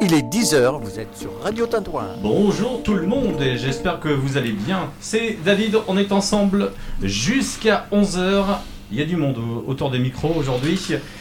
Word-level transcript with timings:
Il 0.00 0.14
est 0.14 0.22
10h, 0.22 0.80
vous 0.80 0.98
êtes 0.98 1.16
sur 1.16 1.30
Radio 1.42 1.66
Tintouin. 1.66 2.06
Bonjour 2.22 2.82
tout 2.82 2.94
le 2.94 3.06
monde 3.06 3.42
et 3.42 3.58
j'espère 3.58 4.00
que 4.00 4.08
vous 4.08 4.36
allez 4.36 4.52
bien. 4.52 4.90
C'est 5.00 5.36
David, 5.44 5.76
on 5.86 5.98
est 5.98 6.12
ensemble 6.12 6.72
jusqu'à 7.02 7.86
11h. 7.92 8.44
Il 8.90 8.98
y 8.98 9.02
a 9.02 9.04
du 9.04 9.16
monde 9.16 9.36
autour 9.66 9.90
des 9.90 9.98
micros 9.98 10.32
aujourd'hui. 10.34 10.80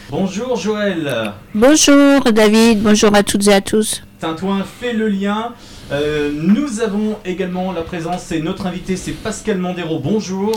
Bonjour 0.09 0.55
Joël. 0.55 1.33
Bonjour 1.53 2.21
David, 2.31 2.81
bonjour 2.81 3.13
à 3.13 3.23
toutes 3.23 3.47
et 3.47 3.53
à 3.53 3.59
tous. 3.59 4.03
Tintouin 4.19 4.63
fait 4.63 4.93
le 4.93 5.09
lien. 5.09 5.53
Euh, 5.91 6.31
nous 6.33 6.79
avons 6.81 7.17
également 7.25 7.71
la 7.71 7.81
présence, 7.81 8.23
c'est 8.23 8.39
notre 8.39 8.67
invité, 8.67 8.95
c'est 8.95 9.11
Pascal 9.11 9.57
Mandero. 9.57 9.99
Bonjour. 9.99 10.55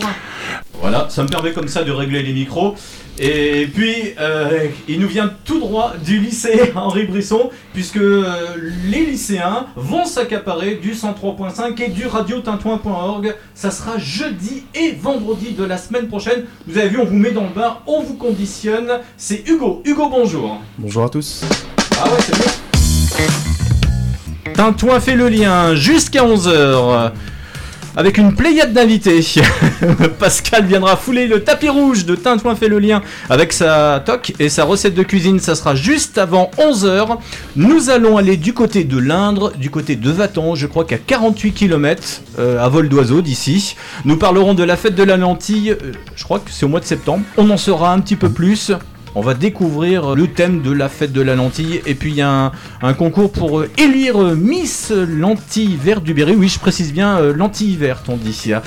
Voilà, 0.80 1.07
ça 1.09 1.23
me 1.23 1.29
permet 1.29 1.53
comme 1.53 1.69
ça 1.69 1.85
de 1.85 1.93
régler 1.93 2.23
les 2.23 2.32
micros. 2.32 2.75
Et 3.23 3.68
puis, 3.75 4.14
euh, 4.18 4.68
il 4.89 4.98
nous 4.98 5.07
vient 5.07 5.30
tout 5.45 5.61
droit 5.61 5.93
du 6.02 6.19
lycée 6.19 6.73
Henri 6.74 7.05
Brisson, 7.05 7.51
puisque 7.74 7.98
euh, 7.98 8.24
les 8.87 9.05
lycéens 9.05 9.66
vont 9.77 10.06
s'accaparer 10.06 10.77
du 10.77 10.93
103.5 10.93 11.83
et 11.83 11.88
du 11.88 12.06
radiotintouin.org. 12.06 13.34
Ça 13.55 13.70
sera 13.70 13.98
jeudi 13.98 14.65
et 14.74 14.93
vendredi 14.93 15.52
de 15.52 15.65
la 15.65 15.77
semaine 15.77 16.09
prochaine. 16.09 16.45
Vous 16.66 16.79
avez 16.79 16.88
vu, 16.88 16.98
on 16.98 17.05
vous 17.05 17.16
met 17.16 17.33
dans 17.33 17.43
le 17.43 17.55
bain, 17.55 17.77
on 17.87 18.01
vous 18.01 18.15
conditionne. 18.15 18.91
C'est 19.19 19.46
Hugo. 19.46 19.82
Hugo, 19.84 20.09
bonjour. 20.09 20.59
Bonjour 20.79 21.05
à 21.05 21.10
tous. 21.10 21.45
Ah 22.01 22.05
ouais, 22.05 22.18
c'est 22.21 22.38
bien. 22.38 22.51
Tintouin 24.55 24.98
fait 24.98 25.15
le 25.15 25.29
lien 25.29 25.74
jusqu'à 25.74 26.24
11h 26.24 27.12
avec 27.97 28.19
une 28.19 28.35
pléiade 28.35 28.73
d'invités. 28.73 29.21
Pascal 30.19 30.67
viendra 30.67 30.97
fouler 30.97 31.27
le 31.27 31.43
tapis 31.43 31.69
rouge 31.69 32.05
de 32.05 32.15
Tintouin 32.15 32.55
fait 32.55 32.69
le 32.69 32.79
lien 32.79 33.03
avec 33.29 33.53
sa 33.53 34.03
toque 34.05 34.33
et 34.39 34.49
sa 34.49 34.65
recette 34.65 34.95
de 34.95 35.03
cuisine. 35.03 35.41
Ça 35.41 35.55
sera 35.55 35.75
juste 35.75 36.19
avant 36.19 36.51
11h. 36.59 37.19
Nous 37.57 37.91
allons 37.91 38.16
aller 38.16 38.37
du 38.37 38.52
côté 38.52 38.85
de 38.85 38.99
l'Indre, 38.99 39.52
du 39.57 39.71
côté 39.71 39.97
de 39.97 40.10
Vatan, 40.10 40.55
je 40.55 40.66
crois 40.66 40.85
qu'à 40.85 40.99
48 40.99 41.52
km 41.52 42.23
à 42.38 42.69
vol 42.69 42.88
d'oiseau 42.88 43.23
d'ici. 43.23 43.77
Nous 44.04 44.16
parlerons 44.16 44.54
de 44.54 44.65
la 44.65 44.77
fête 44.77 44.95
de 44.95 45.02
la 45.02 45.16
lentille, 45.16 45.71
euh, 45.71 45.93
je 46.16 46.25
crois 46.25 46.38
que 46.38 46.51
c'est 46.51 46.65
au 46.65 46.69
mois 46.69 46.80
de 46.80 46.85
septembre. 46.85 47.25
On 47.37 47.49
en 47.51 47.57
saura 47.57 47.93
un 47.93 48.01
petit 48.01 48.16
peu 48.16 48.30
plus. 48.30 48.73
On 49.16 49.23
va 49.23 49.35
découvrir 49.35 50.15
le 50.15 50.29
thème 50.29 50.63
de 50.63 50.71
la 50.71 50.89
fête 50.89 51.13
de 51.13 51.21
la 51.21 51.35
lentille 51.35 51.80
et 51.85 51.95
puis 51.95 52.11
il 52.11 52.16
y 52.16 52.23
a 52.23 52.53
un, 52.80 52.93
concours 52.93 53.33
pour 53.33 53.59
euh, 53.61 53.69
élire 53.77 54.23
euh, 54.23 54.37
Miss 54.37 54.93
Lentille 54.93 55.77
Verte 55.83 56.05
du 56.05 56.15
Berry. 56.15 56.37
Oui, 56.37 56.49
je 56.49 56.61
précise 56.61 56.93
bien 56.93 57.19
euh, 57.19 57.33
lentille 57.35 57.75
verte, 57.77 58.05
on 58.09 58.16
dit. 58.16 58.53
hein. 58.55 58.63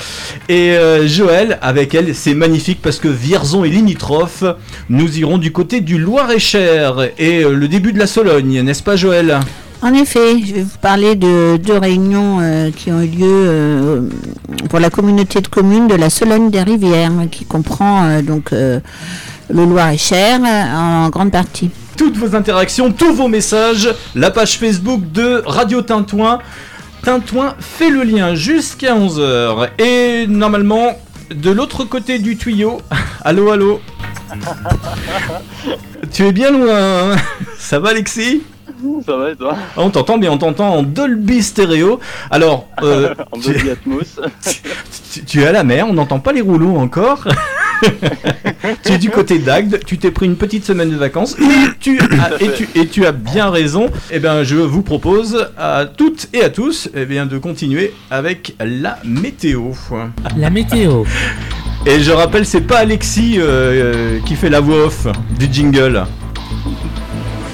Et 0.50 0.72
euh, 0.72 1.08
Joël, 1.08 1.60
avec 1.62 1.96
elle, 1.96 2.14
c'est 2.14 2.34
magnifique 2.34 2.80
parce 2.82 3.00
que 3.00 3.08
Vierzon 3.08 3.64
est 3.64 3.70
limitrophe. 3.70 4.44
Nous 4.90 5.18
irons 5.18 5.38
du 5.38 5.54
côté 5.54 5.80
du 5.80 5.98
Loir-et-Cher 5.98 7.12
et 7.18 7.44
le 7.44 7.68
début 7.70 7.94
de 7.94 8.00
la 8.00 8.08
Sologne, 8.08 8.62
n'est-ce 8.64 8.84
pas, 8.84 8.98
Joël? 8.98 9.40
En 9.82 9.94
effet, 9.94 10.40
je 10.46 10.56
vais 10.56 10.62
vous 10.64 10.78
parler 10.82 11.16
de 11.16 11.58
deux 11.58 11.78
réunions 11.78 12.40
qui 12.76 12.92
ont 12.92 13.02
eu 13.02 13.08
lieu 13.08 14.10
pour 14.70 14.80
la 14.80 14.90
communauté 14.90 15.42
de 15.42 15.48
communes 15.48 15.88
de 15.88 15.96
la 15.96 16.10
Sologne 16.10 16.50
des 16.50 16.64
Rivières, 16.64 17.12
qui 17.30 17.44
comprend 17.44 18.22
donc 18.22 18.52
le 19.50 19.66
Loir-et-Cher 19.66 20.40
euh, 20.44 20.76
en 20.76 21.10
grande 21.10 21.32
partie. 21.32 21.70
toutes 21.98 22.18
vos 22.18 22.36
interactions, 22.36 22.92
tous 22.92 23.14
vos 23.14 23.28
messages, 23.28 23.90
la 24.16 24.32
page 24.32 24.58
Facebook 24.58 25.12
de 25.12 25.44
Radio 25.46 25.82
Tintouin. 25.82 26.40
Tintouin 27.04 27.56
fait 27.60 27.90
le 27.90 28.04
lien 28.04 28.34
jusqu'à 28.36 28.96
11h. 28.96 29.70
Et 29.80 30.26
normalement, 30.28 30.98
de 31.34 31.52
l'autre 31.52 31.84
côté 31.84 32.20
du 32.20 32.38
tuyau, 32.38 32.82
allô, 33.24 33.52
allô. 33.52 33.82
tu 36.12 36.26
es 36.26 36.32
bien 36.32 36.52
loin. 36.52 37.12
hein 37.14 37.16
Ça 37.60 37.80
va, 37.80 37.90
Alexis? 37.90 38.42
Ça 39.06 39.18
va 39.18 39.32
et 39.32 39.36
toi 39.36 39.56
Ah, 39.76 39.82
On 39.82 39.90
t'entend 39.90 40.18
bien, 40.18 40.32
on 40.32 40.38
t'entend 40.38 40.76
en 40.76 40.84
Dolby 40.84 41.42
Stéréo. 41.42 42.00
Alors, 42.32 42.68
euh, 42.84 43.14
En 43.32 43.40
tu, 43.40 43.52
Dolby 43.54 43.70
Atmos. 43.70 44.20
tu- 45.14 45.24
tu 45.26 45.42
es 45.42 45.48
à 45.48 45.52
la 45.52 45.64
mer, 45.64 45.88
on 45.90 45.94
n'entend 45.94 46.20
pas 46.20 46.32
les 46.34 46.42
rouleaux 46.42 46.76
encore. 46.78 47.28
tu 48.86 48.92
es 48.94 48.98
du 48.98 49.10
côté 49.10 49.40
d'Agde, 49.40 49.80
tu 49.86 49.98
t'es 49.98 50.12
pris 50.12 50.26
une 50.26 50.36
petite 50.38 50.66
semaine 50.66 50.90
de 50.90 50.96
vacances 50.96 51.36
et 51.40 51.70
tu 51.80 52.00
as, 52.00 52.42
et 52.42 52.52
tu, 52.52 52.68
et 52.76 52.88
tu 52.88 53.06
as 53.06 53.12
bien 53.12 53.50
raison. 53.50 53.88
Eh 54.12 54.20
bien, 54.20 54.44
je 54.44 54.56
vous 54.56 54.82
propose 54.82 55.48
à 55.58 55.86
toutes 55.86 56.28
et 56.34 56.42
à 56.44 56.50
tous 56.50 56.90
eh 56.96 57.06
bien, 57.06 57.26
de 57.26 57.38
continuer 57.38 57.94
avec 58.10 58.56
la 58.60 58.98
météo. 59.04 59.72
La 60.38 60.50
météo. 60.50 61.04
Et 61.86 62.00
je 62.00 62.12
rappelle, 62.12 62.46
c'est 62.46 62.62
pas 62.62 62.78
Alexis 62.80 63.36
euh, 63.38 63.44
euh, 63.46 64.20
qui 64.26 64.36
fait 64.36 64.50
la 64.50 64.62
voix 64.62 64.86
off 64.86 65.08
du 65.38 65.48
jingle. 65.52 66.06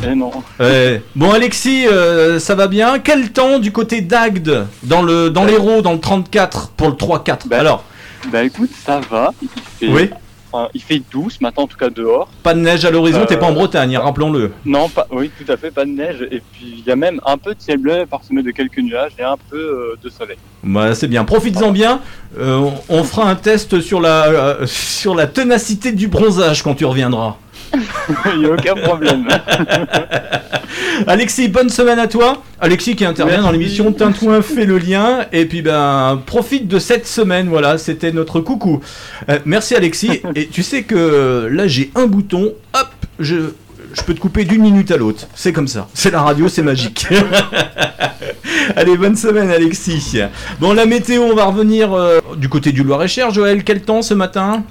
Eh 0.07 0.15
non. 0.15 0.31
Ouais. 0.59 1.01
Bon 1.15 1.31
Alexis, 1.31 1.85
euh, 1.87 2.39
ça 2.39 2.55
va 2.55 2.67
bien 2.67 2.99
Quel 2.99 3.31
temps 3.31 3.59
du 3.59 3.71
côté 3.71 4.01
d'Agde 4.01 4.65
dans 4.83 5.01
le 5.01 5.29
dans 5.29 5.45
l'Hérault, 5.45 5.81
dans 5.81 5.93
le 5.93 5.99
34 5.99 6.69
pour 6.71 6.87
le 6.87 6.93
3-4 6.93 7.47
Bah, 7.47 7.59
Alors, 7.59 7.83
Bah 8.31 8.43
écoute, 8.43 8.69
ça 8.85 9.01
va. 9.09 9.33
Il 9.41 9.49
fait, 9.49 9.87
oui, 9.93 10.09
il 10.73 10.81
fait 10.81 11.01
doux 11.11 11.29
ce 11.29 11.37
matin 11.41 11.63
en 11.63 11.67
tout 11.67 11.77
cas 11.77 11.89
dehors. 11.89 12.29
pas 12.43 12.53
de 12.53 12.59
neige 12.59 12.85
à 12.85 12.91
l'horizon, 12.91 13.21
Euh, 13.21 13.25
t'es 13.25 13.37
pas 13.37 13.47
en 13.47 13.51
Bretagne, 13.51 13.95
hein, 13.97 14.01
rappelons-le. 14.01 14.51
Non, 14.65 14.87
pas, 14.87 15.05
oui, 15.11 15.29
tout 15.37 15.51
à 15.51 15.57
fait, 15.57 15.69
pas 15.69 15.83
de 15.83 15.91
neige. 15.91 16.21
Et 16.31 16.41
puis 16.53 16.75
il 16.79 16.85
y 16.85 16.91
a 16.91 16.95
même 16.95 17.19
un 17.25 17.37
peu 17.37 17.53
de 17.53 17.61
ciel 17.61 17.77
bleu 17.79 18.05
parsemé 18.09 18.41
de 18.41 18.51
quelques 18.51 18.79
nuages 18.79 19.11
et 19.19 19.23
un 19.23 19.37
peu 19.49 19.57
euh, 19.57 19.95
de 20.01 20.09
soleil. 20.09 20.37
Bah, 20.63 20.95
c'est 20.95 21.07
bien, 21.07 21.25
profites-en 21.25 21.71
bien. 21.71 21.99
Euh, 22.39 22.57
on, 22.57 22.99
on 22.99 23.03
fera 23.03 23.29
un 23.29 23.35
test 23.35 23.81
sur 23.81 23.99
la 23.99 24.25
euh, 24.27 24.65
sur 24.65 25.13
la 25.13 25.27
ténacité 25.27 25.91
du 25.91 26.07
bronzage 26.07 26.63
quand 26.63 26.75
tu 26.75 26.85
reviendras. 26.85 27.35
il 28.33 28.39
n'y 28.39 28.45
a 28.45 28.51
aucun 28.51 28.75
problème. 28.75 29.27
Alexis, 31.07 31.47
bonne 31.47 31.69
semaine 31.69 31.99
à 31.99 32.07
toi. 32.07 32.43
Alexis 32.59 32.95
qui 32.95 33.05
intervient 33.05 33.37
Merci. 33.37 33.45
dans 33.45 33.51
l'émission 33.51 33.91
Tintouin 33.91 34.41
fait 34.41 34.65
le 34.65 34.77
lien. 34.77 35.25
Et 35.31 35.45
puis 35.45 35.61
ben 35.61 36.21
profite 36.25 36.67
de 36.67 36.79
cette 36.79 37.07
semaine. 37.07 37.47
Voilà, 37.47 37.77
c'était 37.77 38.11
notre 38.11 38.41
coucou. 38.41 38.81
Euh, 39.29 39.39
merci 39.45 39.75
Alexis. 39.75 40.21
Et 40.35 40.47
tu 40.47 40.63
sais 40.63 40.83
que 40.83 41.47
là 41.51 41.67
j'ai 41.67 41.91
un 41.95 42.07
bouton. 42.07 42.53
Hop, 42.73 42.89
je 43.19 43.51
je 43.93 44.03
peux 44.03 44.13
te 44.13 44.19
couper 44.19 44.45
d'une 44.45 44.61
minute 44.61 44.91
à 44.91 44.97
l'autre. 44.97 45.27
C'est 45.33 45.51
comme 45.51 45.67
ça. 45.67 45.87
C'est 45.95 46.11
la 46.11 46.21
radio, 46.21 46.47
c'est 46.47 46.61
magique. 46.61 47.07
Allez, 48.75 48.95
bonne 48.97 49.15
semaine 49.15 49.49
Alexis. 49.49 50.19
Bon, 50.59 50.73
la 50.73 50.85
météo, 50.85 51.23
on 51.23 51.35
va 51.35 51.45
revenir 51.45 51.91
euh, 51.93 52.19
du 52.37 52.49
côté 52.49 52.71
du 52.71 52.83
Loir-et-Cher. 52.83 53.31
Joël, 53.31 53.63
quel 53.63 53.81
temps 53.81 54.03
ce 54.03 54.13
matin? 54.13 54.63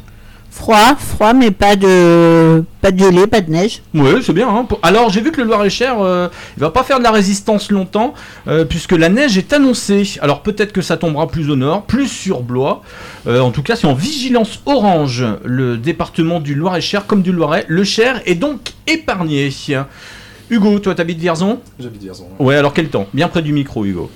Froid, 0.59 0.97
froid, 0.99 1.35
mais 1.35 1.53
pas 1.53 1.77
de 1.77 2.65
pas 2.81 2.91
de 2.91 2.99
gelée, 2.99 3.29
pas 3.29 3.41
de 3.41 3.51
neige. 3.51 3.81
Oui, 3.95 4.11
c'est 4.23 4.33
bien. 4.33 4.49
hein. 4.49 4.67
Alors, 4.83 5.09
j'ai 5.09 5.21
vu 5.21 5.31
que 5.31 5.41
le 5.41 5.47
Loir-et-Cher, 5.47 6.01
euh, 6.01 6.29
va 6.57 6.71
pas 6.71 6.83
faire 6.83 6.99
de 6.99 7.05
la 7.05 7.13
résistance 7.13 7.71
longtemps, 7.71 8.13
euh, 8.49 8.65
puisque 8.65 8.93
la 8.93 9.09
neige 9.09 9.39
est 9.39 9.53
annoncée. 9.53 10.19
Alors, 10.21 10.43
peut-être 10.43 10.73
que 10.73 10.83
ça 10.83 10.97
tombera 10.97 11.29
plus 11.29 11.49
au 11.49 11.57
nord, 11.57 11.83
plus 11.85 12.09
sur 12.09 12.43
Blois. 12.43 12.83
Euh, 13.29 13.41
en 13.41 13.53
tout 13.53 13.63
cas, 13.63 13.77
c'est 13.77 13.87
en 13.87 13.95
vigilance 13.95 14.61
orange, 14.67 15.25
le 15.45 15.77
département 15.77 16.41
du 16.41 16.57
Loir-et-Cher, 16.57 17.07
comme 17.07 17.23
du 17.23 17.31
Loiret. 17.33 17.65
Le 17.69 17.85
Cher 17.85 18.21
est 18.27 18.35
donc 18.35 18.73
épargné. 18.89 19.51
Hugo, 20.51 20.79
toi, 20.79 20.95
t'habites 20.95 21.19
Vierzon 21.19 21.61
J'habite 21.79 22.03
Vierzon. 22.03 22.27
Ouais, 22.39 22.55
alors 22.57 22.73
quel 22.73 22.89
temps? 22.89 23.07
Bien 23.13 23.29
près 23.29 23.43
du 23.43 23.53
micro, 23.53 23.85
Hugo. 23.85 24.11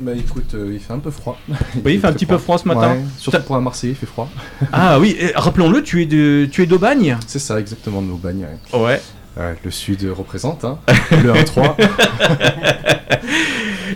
Bah 0.00 0.12
écoute, 0.14 0.54
euh, 0.54 0.70
il 0.72 0.80
fait 0.80 0.92
un 0.92 0.98
peu 0.98 1.10
froid. 1.10 1.38
Oui, 1.84 1.94
il 1.94 2.00
fait 2.00 2.06
un 2.08 2.12
petit 2.12 2.26
peu 2.26 2.36
froid 2.38 2.58
ce 2.58 2.68
matin. 2.68 2.92
Ouais, 2.92 3.00
surtout 3.18 3.40
pour 3.42 3.56
un 3.56 3.60
Marseillais, 3.62 3.94
il 3.94 3.96
fait 3.96 4.06
froid. 4.06 4.28
Ah 4.72 4.98
oui, 5.00 5.16
rappelons-le, 5.34 5.82
tu 5.82 6.02
es 6.02 6.06
de, 6.06 6.46
tu 6.50 6.62
es 6.62 6.66
d'Aubagne? 6.66 7.16
C'est 7.26 7.38
ça, 7.38 7.58
exactement, 7.58 8.02
de 8.02 8.06
nos 8.08 8.16
bagnes. 8.16 8.46
ouais. 8.74 8.78
Ouais. 8.78 9.00
Ouais, 9.34 9.54
le 9.64 9.70
sud 9.70 10.06
représente, 10.14 10.62
hein. 10.66 10.78
le 11.10 11.32
1-3. 11.32 11.74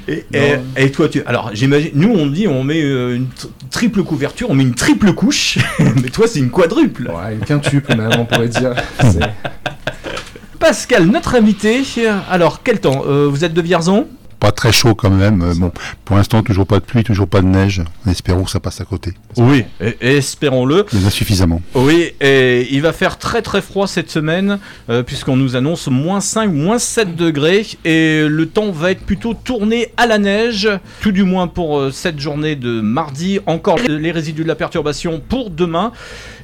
Et, 0.09 0.25
Non. 0.33 0.63
et- 0.77 0.85
et 0.85 0.93
toi, 0.93 1.09
tu. 1.09 1.23
Alors, 1.27 1.51
j'imagine. 1.53 1.91
Nous, 1.95 2.09
on 2.13 2.27
dit, 2.27 2.47
on 2.47 2.63
met 2.63 2.81
euh, 2.83 3.17
une 3.17 3.25
tr- 3.27 3.49
triple 3.71 4.03
couverture, 4.05 4.49
on 4.51 4.55
met 4.55 4.63
une 4.63 4.75
triple 4.75 5.13
couche. 5.15 5.59
mais 5.81 6.11
toi, 6.11 6.27
c'est 6.29 6.39
une 6.39 6.51
quadruple. 6.51 7.09
Ouais, 7.11 7.35
une 7.35 7.41
quintuple 7.41 7.97
même, 7.97 8.11
on 8.19 8.25
pourrait 8.25 8.49
dire. 8.49 8.75
C'est- 9.01 9.19
Pascal, 10.71 11.05
notre 11.07 11.37
invité. 11.37 11.81
Alors, 12.29 12.61
quel 12.65 12.81
temps 12.81 13.05
Euh, 13.07 13.29
Vous 13.31 13.45
êtes 13.45 13.55
de 13.55 13.63
Vierzon? 13.63 14.09
Pas 14.41 14.51
très 14.51 14.73
chaud 14.73 14.97
quand 14.97 15.11
même. 15.11 15.41
euh, 15.43 15.55
Bon, 15.55 15.71
pour 16.05 16.17
l'instant, 16.17 16.43
toujours 16.43 16.67
pas 16.67 16.81
de 16.81 16.85
pluie, 16.85 17.05
toujours 17.05 17.29
pas 17.29 17.41
de 17.41 17.47
neige. 17.47 17.83
Espérons 18.11 18.43
que 18.43 18.51
ça 18.51 18.59
passe 18.59 18.81
à 18.81 18.85
côté. 18.85 19.13
Oui. 19.37 19.65
Espérons-le. 20.01 20.85
Il 20.93 21.01
y 21.01 21.05
en 21.05 21.07
a 21.07 21.11
suffisamment. 21.11 21.63
Oui, 21.77 22.11
et 22.21 22.67
il 22.73 22.83
va 22.83 22.93
faire 22.93 23.17
très 23.17 23.43
très 23.43 23.63
froid 23.63 23.87
cette 23.87 24.11
semaine, 24.11 24.59
euh, 24.91 25.05
puisqu'on 25.05 25.37
nous 25.37 25.55
annonce 25.55 25.87
moins 25.87 26.21
5, 26.21 26.53
moins 26.53 26.81
7 26.81 27.15
degrés, 27.15 27.65
et 27.85 28.27
le 28.29 28.47
temps 28.47 28.73
va 28.73 28.91
être 28.91 29.03
plutôt 29.07 29.35
tourné 29.35 29.93
à 29.97 30.07
la 30.07 30.19
neige, 30.19 30.69
tout 31.01 31.13
du 31.13 31.23
moins 31.23 31.47
pour 31.47 31.79
euh, 31.79 31.91
cette 31.93 32.19
journée 32.19 32.57
de 32.57 32.81
mardi, 32.81 33.39
encore 33.47 33.79
les 33.89 34.11
résidus 34.11 34.43
de 34.43 34.49
la 34.49 34.57
perturbation 34.57 35.23
pour 35.29 35.51
demain. 35.51 35.93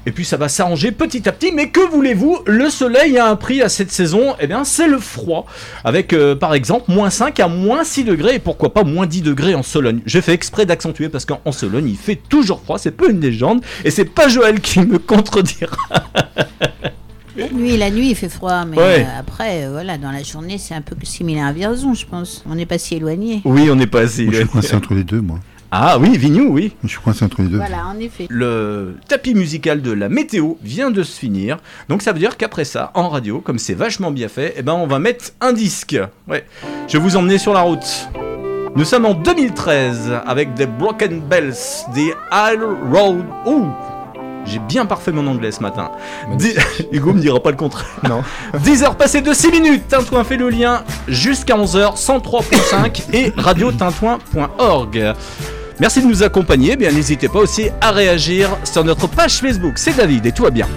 Et 0.04 0.10
puis 0.10 0.24
ça 0.24 0.36
va 0.36 0.48
s'arranger 0.48 0.90
petit 0.90 1.28
à 1.28 1.32
petit, 1.32 1.52
mais 1.52 1.68
que 1.68 1.80
voulez-vous? 1.90 2.40
Le 2.46 2.70
soleil 2.70 3.18
a 3.18 3.28
un 3.28 3.36
prix 3.36 3.62
à 3.62 3.68
cette 3.68 3.92
saison, 3.92 4.34
et 4.40 4.46
bien 4.48 4.64
c'est 4.64 4.88
le 4.88 4.98
froid. 4.98 5.46
Avec 5.84 6.12
euh, 6.12 6.34
par 6.34 6.54
exemple 6.54 6.90
moins 6.90 7.08
5 7.10 7.38
à 7.38 7.46
moins 7.48 7.84
6 7.84 8.04
degrés, 8.04 8.34
et 8.34 8.38
pourquoi 8.40 8.74
pas 8.74 8.82
moins 8.82 9.06
10 9.06 9.22
degrés 9.22 9.54
en 9.54 9.62
Sologne? 9.62 10.00
J'ai 10.04 10.20
fait 10.20 10.32
exprès 10.32 10.66
d'accentuer 10.66 11.08
parce 11.08 11.24
qu'en 11.24 11.40
en 11.44 11.52
Sologne 11.52 11.88
il 11.88 11.96
fait 11.96 12.16
toujours 12.28 12.60
froid, 12.62 12.78
c'est 12.78 12.90
pas 12.96 13.06
une 13.08 13.20
légende, 13.20 13.62
et 13.84 13.90
c'est 13.90 14.04
pas 14.04 14.26
Joël 14.28 14.60
qui 14.60 14.80
me 14.80 14.98
contredira. 14.98 15.76
La 17.34 17.48
nuit, 17.48 17.78
la 17.78 17.90
nuit, 17.90 18.10
il 18.10 18.14
fait 18.14 18.28
froid, 18.28 18.66
mais 18.66 18.76
Ouais. 18.76 19.06
euh, 19.08 19.20
après, 19.20 19.64
euh, 19.64 19.70
voilà, 19.70 19.96
dans 19.96 20.10
la 20.10 20.22
journée, 20.22 20.58
c'est 20.58 20.74
un 20.74 20.82
peu 20.82 20.94
similaire 21.02 21.46
à 21.46 21.52
Vierzon, 21.54 21.94
je 21.94 22.04
pense. 22.04 22.44
On 22.46 22.54
n'est 22.54 22.66
pas 22.66 22.76
si 22.76 22.96
éloigné. 22.96 23.40
Oui, 23.46 23.70
on 23.70 23.74
n'est 23.74 23.86
pas 23.86 24.00
assez. 24.00 24.24
Moi, 24.24 24.34
je 24.34 24.38
suis 24.40 24.48
coincé 24.48 24.74
entre 24.76 24.92
les 24.92 25.02
deux, 25.02 25.22
moi. 25.22 25.38
Ah 25.74 25.96
oui, 25.98 26.18
Vignou, 26.18 26.50
oui. 26.52 26.74
Je 26.84 26.88
suis 26.88 26.98
coincé 27.00 27.24
entre 27.24 27.40
les 27.40 27.48
deux. 27.48 27.56
Voilà, 27.56 27.86
en 27.86 27.98
effet. 27.98 28.26
Le 28.28 28.96
tapis 29.08 29.34
musical 29.34 29.80
de 29.80 29.90
la 29.90 30.10
météo 30.10 30.54
vient 30.62 30.90
de 30.90 31.02
se 31.02 31.18
finir. 31.18 31.56
Donc 31.88 32.02
ça 32.02 32.12
veut 32.12 32.18
dire 32.18 32.36
qu'après 32.36 32.64
ça, 32.66 32.90
en 32.94 33.08
radio, 33.08 33.40
comme 33.40 33.58
c'est 33.58 33.72
vachement 33.72 34.10
bien 34.10 34.28
fait, 34.28 34.52
eh 34.58 34.62
ben 34.62 34.74
on 34.74 34.86
va 34.86 34.98
mettre 34.98 35.30
un 35.40 35.54
disque. 35.54 35.98
Ouais. 36.28 36.44
Je 36.88 36.98
vais 36.98 37.02
vous 37.02 37.16
emmener 37.16 37.38
sur 37.38 37.54
la 37.54 37.62
route. 37.62 38.08
Nous 38.76 38.84
sommes 38.84 39.06
en 39.06 39.14
2013 39.14 40.12
avec 40.26 40.52
des 40.54 40.66
Broken 40.66 41.20
Bells, 41.20 41.54
des 41.94 42.12
Isle 42.32 42.66
Road. 42.92 43.24
Ouh 43.46 43.66
J'ai 44.44 44.58
bien 44.58 44.84
parfait 44.84 45.10
mon 45.12 45.26
anglais 45.26 45.52
ce 45.52 45.60
matin. 45.60 45.90
Dix- 46.36 46.58
Hugo 46.92 47.14
me 47.14 47.20
dira 47.20 47.42
pas 47.42 47.50
le 47.50 47.56
contraire. 47.56 47.88
Non. 48.06 48.22
10 48.62 48.82
heures 48.82 48.96
passées 48.96 49.22
de 49.22 49.32
6 49.32 49.50
minutes, 49.50 49.88
Tintouin 49.88 50.22
fait 50.24 50.36
le 50.36 50.50
lien 50.50 50.82
jusqu'à 51.08 51.56
11h, 51.56 51.96
103.5 51.96 53.04
et 53.14 53.32
radiotintouin.org. 53.38 55.14
Merci 55.82 56.00
de 56.00 56.06
nous 56.06 56.22
accompagner, 56.22 56.76
bien 56.76 56.92
n'hésitez 56.92 57.26
pas 57.28 57.40
aussi 57.40 57.68
à 57.80 57.90
réagir 57.90 58.56
sur 58.62 58.84
notre 58.84 59.08
page 59.08 59.40
Facebook. 59.40 59.78
C'est 59.78 59.96
David 59.96 60.24
et 60.26 60.30
tout 60.30 60.44
va 60.44 60.50
bien. 60.50 60.68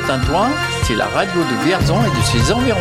Radio 0.00 0.06
Tintouin, 0.06 0.50
c'est 0.84 0.94
la 0.94 1.06
radio 1.06 1.40
de 1.40 1.64
Vierzon 1.64 1.96
et 2.00 2.18
de 2.18 2.24
ses 2.24 2.52
environs. 2.52 2.78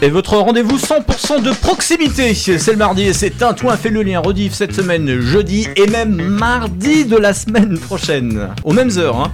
Et 0.00 0.10
votre 0.10 0.36
rendez-vous 0.36 0.78
100% 0.78 1.42
de 1.42 1.52
proximité, 1.52 2.34
c'est 2.34 2.72
le 2.72 2.76
mardi 2.76 3.02
et 3.02 3.12
c'est 3.12 3.30
Tintouin 3.30 3.76
fait 3.76 3.90
le 3.90 4.02
lien 4.02 4.20
rediff 4.20 4.52
cette 4.52 4.74
semaine, 4.74 5.20
jeudi 5.20 5.68
et 5.76 5.86
même 5.86 6.16
mardi 6.16 7.04
de 7.04 7.16
la 7.16 7.34
semaine 7.34 7.78
prochaine. 7.78 8.48
Aux 8.64 8.72
mêmes 8.72 8.90
heures, 8.96 9.16
hein. 9.16 9.32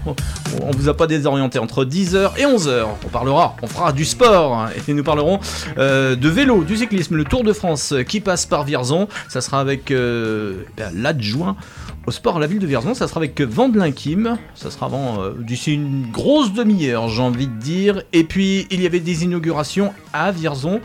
on 0.62 0.71
vous 0.73 0.88
a 0.88 0.95
pas 0.95 1.07
désorienté 1.07 1.59
entre 1.59 1.85
10h 1.85 2.33
et 2.38 2.45
11h. 2.45 2.87
On 3.07 3.09
parlera, 3.09 3.57
on 3.62 3.66
fera 3.66 3.92
du 3.92 4.04
sport 4.04 4.59
hein, 4.59 4.71
et 4.88 4.92
nous 4.92 5.04
parlerons 5.04 5.40
euh, 5.78 6.16
de 6.16 6.28
vélo, 6.28 6.64
du 6.64 6.76
cyclisme, 6.76 7.16
le 7.16 7.25
Tour 7.25 7.45
de 7.45 7.52
France 7.52 7.95
qui 8.07 8.21
passe 8.21 8.47
par 8.47 8.64
Vierzon. 8.64 9.09
Ça 9.28 9.40
sera 9.40 9.61
avec 9.61 9.90
euh, 9.90 10.64
ben, 10.76 10.90
l'adjoint 10.95 11.57
au 12.09 12.11
sport 12.11 12.38
à 12.38 12.41
la 12.41 12.47
ville 12.47 12.59
de 12.59 12.67
Vierzon. 12.67 12.95
Ça 12.95 13.07
sera 13.07 13.19
avec 13.19 13.38
Vandelin 13.43 13.93
Kim. 13.93 14.38
Ça 14.55 14.71
sera 14.71 14.87
avant 14.87 15.23
euh, 15.23 15.33
d'ici 15.41 15.75
une 15.75 16.11
grosse 16.11 16.55
demi-heure, 16.55 17.11
j'ai 17.11 17.21
envie 17.21 17.49
de 17.49 17.59
dire. 17.59 18.03
Et 18.15 18.25
puis 18.25 18.67
il 18.71 18.83
y 18.83 18.87
avait 18.87 19.00
des 19.00 19.25
inaugurations 19.25 19.93
à 20.15 20.33
Vierzon, 20.33 20.81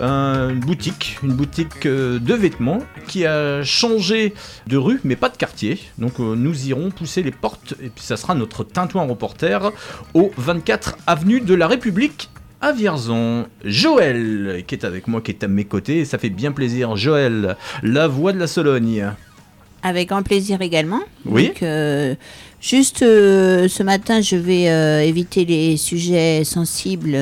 une 0.00 0.60
boutique, 0.60 1.18
une 1.22 1.34
boutique 1.34 1.84
euh, 1.84 2.18
de 2.18 2.32
vêtements 2.32 2.78
qui 3.06 3.26
a 3.26 3.62
changé 3.62 4.32
de 4.66 4.78
rue, 4.78 4.98
mais 5.04 5.14
pas 5.14 5.28
de 5.28 5.36
quartier. 5.36 5.78
Donc 5.98 6.18
euh, 6.20 6.34
nous 6.34 6.66
irons 6.68 6.90
pousser 6.90 7.22
les 7.22 7.32
portes 7.32 7.74
et 7.82 7.90
puis 7.90 8.02
ça 8.02 8.16
sera 8.16 8.34
notre 8.34 8.64
Tintouin 8.64 9.06
reporter 9.06 9.72
au 10.14 10.30
24 10.38 10.96
avenue 11.06 11.42
de 11.42 11.54
la 11.54 11.66
République 11.66 12.30
à 12.62 12.72
Vierzon. 12.72 13.46
Joël, 13.62 14.64
qui 14.66 14.74
est 14.74 14.86
avec 14.86 15.06
moi, 15.06 15.20
qui 15.20 15.32
est 15.32 15.44
à 15.44 15.48
mes 15.48 15.66
côtés, 15.66 16.06
ça 16.06 16.16
fait 16.16 16.30
bien 16.30 16.52
plaisir. 16.52 16.96
Joël, 16.96 17.58
la 17.82 18.08
voix 18.08 18.32
de 18.32 18.38
la 18.38 18.46
Sologne. 18.46 19.12
Avec 19.82 20.08
grand 20.08 20.22
plaisir 20.22 20.62
également. 20.62 21.00
Oui. 21.26 21.48
Donc, 21.48 21.62
euh, 21.62 22.14
juste 22.60 23.02
euh, 23.02 23.68
ce 23.68 23.82
matin, 23.82 24.20
je 24.20 24.36
vais 24.36 24.68
euh, 24.68 25.02
éviter 25.02 25.44
les 25.44 25.76
sujets 25.76 26.44
sensibles 26.44 27.14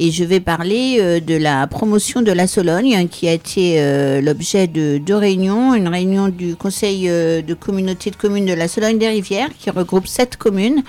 et 0.00 0.10
je 0.12 0.24
vais 0.24 0.40
parler 0.40 1.20
de 1.20 1.36
la 1.36 1.66
promotion 1.66 2.22
de 2.22 2.30
la 2.30 2.46
Sologne 2.46 2.94
hein, 2.94 3.06
qui 3.08 3.26
a 3.28 3.32
été 3.32 3.80
l'objet 4.20 4.66
de 4.68 4.98
deux 4.98 5.16
réunions. 5.16 5.74
Une 5.74 5.88
réunion 5.88 6.28
du 6.28 6.54
Conseil 6.54 7.08
de 7.08 7.54
communauté 7.54 8.10
de 8.10 8.16
communes 8.16 8.46
de 8.46 8.52
la 8.52 8.68
Sologne 8.68 8.98
des 8.98 9.08
Rivières 9.08 9.50
qui 9.58 9.70
regroupe 9.70 10.06
sept 10.06 10.36
communes 10.36 10.82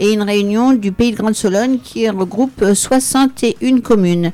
et 0.00 0.12
une 0.12 0.22
réunion 0.22 0.72
du 0.72 0.92
Pays 0.92 1.12
de 1.12 1.16
Grande 1.16 1.34
Sologne 1.34 1.78
qui 1.78 2.08
regroupe 2.08 2.62
euh, 2.62 2.74
61 2.74 3.80
communes. 3.80 4.32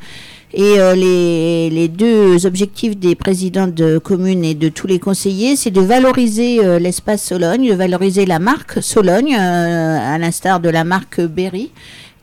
Et 0.54 0.78
euh, 0.78 0.94
les, 0.94 1.88
deux 1.88 2.46
objectifs 2.46 2.96
des 2.96 3.14
présidents 3.14 3.66
de 3.66 3.98
communes 3.98 4.44
et 4.44 4.54
de 4.54 4.68
tous 4.68 4.86
les 4.86 4.98
conseillers, 4.98 5.56
c'est 5.56 5.70
de 5.70 5.80
valoriser 5.80 6.64
euh, 6.64 6.78
l'espace 6.78 7.22
Sologne, 7.22 7.68
de 7.68 7.74
valoriser 7.74 8.26
la 8.26 8.38
marque 8.38 8.82
Sologne, 8.82 9.34
euh, 9.34 10.14
à 10.14 10.18
l'instar 10.18 10.60
de 10.60 10.68
la 10.68 10.84
marque 10.84 11.20
Berry, 11.20 11.72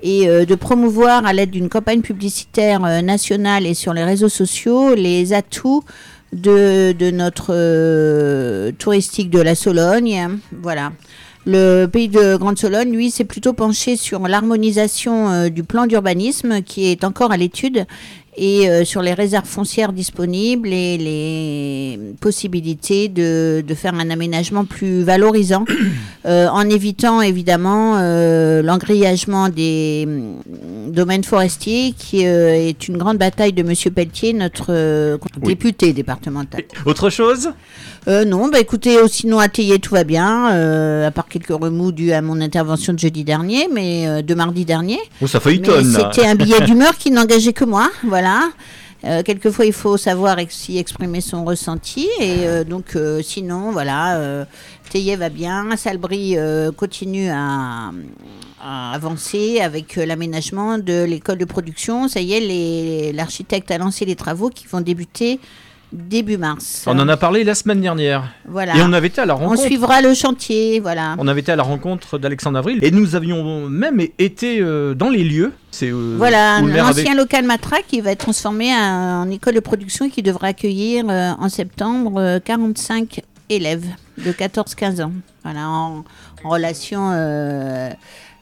et 0.06 0.28
de 0.28 0.56
promouvoir 0.56 1.26
à 1.26 1.32
l'aide 1.32 1.52
d'une 1.52 1.70
campagne 1.70 2.02
publicitaire 2.02 2.82
nationale 3.02 3.66
et 3.66 3.74
sur 3.74 3.94
les 3.94 4.04
réseaux 4.04 4.28
sociaux 4.28 4.96
les 4.96 5.32
atouts 5.32 5.86
de, 6.34 7.10
notre 7.12 8.72
touristique 8.72 9.30
de 9.30 9.40
la 9.40 9.56
Sologne. 9.56 10.40
Voilà. 10.62 10.92
Le 11.46 11.88
pays 11.88 12.08
de 12.08 12.38
Grande 12.38 12.58
Sologne, 12.58 12.92
lui, 12.92 13.12
s'est 13.12 13.26
plutôt 13.26 13.52
penché 13.52 13.98
sur 13.98 14.28
l'harmonisation 14.28 15.30
euh, 15.30 15.50
du 15.50 15.64
plan 15.64 15.88
d'urbanisme 15.88 16.62
qui 16.62 16.86
est 16.86 17.04
encore 17.04 17.32
à 17.32 17.38
l'étude 17.38 17.86
et 18.38 18.70
euh, 18.70 18.84
sur 18.86 19.02
les 19.02 19.14
réserves 19.14 19.46
foncières 19.48 19.94
disponibles 19.94 20.70
et 20.70 20.98
les 20.98 22.00
possibilités 22.20 23.08
de, 23.10 23.64
de 23.68 23.74
faire 23.76 23.94
un 23.94 24.10
aménagement 24.10 24.66
plus 24.66 25.04
valorisant 25.04 25.66
euh, 26.26 26.48
en 26.48 26.70
évitant 26.70 27.22
évidemment 27.22 27.98
euh, 27.98 28.62
l'engrillagement 28.62 29.50
des 29.50 30.06
mm, 30.08 30.92
domaines 30.92 31.24
forestiers 31.24 31.94
qui 31.98 32.26
euh, 32.26 32.56
est 32.56 32.88
une 32.88 32.98
grande 32.98 33.18
bataille 33.18 33.54
de 33.54 33.64
Monsieur 33.64 33.92
Pelletier, 33.92 34.34
notre 34.34 35.18
Oui. 35.42 35.48
député 35.50 35.94
départemental. 35.94 36.64
Autre 36.86 37.10
chose? 37.10 37.50
Non, 38.06 38.50
bah 38.50 38.60
écoutez, 38.60 38.98
euh, 38.98 39.08
sinon 39.08 39.40
à 39.40 39.48
Théier, 39.48 39.80
tout 39.80 39.94
va 39.94 40.04
bien, 40.04 40.48
à 41.06 41.12
part 41.12 41.28
quelques 41.30 41.48
remous 41.58 41.94
dus 41.94 42.12
à 42.12 42.22
mon 42.22 42.42
intervention 42.42 42.92
de 42.92 43.00
jeudi 43.00 43.24
dernier, 43.24 43.70
mais 43.72 44.22
de 44.22 44.34
mardi 44.36 44.66
dernier. 44.66 45.00
Oh, 45.22 45.28
ça 45.28 45.40
fait 45.40 45.52
Mais 45.52 45.56
une 45.56 45.62
tonne. 45.62 45.94
là. 45.94 46.12
C'était 46.14 46.28
un 46.28 46.36
billet 46.36 46.60
d'humeur 46.66 46.98
qui 46.98 47.12
n'engageait 47.12 47.54
que 47.54 47.64
moi, 47.64 47.90
voilà. 48.06 48.23
Euh, 49.06 49.22
quelquefois, 49.22 49.66
il 49.66 49.74
faut 49.74 49.98
savoir 49.98 50.38
aussi 50.38 50.78
exprimer 50.78 51.20
son 51.20 51.44
ressenti, 51.44 52.08
et 52.22 52.48
euh, 52.48 52.64
donc 52.64 52.96
euh, 52.96 53.22
sinon, 53.22 53.72
voilà, 53.72 54.16
euh, 54.18 54.46
Théier 54.90 55.18
va 55.18 55.28
bien, 55.28 55.76
Salbris 55.76 56.38
continue 56.78 57.30
à, 57.30 57.92
à 58.62 58.94
avancer 58.94 59.60
avec 59.60 59.96
l'aménagement 59.96 60.78
de 60.78 61.04
l'école 61.04 61.38
de 61.38 61.46
production. 61.46 62.08
Ça 62.08 62.22
y 62.22 62.34
est, 62.34 63.12
l'architecte 63.12 63.72
a 63.72 63.78
lancé 63.78 64.06
les 64.06 64.16
travaux 64.16 64.50
qui 64.50 64.68
vont 64.68 64.82
débuter 64.82 65.40
début 65.94 66.38
mars. 66.38 66.84
On 66.88 66.98
en 67.00 67.08
a 67.08 67.16
parlé 67.18 67.44
la 67.44 67.54
semaine 67.56 67.80
dernière. 67.80 68.24
Voilà. 68.48 68.76
Et 68.76 68.82
on 68.82 68.92
avait 68.94 69.08
été 69.08 69.22
à 69.22 69.26
la 69.26 69.36
On 69.36 69.40
rencontre. 69.40 69.62
suivra 69.62 70.02
le 70.02 70.14
chantier, 70.14 70.80
voilà. 70.80 71.16
On 71.20 71.28
avait 71.28 71.42
été 71.42 71.52
à 71.52 71.56
la 71.56 71.64
rencontre 71.64 72.18
d'Alexandre 72.18 72.58
Avril 72.58 72.80
et 72.82 72.92
nous 72.92 73.16
avions 73.16 73.70
même 73.70 74.02
été 74.18 74.60
euh, 74.60 74.94
dans 74.96 75.10
les 75.10 75.24
lieux. 75.24 75.54
C'est 75.72 75.92
euh, 75.92 76.16
Voilà, 76.18 76.56
un 76.56 76.68
avait- 76.68 76.82
ancien 76.82 77.16
local 77.16 77.46
Matra 77.46 77.78
qui 77.88 78.02
va 78.02 78.12
être 78.12 78.20
transformé 78.20 78.74
en, 78.76 79.30
école 79.30 79.54
de 79.56 79.60
production 79.60 80.06
et 80.06 80.10
qui 80.10 80.24
devra 80.24 80.48
accueillir 80.48 81.06
euh, 81.10 81.32
en 81.40 81.48
septembre 81.50 82.20
euh, 82.20 82.40
45 82.44 83.22
élèves 83.50 83.86
de 84.18 84.32
14-15 84.32 85.04
ans. 85.04 85.12
Voilà, 85.44 85.70
en, 85.70 86.04
en 86.44 86.50
relation 86.50 87.12
euh, 87.14 87.90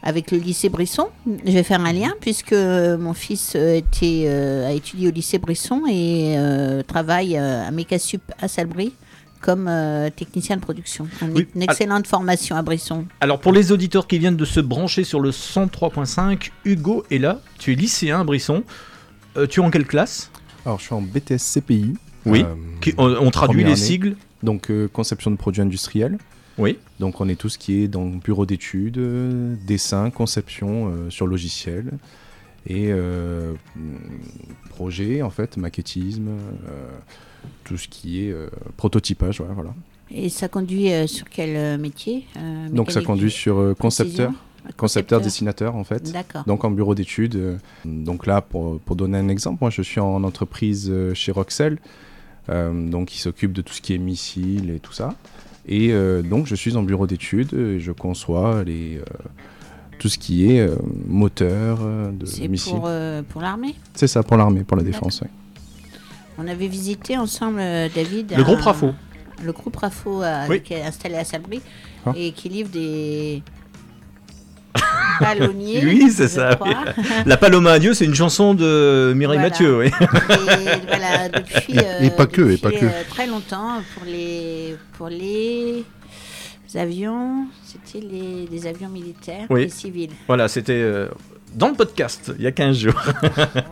avec 0.04 0.32
le 0.32 0.38
lycée 0.40 0.70
Brisson. 0.70 1.08
Je 1.46 1.52
vais 1.52 1.64
faire 1.64 1.82
un 1.82 1.94
lien 1.94 2.14
puisque 2.20 2.54
mon 2.54 3.14
fils 3.14 3.54
euh, 3.56 3.76
était, 3.76 4.24
euh, 4.28 4.68
a 4.68 4.72
étudié 4.72 5.08
au 5.08 5.12
lycée 5.12 5.38
Brisson 5.38 5.84
et 5.90 6.36
euh, 6.38 6.82
travaille 6.84 7.38
à 7.38 7.70
Mécasup 7.72 8.22
à 8.42 8.48
Salbris 8.48 8.94
comme 9.42 9.68
euh, 9.68 10.10
technicien 10.10 10.56
de 10.56 10.62
production. 10.62 11.08
Une, 11.24 11.32
Oui, 11.34 11.48
une 11.56 11.64
excellente 11.64 12.06
formation 12.08 12.56
à 12.56 12.62
Brisson. 12.62 13.06
Alors 13.22 13.40
pour 13.40 13.54
les 13.54 13.72
auditeurs 13.72 14.06
qui 14.08 14.20
viennent 14.20 14.38
de 14.38 14.46
se 14.46 14.60
brancher 14.60 15.04
sur 15.04 15.20
le 15.20 15.32
103.5, 15.32 16.52
Hugo 16.66 17.04
est 17.10 17.18
là. 17.18 17.40
Tu 17.60 17.72
es 17.74 17.76
lycéen 17.76 18.22
à 18.22 18.24
Brisson. 18.24 18.64
Euh, 19.38 19.48
tu 19.48 19.60
es 19.60 19.64
en 19.64 19.72
quelle 19.72 19.86
classe? 19.88 20.30
Alors, 20.66 20.78
je 20.80 20.84
suis 20.86 20.94
en 20.94 21.02
BTS 21.02 21.38
CPI. 21.40 21.94
Oui. 22.28 22.44
euh, 22.44 22.54
Qui- 22.82 22.94
on, 23.00 23.06
on 23.16 23.32
traduit 23.32 23.62
les 23.64 23.72
année. 23.72 23.76
sigles. 23.76 24.16
Donc, 24.44 24.70
euh, 24.70 24.88
conception 24.88 25.32
de 25.32 25.38
produits 25.38 25.62
industriels. 25.64 26.18
Oui. 26.58 26.78
Donc, 27.00 27.22
on 27.22 27.30
est 27.30 27.36
tout 27.36 27.50
ce 27.50 27.58
qui 27.58 27.82
est 27.84 27.88
dans 27.88 28.06
bureau 28.06 28.46
d'études, 28.46 28.98
euh, 28.98 29.56
dessin, 29.66 30.10
conception 30.10 30.90
euh, 30.90 31.10
sur 31.10 31.28
logiciel 31.28 31.92
et 32.68 32.92
projet, 34.70 35.22
en 35.22 35.30
fait, 35.30 35.58
maquettisme, 35.58 36.28
euh, 36.30 36.90
tout 37.64 37.78
ce 37.78 37.88
qui 37.88 38.26
est 38.26 38.32
euh, 38.32 38.50
prototypage. 38.78 39.42
ouais, 39.42 39.48
voilà. 39.54 39.74
Et 40.12 40.30
ça 40.30 40.48
conduit 40.48 40.92
euh, 40.92 41.08
sur 41.08 41.30
quel 41.30 41.56
euh, 41.56 41.78
métier 41.78 42.26
euh, 42.38 42.70
Donc, 42.70 42.92
ça 42.92 43.02
conduit 43.02 43.32
sur 43.32 43.58
euh, 43.60 43.74
concepteur, 43.74 44.32
concepteur, 44.78 45.22
dessinateur, 45.22 45.76
en 45.76 45.84
fait. 45.84 46.12
D'accord. 46.12 46.44
Donc 46.46 46.64
en 46.66 46.72
bureau 46.72 46.96
d'études. 46.96 47.60
donc 47.86 48.28
là, 48.28 48.42
pour, 48.42 48.80
pour 48.82 48.96
donner 48.96 49.18
un 49.18 49.30
exemple, 49.30 49.60
moi 49.62 49.70
je 49.70 49.82
suis 49.82 50.00
en 50.00 50.24
entreprise 50.24 50.94
chez 51.14 51.32
Roxel, 51.32 51.80
euh, 52.50 52.90
donc 52.90 53.08
qui 53.08 53.20
s'occupe 53.20 53.54
de 53.54 53.62
tout 53.62 53.74
ce 53.74 53.82
qui 53.82 53.94
est 53.94 53.98
missiles 53.98 54.70
et 54.70 54.80
tout 54.80 54.94
ça. 54.94 55.16
Et 55.74 55.92
euh, 55.94 56.22
donc 56.22 56.48
je 56.48 56.56
suis 56.56 56.76
en 56.76 56.84
bureau 56.84 57.08
d'études, 57.08 57.54
et 57.54 57.80
je 57.80 57.92
conçois 57.94 58.64
les, 58.66 58.98
euh, 58.98 59.04
tout 60.00 60.10
ce 60.10 60.18
qui 60.18 60.52
est 60.52 60.60
euh, 60.60 60.76
moteur 61.08 61.80
euh, 61.82 62.12
de 62.12 62.26
C'est 62.26 62.48
missiles. 62.50 62.74
pour, 62.74 62.84
euh, 62.88 63.22
pour 63.28 63.42
l'armée? 63.42 63.76
C'est 63.96 64.08
ça, 64.08 64.22
pour 64.22 64.36
l'armée, 64.36 64.64
pour 64.66 64.76
la 64.76 64.84
défense. 64.84 65.22
ouais. 65.22 65.30
On 66.38 66.48
avait 66.48 66.68
visité 66.68 67.18
ensemble, 67.18 67.60
euh, 67.62 67.88
David. 67.96 68.32
Le 68.36 68.42
un- 68.42 68.44
groupe 68.44 68.62
Rafo. 68.62 68.92
Le 69.44 69.52
groupe 69.54 69.76
Rafo 69.78 70.22
euh, 70.22 70.46
Oui. 70.50 70.62
qui 70.62 70.74
est 70.74 70.84
installé 70.84 71.16
à 71.16 71.24
Sabri 71.24 71.62
Ah. 72.06 72.12
et 72.18 72.32
qui 72.34 72.50
livre 72.50 72.70
des 72.70 73.42
ballonniers. 75.22 75.82
Oui, 75.84 76.12
c'est 76.12 76.24
je 76.24 76.28
ça, 76.30 76.56
crois. 76.56 76.74
La 77.26 77.38
Paloma 77.38 77.74
à 77.74 77.80
Dieu, 77.80 77.94
c'est 77.94 78.06
une 78.06 78.16
chanson 78.16 78.54
de 78.54 79.14
Mireille 79.16 79.38
Voilà. 79.40 79.50
Mathieu. 79.50 79.78
Oui. 79.80 79.88
Et 79.88 80.88
voilà, 80.88 81.30
depuis, 81.30 81.76
Et 82.02 82.10
pas 82.10 82.26
que, 82.26 82.42
et 82.42 82.46
depuis, 82.46 82.58
pas 82.58 82.72
que. 82.72 82.86
euh, 82.86 83.04
très 83.10 83.28
longtemps 83.28 83.82
pour 83.94 84.04
les, 84.06 84.76
pour 84.98 85.10
les 85.10 85.84
avions, 86.76 87.48
c'était 87.64 88.06
les, 88.06 88.48
des 88.48 88.68
avions 88.68 88.90
militaires 88.90 89.46
Oui. 89.50 89.64
et 89.64 89.70
civils. 89.70 90.12
Voilà, 90.28 90.48
c'était 90.48 90.72
euh, 90.82 91.08
dans 91.54 91.68
le 91.68 91.74
podcast 91.76 92.32
il 92.38 92.44
y 92.44 92.48
a 92.48 92.52
15 92.52 92.78
jours 92.78 92.94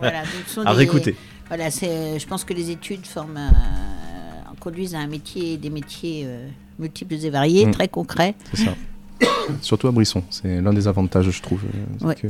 Voilà, 0.00 0.20
donc 0.20 0.28
ce 0.46 0.54
sont 0.54 0.60
à 0.66 0.72
des- 0.72 0.78
réécouter. 0.78 1.16
Voilà, 1.48 1.70
c'est, 1.70 2.18
je 2.18 2.26
pense 2.26 2.44
que 2.44 2.52
les 2.54 2.70
études 2.70 3.06
forment, 3.06 3.38
euh, 3.38 4.54
conduisent 4.60 4.94
à 4.94 4.98
un 4.98 5.06
métier, 5.08 5.56
des 5.56 5.70
métiers 5.70 6.24
euh, 6.26 6.46
multiples 6.78 7.14
et 7.14 7.30
variés, 7.30 7.66
Mm. 7.66 7.70
très 7.72 7.88
concrets. 7.88 8.34
C'est 8.54 8.64
ça. 8.66 8.74
Surtout 9.62 9.88
à 9.88 9.90
Brisson, 9.90 10.22
c'est 10.30 10.60
l'un 10.60 10.72
des 10.72 10.88
avantages, 10.88 11.30
je 11.30 11.42
trouve. 11.42 11.60
euh, 11.64 11.78
c'est 11.98 12.04
Ouais. 12.06 12.14
que 12.14 12.28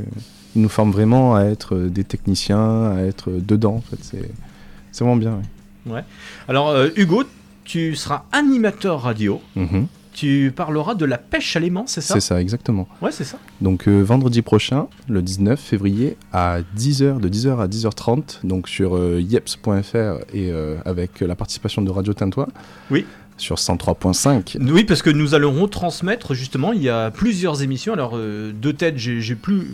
ils 0.55 0.61
nous 0.61 0.69
forment 0.69 0.91
vraiment 0.91 1.35
à 1.35 1.43
être 1.45 1.75
euh, 1.75 1.89
des 1.89 2.03
techniciens, 2.03 2.91
à 2.91 3.01
être 3.01 3.29
dedans. 3.31 3.75
En 3.75 3.81
fait, 3.81 3.99
c'est 4.01 5.03
vraiment 5.03 5.15
bien. 5.15 5.41
ouais. 5.85 6.03
Alors, 6.47 6.69
euh, 6.69 6.89
Hugo, 6.95 7.23
tu 7.63 7.95
seras 7.95 8.23
animateur 8.31 9.01
radio. 9.01 9.41
Mhm. 9.55 9.87
Tu 10.13 10.51
parleras 10.53 10.93
de 10.93 11.05
la 11.05 11.17
pêche 11.17 11.55
à 11.55 11.61
l'aimant, 11.61 11.85
c'est 11.87 12.01
ça? 12.01 12.15
C'est 12.15 12.19
ça, 12.19 12.41
exactement. 12.41 12.85
Ouais, 13.01 13.13
c'est 13.13 13.23
ça. 13.23 13.37
Donc 13.61 13.87
euh, 13.87 14.01
vendredi 14.01 14.41
prochain, 14.41 14.87
le 15.07 15.21
19 15.21 15.57
février, 15.57 16.17
à 16.33 16.57
10h, 16.77 17.21
de 17.21 17.29
10h 17.29 17.57
à 17.61 17.67
10h30, 17.69 18.39
donc 18.45 18.67
sur 18.67 18.97
euh, 18.97 19.21
yeps.fr 19.21 19.95
et 20.33 20.51
euh, 20.51 20.75
avec 20.83 21.21
la 21.21 21.33
participation 21.35 21.81
de 21.81 21.89
Radio 21.91 22.13
Tintois. 22.13 22.49
Oui. 22.91 23.05
Sur 23.37 23.55
103.5. 23.55 24.57
Oui, 24.71 24.83
parce 24.83 25.01
que 25.01 25.09
nous 25.09 25.33
allons 25.33 25.51
retransmettre 25.59 26.33
justement, 26.33 26.73
il 26.73 26.83
y 26.83 26.89
a 26.89 27.09
plusieurs 27.11 27.63
émissions. 27.63 27.93
Alors, 27.93 28.11
euh, 28.15 28.51
de 28.53 28.71
tête, 28.71 28.97
j'ai 28.97 29.35
plus 29.35 29.59
euh, 29.61 29.65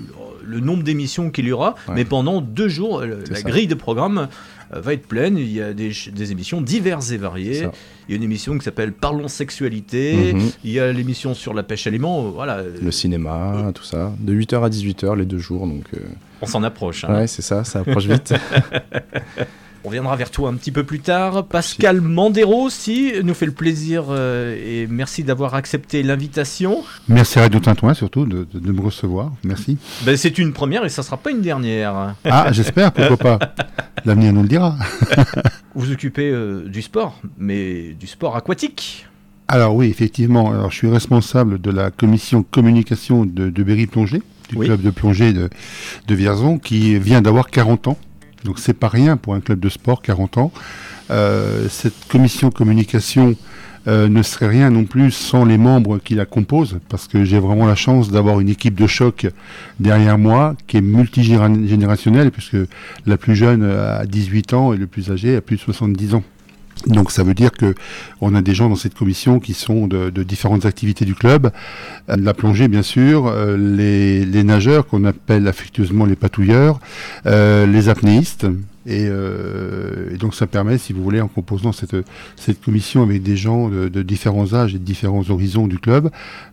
le 0.45 0.59
nombre 0.61 0.83
d'émissions 0.83 1.29
qu'il 1.31 1.45
y 1.47 1.51
aura, 1.51 1.75
Ouais. 1.87 1.95
mais 1.95 2.05
pendant 2.05 2.39
deux 2.41 2.69
jours, 2.69 3.01
euh, 3.01 3.23
la 3.29 3.35
ça. 3.37 3.41
grille 3.49 3.67
de 3.67 3.75
programme 3.75 4.29
va 4.71 4.93
être 4.93 5.07
pleine. 5.07 5.37
Il 5.37 5.51
y 5.51 5.61
a 5.61 5.73
des, 5.73 5.91
émissions 6.31 6.61
diverses 6.61 7.11
et 7.11 7.17
variées. 7.17 7.67
Il 8.07 8.11
y 8.11 8.13
a 8.13 8.17
une 8.17 8.23
émission 8.23 8.57
qui 8.57 8.63
s'appelle 8.63 8.91
Parlons 8.93 9.27
sexualité. 9.27 10.33
Mhm. 10.33 10.49
Il 10.63 10.71
y 10.71 10.79
a 10.79 10.91
l'émission 10.91 11.33
sur 11.33 11.53
la 11.53 11.63
pêche 11.63 11.87
euh, 11.87 12.31
Voilà, 12.33 12.63
Le 12.81 12.91
cinéma, 12.91 13.71
tout 13.73 13.83
ça. 13.83 14.13
De 14.19 14.33
8h 14.33 14.63
à 14.63 14.69
18h 14.69 15.15
les 15.17 15.25
deux 15.25 15.37
jours. 15.39 15.67
Donc, 15.67 15.83
euh, 15.93 15.99
on 16.41 16.45
s'en 16.45 16.63
approche. 16.63 17.03
hein. 17.05 17.13
ouais, 17.13 17.27
c'est 17.27 17.41
ça, 17.41 17.63
ça 17.63 17.79
approche 17.79 18.05
vite. 18.07 18.33
On 19.87 19.89
viendra 19.89 20.17
vers 20.17 20.31
toi 20.31 20.49
un 20.49 20.55
petit 20.55 20.73
peu 20.73 20.83
plus 20.83 20.99
tard. 20.99 21.45
Pascal 21.45 22.01
Mandero 22.01 22.63
aussi 22.65 23.13
nous 23.23 23.33
fait 23.33 23.45
le 23.45 23.53
plaisir 23.53 24.07
euh, 24.09 24.53
et 24.53 24.85
merci 24.85 25.23
d'avoir 25.23 25.55
accepté 25.55 26.03
l'invitation. 26.03 26.83
Merci 27.07 27.39
à 27.39 27.43
Radio 27.43 27.61
Tintouin 27.61 27.93
surtout 27.93 28.25
de, 28.25 28.45
de- 28.53 28.59
de 28.59 28.71
me 28.73 28.81
recevoir. 28.81 29.31
Merci. 29.45 29.77
Ben, 30.03 30.17
c'est 30.17 30.39
une 30.39 30.51
première 30.51 30.83
et 30.83 30.89
ça 30.89 31.03
sera 31.03 31.15
pas 31.15 31.31
une 31.31 31.39
dernière. 31.39 32.15
Ah, 32.25 32.51
j'espère, 32.51 32.91
pourquoi 32.91 33.15
pas. 33.15 33.39
L'avenir 34.03 34.33
nous 34.33 34.41
le 34.41 34.49
dira. 34.49 34.75
Vous 35.73 35.89
occupez 35.89 36.31
euh, 36.31 36.67
du 36.67 36.81
sport, 36.81 37.21
mais 37.37 37.93
du 37.97 38.07
sport 38.07 38.35
aquatique. 38.35 39.05
Alors 39.47 39.73
oui, 39.73 39.87
effectivement. 39.87 40.51
Alors, 40.51 40.69
je 40.69 40.75
suis 40.75 40.89
responsable 40.89 41.61
de 41.61 41.71
la 41.71 41.91
commission 41.91 42.43
communication 42.43 43.25
de, 43.25 43.49
de 43.49 43.63
Berry-Plongée, 43.63 44.21
du 44.49 44.57
Oui. 44.57 44.65
club 44.65 44.81
de 44.81 44.89
plongée 44.89 45.31
de, 45.31 45.49
de 46.09 46.15
Vierzon, 46.15 46.59
qui 46.59 46.99
vient 46.99 47.21
d'avoir 47.21 47.49
40 47.49 47.87
ans. 47.87 47.97
Donc 48.43 48.59
c'est 48.59 48.73
pas 48.73 48.87
rien 48.87 49.17
pour 49.17 49.33
un 49.33 49.39
club 49.39 49.59
de 49.59 49.69
sport, 49.69 50.01
40 50.01 50.37
ans. 50.37 50.51
Euh, 51.09 51.67
cette 51.69 52.07
commission 52.07 52.51
communication 52.51 53.35
euh, 53.87 54.09
ne 54.09 54.21
serait 54.21 54.49
rien 54.49 54.69
non 54.69 54.83
plus 54.83 55.11
sans 55.11 55.45
les 55.45 55.57
membres 55.57 55.97
qui 55.97 56.15
la 56.15 56.25
composent, 56.25 56.79
parce 56.89 57.07
que 57.07 57.23
j'ai 57.23 57.39
vraiment 57.39 57.65
la 57.65 57.75
chance 57.75 58.11
d'avoir 58.11 58.39
une 58.41 58.49
équipe 58.49 58.75
de 58.75 58.87
choc 58.87 59.27
derrière 59.79 60.17
moi 60.17 60.55
qui 60.67 60.77
est 60.77 60.81
multigénérationnelle, 60.81 62.31
puisque 62.31 62.57
la 63.05 63.17
plus 63.17 63.35
jeune 63.35 63.63
a 63.63 64.05
18 64.05 64.53
ans 64.53 64.73
et 64.73 64.77
le 64.77 64.87
plus 64.87 65.09
âgé 65.09 65.37
a 65.37 65.41
plus 65.41 65.55
de 65.55 65.61
70 65.61 66.15
ans. 66.15 66.23
Donc 66.85 67.11
ça 67.11 67.23
veut 67.23 67.33
dire 67.33 67.51
que 67.51 67.73
on 68.21 68.35
a 68.35 68.41
des 68.41 68.53
gens 68.53 68.69
dans 68.69 68.75
cette 68.75 68.93
commission 68.93 69.39
qui 69.39 69.53
sont 69.53 69.87
de, 69.87 70.09
différentes 70.23 70.65
activités 70.65 71.05
du 71.05 71.15
club, 71.15 71.51
Euh, 72.09 72.15
la 72.19 72.33
plongée 72.33 72.67
bien 72.67 72.83
sûr, 72.83 73.27
euh, 73.27 73.57
les, 73.57 74.25
les 74.25 74.43
nageurs 74.43 74.87
qu'on 74.87 75.03
appelle 75.05 75.47
affectueusement 75.47 76.05
les 76.05 76.15
patouilleurs, 76.15 76.79
euh, 77.25 77.65
les 77.65 77.89
apnéistes. 77.89 78.47
Et, 78.89 79.07
euh, 79.09 80.13
et 80.13 80.17
donc 80.17 80.33
ça 80.33 80.47
permet, 80.47 80.77
si 80.77 80.93
vous 80.93 81.03
voulez, 81.03 81.19
en 81.19 81.27
composant 81.27 81.73
cette, 81.73 81.95
cette 82.37 82.61
commission 82.61 83.03
avec 83.03 83.21
des 83.21 83.35
gens 83.35 83.67
de, 83.67 83.89
de 83.89 84.01
différents 84.01 84.53
âges 84.53 84.73
et 84.75 84.79
de 84.79 84.83
différents 84.83 85.29
horizons 85.29 85.67
du 85.67 85.77
club, 85.77 86.09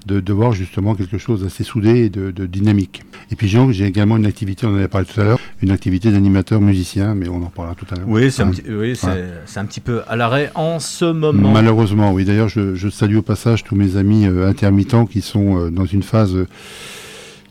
de, 0.07 0.19
de 0.19 0.33
voir 0.33 0.51
justement 0.53 0.97
quelque 0.97 1.17
chose 1.17 1.45
d'assez 1.45 1.63
soudé 1.63 1.91
et 2.07 2.09
de, 2.11 2.33
de 2.33 2.47
dynamique. 2.47 3.03
Et 3.31 3.37
puis 3.37 3.47
j'ai 3.49 3.55
j'ai 3.71 3.87
également 3.87 4.17
une 4.17 4.27
activité, 4.27 4.67
on 4.67 4.71
en 4.71 4.77
avait 4.77 4.89
parlé 4.89 5.07
tout 5.07 5.21
à 5.21 5.25
l'heure, 5.25 5.39
une 5.63 5.71
activité 5.71 6.11
d'animateur 6.11 6.61
musicien, 6.61 7.15
mais 7.15 7.29
on 7.29 7.37
en 7.37 7.51
parlera 7.51 7.77
tout 7.77 7.87
à 7.93 7.95
l'heure. 7.95 8.09
Oui, 8.09 8.33
c'est 8.33 8.43
un, 8.43 8.49
petit- 8.51 8.65
oui, 8.69 8.97
c'est- 8.97 9.07
Ouais. 9.07 9.25
c'est 9.47 9.61
un 9.61 9.65
petit 9.65 9.81
peu 9.81 10.03
à 10.09 10.17
l'arrêt 10.17 10.51
en 10.57 10.81
ce 10.81 11.05
moment. 11.05 11.53
Malheureusement, 11.53 12.13
oui. 12.13 12.25
D'ailleurs, 12.25 12.49
je, 12.49 12.75
je 12.75 12.89
salue 12.89 13.17
au 13.17 13.23
passage 13.23 13.63
tous 13.63 13.77
mes 13.77 13.97
amis 13.97 14.27
euh, 14.27 14.49
intermittents 14.49 15.07
qui 15.07 15.21
sont 15.21 15.57
euh, 15.67 15.71
dans 15.71 15.87
une 15.87 16.03
phase 16.03 16.37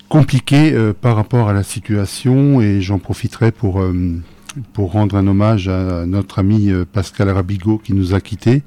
compliquée 0.10 0.76
par 1.02 1.16
rapport 1.16 1.50
à 1.50 1.54
la 1.54 1.64
situation 1.64 2.62
et 2.62 2.82
j'en 2.82 3.00
profiterai 3.00 3.52
pour, 3.52 3.82
pour 4.74 4.92
rendre 4.92 5.16
un 5.16 5.28
hommage 5.28 5.68
à 5.68 6.06
notre 6.06 6.40
ami 6.40 6.72
euh, 6.72 6.86
Pascal 6.92 7.30
Rabigot 7.30 7.78
qui 7.78 7.94
nous 7.94 8.14
a 8.14 8.22
quittés, 8.22 8.64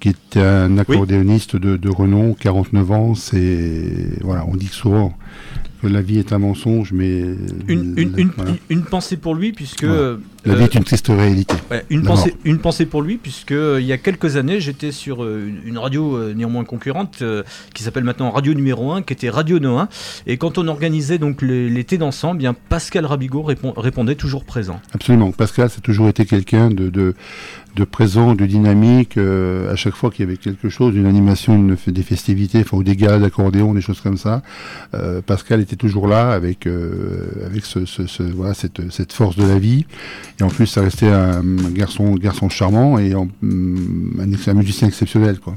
qui 0.00 0.10
était 0.10 0.40
un 0.40 0.78
accordéoniste 0.78 1.56
de, 1.56 1.76
de 1.76 1.88
renom, 1.88 2.34
49 2.34 2.90
ans. 2.90 3.14
C'est 3.14 4.22
voilà, 4.22 4.44
on 4.48 4.56
dit 4.56 4.66
souvent 4.66 5.16
la 5.88 6.02
vie 6.02 6.18
est 6.18 6.32
un 6.32 6.38
mensonge, 6.38 6.92
mais 6.92 7.20
Une, 7.68 7.94
une, 7.96 8.14
une, 8.18 8.30
voilà. 8.36 8.52
une- 8.68 8.78
une 8.78 8.84
pensée 8.84 9.16
pour 9.16 9.34
lui, 9.34 9.52
puisque. 9.52 9.84
Voilà. 9.84 10.00
euh, 10.00 10.16
la 10.44 10.54
vie 10.56 10.64
est 10.64 10.74
une 10.74 10.82
triste 10.84 11.06
réalité. 11.08 11.54
Ouais, 11.70 11.84
une, 11.90 12.02
pensée, 12.02 12.30
mort. 12.30 12.38
une 12.44 12.58
pensée 12.58 12.86
pour 12.86 13.02
lui, 13.02 13.16
puisque 13.16 13.52
euh, 13.52 13.78
il 13.80 13.86
y 13.86 13.92
a 13.92 13.98
quelques 13.98 14.36
années, 14.36 14.60
j'étais 14.60 14.90
sur 14.90 15.22
euh, 15.22 15.48
une, 15.64 15.78
radio 15.78 16.16
euh, 16.16 16.34
néanmoins 16.34 16.64
concurrente 16.64 17.18
euh, 17.22 17.42
qui 17.74 17.82
s'appelle 17.84 18.02
maintenant 18.04 18.30
Radio 18.30 18.52
Numéro 18.54 18.90
1, 18.92 19.02
qui 19.02 19.12
était 19.12 19.30
Radio 19.30 19.58
Noin. 19.60 19.88
Et 20.26 20.36
quand 20.38 20.58
on 20.58 20.66
organisait 20.68 21.18
donc 21.18 21.42
les- 21.42 21.68
l'été 21.70 21.96
dansant, 21.98 22.34
bien 22.34 22.54
Pascal 22.54 23.06
Rabigot 23.06 23.42
répond- 23.42 23.72
répondait 23.76 24.16
toujours 24.16 24.44
présent. 24.44 24.80
Absolument. 24.94 25.30
Pascal, 25.32 25.70
c'est 25.70 25.80
toujours 25.80 26.08
été 26.08 26.24
quelqu'un 26.26 26.70
de, 26.70 26.88
de, 26.90 27.14
de 27.74 27.84
présent, 27.84 28.34
de 28.34 28.44
dynamique. 28.44 29.16
euh, 29.16 29.72
à 29.72 29.76
chaque 29.76 29.94
fois 29.94 30.10
qu'il 30.10 30.24
y 30.24 30.28
avait 30.28 30.36
quelque 30.36 30.68
chose, 30.68 30.94
une 30.94 31.06
animation, 31.06 31.58
des 31.86 32.02
festivités, 32.02 32.60
enfin, 32.60 32.78
des 32.82 32.96
galas 32.96 33.18
d'accordéon, 33.18 33.72
des 33.74 33.80
choses 33.80 34.00
comme 34.00 34.16
ça, 34.18 34.42
euh, 34.94 35.22
Pascal 35.22 35.60
était 35.60 35.76
toujours 35.76 36.06
là 36.06 36.32
avec, 36.32 36.66
euh, 36.66 37.28
avec 37.46 37.64
ce, 37.64 37.80
voilà, 38.32 38.54
cette, 38.54 38.90
cette 38.92 39.12
force 39.12 39.36
de 39.36 39.44
la 39.46 39.58
vie. 39.58 39.86
Et 40.38 40.42
en 40.42 40.48
plus, 40.48 40.66
ça 40.66 40.82
restait 40.82 41.08
un, 41.08 41.42
garçon, 41.72 42.14
garçon 42.14 42.48
charmant 42.48 42.98
et 42.98 43.14
ex- 43.14 44.48
un 44.48 44.54
musicien 44.54 44.88
exceptionnel. 44.88 45.38
Quoi. 45.40 45.56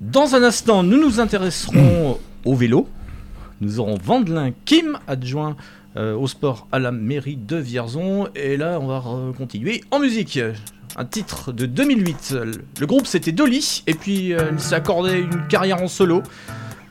Dans 0.00 0.34
un 0.34 0.42
instant, 0.42 0.82
nous 0.82 0.98
nous 0.98 1.20
intéresserons 1.20 2.18
au 2.46 2.54
vélo. 2.54 2.88
Nous 3.60 3.78
aurons 3.78 3.98
Vandelin 4.02 4.52
Kim, 4.64 4.98
adjoint 5.06 5.54
euh, 5.96 6.14
au 6.14 6.26
sport 6.26 6.68
à 6.72 6.78
la 6.78 6.92
mairie 6.92 7.36
de 7.36 7.56
Vierzon. 7.56 8.28
Et 8.34 8.56
là, 8.56 8.78
on 8.80 8.86
va 8.86 9.02
continuer 9.36 9.82
en 9.90 9.98
musique. 9.98 10.38
Un 10.96 11.04
titre 11.04 11.52
de 11.52 11.66
2008. 11.66 12.36
Le 12.80 12.86
groupe 12.86 13.06
c'était 13.06 13.32
Dolly. 13.32 13.82
Et 13.86 13.94
puis, 13.94 14.32
euh, 14.32 14.50
elle 14.50 14.60
s'est 14.60 14.74
accordé 14.74 15.20
une 15.20 15.46
carrière 15.48 15.82
en 15.82 15.88
solo. 15.88 16.22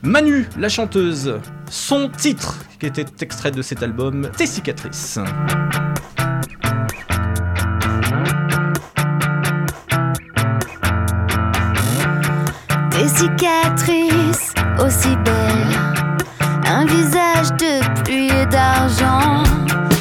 Manu, 0.02 0.48
la 0.58 0.70
chanteuse, 0.70 1.34
son 1.68 2.08
titre, 2.08 2.58
qui 2.78 2.86
était 2.86 3.04
extrait 3.20 3.50
de 3.50 3.60
cet 3.60 3.82
album, 3.82 4.30
Tes 4.34 4.46
cicatrices. 4.46 5.18
Des 12.92 13.08
cicatrices 13.08 14.54
aussi 14.78 15.14
belles, 15.24 15.89
un 16.70 16.84
visage 16.84 17.50
de 17.58 18.02
pluie 18.02 18.30
et 18.30 18.46
d'argent. 18.46 19.42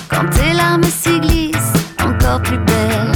Quand 0.08 0.30
tes 0.30 0.54
larmes 0.54 0.84
s'y 0.84 1.20
glissent, 1.20 1.74
encore 2.06 2.42
plus 2.42 2.60
belle, 2.60 3.12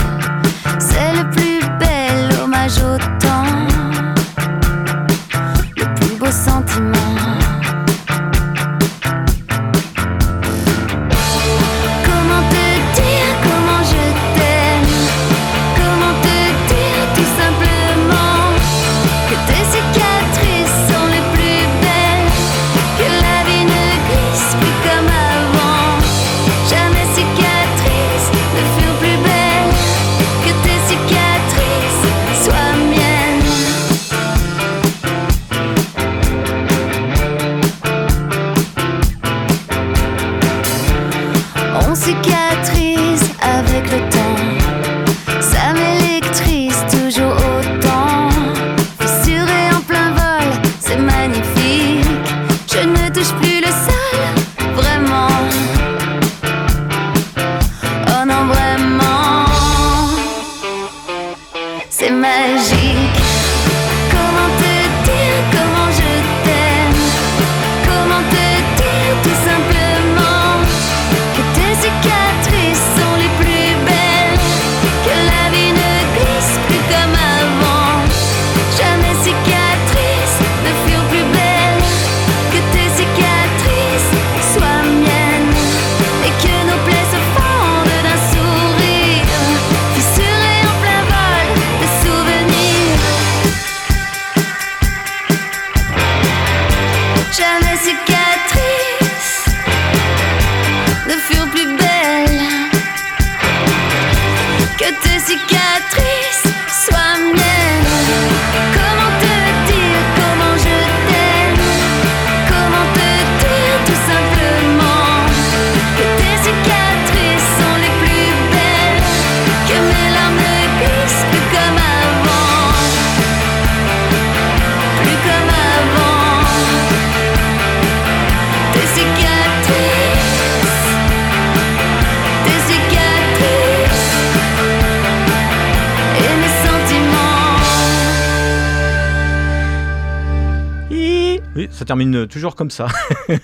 termine 141.93 142.25
toujours 142.25 142.55
comme 142.55 142.71
ça. 142.71 142.87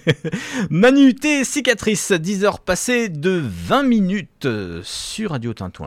Manu 0.71 1.13
T, 1.13 1.43
cicatrice, 1.43 2.11
10 2.11 2.45
heures 2.45 2.59
passées 2.59 3.07
de 3.07 3.39
20 3.45 3.83
minutes 3.83 4.47
euh, 4.47 4.81
sur 4.83 5.29
Radio 5.29 5.53
Tintouin. 5.53 5.85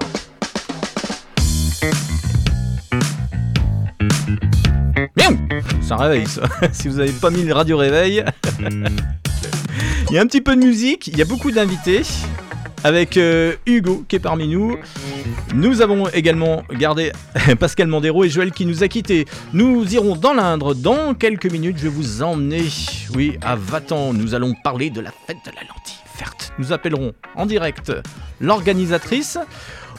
Ça 5.81 5.97
réveille 5.97 6.29
ça. 6.29 6.43
si 6.73 6.87
vous 6.87 6.99
n'avez 6.99 7.11
pas 7.11 7.31
mis 7.31 7.43
le 7.43 7.53
radio 7.53 7.77
réveil. 7.77 8.25
il 8.61 10.15
y 10.15 10.19
a 10.19 10.23
un 10.23 10.27
petit 10.27 10.41
peu 10.41 10.55
de 10.55 10.65
musique, 10.65 11.09
il 11.09 11.19
y 11.19 11.23
a 11.23 11.25
beaucoup 11.25 11.51
d'invités. 11.51 12.03
Avec 12.85 13.17
euh, 13.17 13.57
Hugo 13.67 14.05
qui 14.07 14.15
est 14.15 14.21
parmi 14.21 14.47
nous. 14.47 14.77
Nous 15.55 15.83
avons 15.83 16.09
également 16.09 16.63
gardé 16.71 17.13
Pascal 17.61 17.87
Mandero 17.87 18.25
et 18.25 18.31
Joël 18.31 18.53
qui 18.53 18.65
nous 18.65 18.83
a 18.83 18.89
quittés. 18.89 19.27
Nous 19.53 19.93
irons 19.95 20.17
dans 20.17 20.33
l'Indre 20.33 20.75
dans 20.75 21.13
quelques 21.13 21.51
minutes. 21.51 21.77
Je 21.77 21.85
vais 21.85 21.89
vous 21.91 22.23
emmener, 22.23 22.65
oui, 23.15 23.37
à 23.43 23.55
Vatan. 23.55 24.15
Nous 24.15 24.35
allons 24.35 24.55
parler 24.65 24.89
de 24.89 25.03
la 25.03 25.11
fête 25.11 25.37
de 25.45 25.51
la 25.51 25.61
lentille 25.63 25.99
verte. 26.19 26.53
Nous 26.59 26.73
appellerons 26.73 27.13
en 27.37 27.45
direct 27.45 27.93
l'organisatrice. 28.41 29.39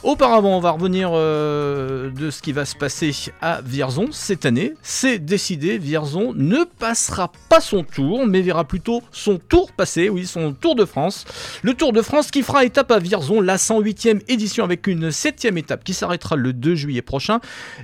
Auparavant, 0.04 0.58
on 0.58 0.60
va 0.60 0.72
revenir 0.72 1.12
euh, 1.14 2.10
de 2.10 2.30
ce 2.30 2.42
qui 2.42 2.52
va 2.52 2.66
se 2.66 2.76
passer 2.76 3.10
à 3.40 3.62
Vierzon 3.62 4.08
cette 4.12 4.44
année. 4.44 4.74
C'est 4.82 5.18
décidé, 5.18 5.78
Vierzon 5.78 6.34
ne 6.34 6.64
passera 6.78 7.32
pas 7.48 7.60
son 7.60 7.84
tour, 7.84 8.26
mais 8.26 8.42
verra 8.42 8.64
plutôt 8.64 9.02
son 9.12 9.38
tour 9.38 9.72
passer, 9.72 10.10
oui, 10.10 10.26
son 10.26 10.52
Tour 10.52 10.74
de 10.74 10.84
France. 10.84 11.24
Le 11.62 11.72
Tour 11.72 11.94
de 11.94 12.02
France 12.02 12.30
qui 12.30 12.42
fera 12.42 12.66
étape 12.66 12.90
à 12.90 12.98
Vierzon, 12.98 13.40
la 13.40 13.56
108e 13.56 14.20
édition 14.28 14.62
avec 14.62 14.86
une 14.86 15.08
7e 15.08 15.56
étape 15.56 15.84
qui 15.84 15.94
s'arrêtera 15.94 16.36
le 16.36 16.52
2 16.52 16.74
juillet 16.74 17.00
prochain. 17.00 17.40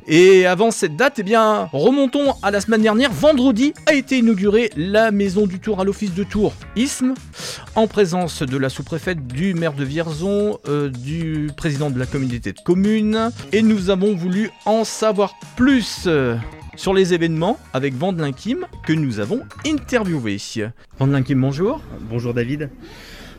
Et 0.06 0.44
avant 0.44 0.70
cette 0.70 0.96
date, 0.96 1.20
eh 1.20 1.22
bien, 1.22 1.70
remontons 1.72 2.35
à 2.42 2.50
la 2.50 2.61
semaine 2.61 2.83
dernière. 2.83 3.11
Vendredi 3.11 3.72
a 3.87 3.94
été 3.94 4.18
inaugurée 4.18 4.70
la 4.76 5.11
maison 5.11 5.46
du 5.46 5.59
Tour 5.59 5.80
à 5.80 5.85
l'office 5.85 6.12
de 6.12 6.24
Tours 6.24 6.52
ISM, 6.76 7.14
en 7.76 7.87
présence 7.87 8.42
de 8.42 8.59
la 8.59 8.68
sous-préfète, 8.68 9.26
du 9.26 9.54
maire 9.54 9.72
de 9.72 9.85
Vierzon, 9.85 10.59
euh, 10.68 10.90
du 10.90 11.48
président 11.56 11.88
de 11.88 11.98
la 11.98 12.09
communauté 12.10 12.52
de 12.52 12.60
communes. 12.60 13.30
Et 13.52 13.62
nous 13.62 13.90
avons 13.90 14.14
voulu 14.14 14.50
en 14.66 14.84
savoir 14.84 15.34
plus 15.56 16.08
sur 16.76 16.94
les 16.94 17.14
événements 17.14 17.58
avec 17.72 17.94
Vandelin 17.94 18.32
Kim 18.32 18.66
que 18.84 18.92
nous 18.92 19.20
avons 19.20 19.40
interviewé. 19.66 20.38
Vandelin 20.98 21.22
Kim, 21.22 21.40
bonjour. 21.40 21.80
Bonjour 22.08 22.34
David. 22.34 22.70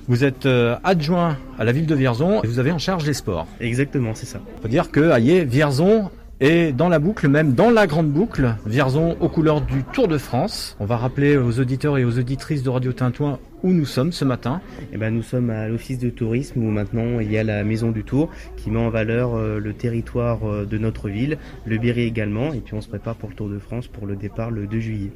Vous 0.08 0.24
êtes 0.24 0.46
euh, 0.46 0.78
adjoint 0.84 1.38
à 1.58 1.64
la 1.64 1.72
ville 1.72 1.86
de 1.86 1.96
Vierzon 1.96 2.42
et 2.44 2.48
vous 2.48 2.60
avez 2.60 2.72
en 2.72 2.80
charge 2.80 3.06
les 3.06 3.14
sports. 3.14 3.48
Exactement, 3.60 4.14
c'est 4.14 4.26
ça. 4.26 4.40
On 4.58 4.62
peut 4.62 4.70
dire 4.70 4.92
que 4.92 5.12
aïe, 5.12 5.46
Vierzon 5.46 6.10
est 6.40 6.72
dans 6.72 6.90
la 6.90 7.00
boucle, 7.00 7.28
même 7.28 7.54
dans 7.54 7.70
la 7.70 7.88
grande 7.88 8.12
boucle. 8.12 8.56
Vierzon 8.66 9.16
aux 9.20 9.30
couleurs 9.30 9.62
du 9.62 9.84
Tour 9.94 10.08
de 10.08 10.18
France. 10.18 10.76
On 10.80 10.86
va 10.86 10.98
rappeler 10.98 11.38
aux 11.38 11.60
auditeurs 11.60 11.98
et 11.98 12.06
aux 12.06 12.18
auditrices 12.18 12.64
de 12.64 12.70
Radio 12.70 12.94
Tintouin 12.94 13.40
où 13.64 13.72
nous 13.72 13.86
sommes 13.86 14.12
ce 14.12 14.26
matin. 14.26 14.62
Eh 14.94 14.98
ben, 14.98 15.14
nous 15.14 15.24
sommes 15.24 15.50
à 15.50 15.68
l'office 15.68 16.00
de 16.00 16.10
tourisme 16.10 16.64
où 16.64 16.72
maintenant 16.72 17.20
il 17.20 17.32
y 17.32 17.38
a 17.38 17.44
la 17.44 17.64
maison 17.64 17.92
du 17.92 18.04
Tour 18.04 18.30
qui 18.58 18.72
met 18.72 18.80
en 18.80 18.90
valeur 18.90 19.36
euh, 19.36 19.60
le 19.60 19.74
territoire 19.74 20.40
euh, 20.44 20.66
de 20.66 20.78
notre 20.78 21.10
ville, 21.10 21.38
le 21.66 21.78
Berry 21.78 22.04
également, 22.04 22.54
et 22.54 22.60
puis 22.60 22.74
on 22.74 22.82
se 22.82 22.88
prépare 22.88 23.16
pour 23.16 23.30
le 23.30 23.36
Tour 23.36 23.50
de 23.50 23.60
France 23.60 23.88
pour 23.88 24.06
le 24.06 24.16
départ 24.16 24.52
le 24.52 24.68
2 24.68 24.80
juillet. 24.80 25.12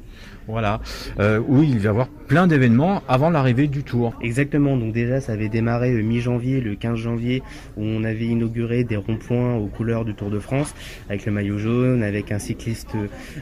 Voilà, 0.48 0.80
euh, 1.18 1.40
où 1.46 1.62
il 1.62 1.78
va 1.78 1.84
y 1.84 1.88
avoir 1.88 2.08
plein 2.08 2.46
d'événements 2.46 3.02
avant 3.08 3.30
l'arrivée 3.30 3.66
du 3.66 3.82
Tour. 3.82 4.14
Exactement, 4.22 4.76
donc 4.76 4.92
déjà 4.92 5.20
ça 5.20 5.32
avait 5.32 5.48
démarré 5.48 5.92
euh, 5.92 6.02
mi-janvier, 6.02 6.60
le 6.60 6.76
15 6.76 6.96
janvier, 6.98 7.42
où 7.76 7.82
on 7.82 8.04
avait 8.04 8.26
inauguré 8.26 8.84
des 8.84 8.96
ronds-points 8.96 9.56
aux 9.56 9.66
couleurs 9.66 10.04
du 10.04 10.14
Tour 10.14 10.30
de 10.30 10.38
France, 10.38 10.74
avec 11.08 11.26
le 11.26 11.32
maillot 11.32 11.58
jaune, 11.58 12.02
avec 12.02 12.30
un 12.30 12.38
cycliste 12.38 12.92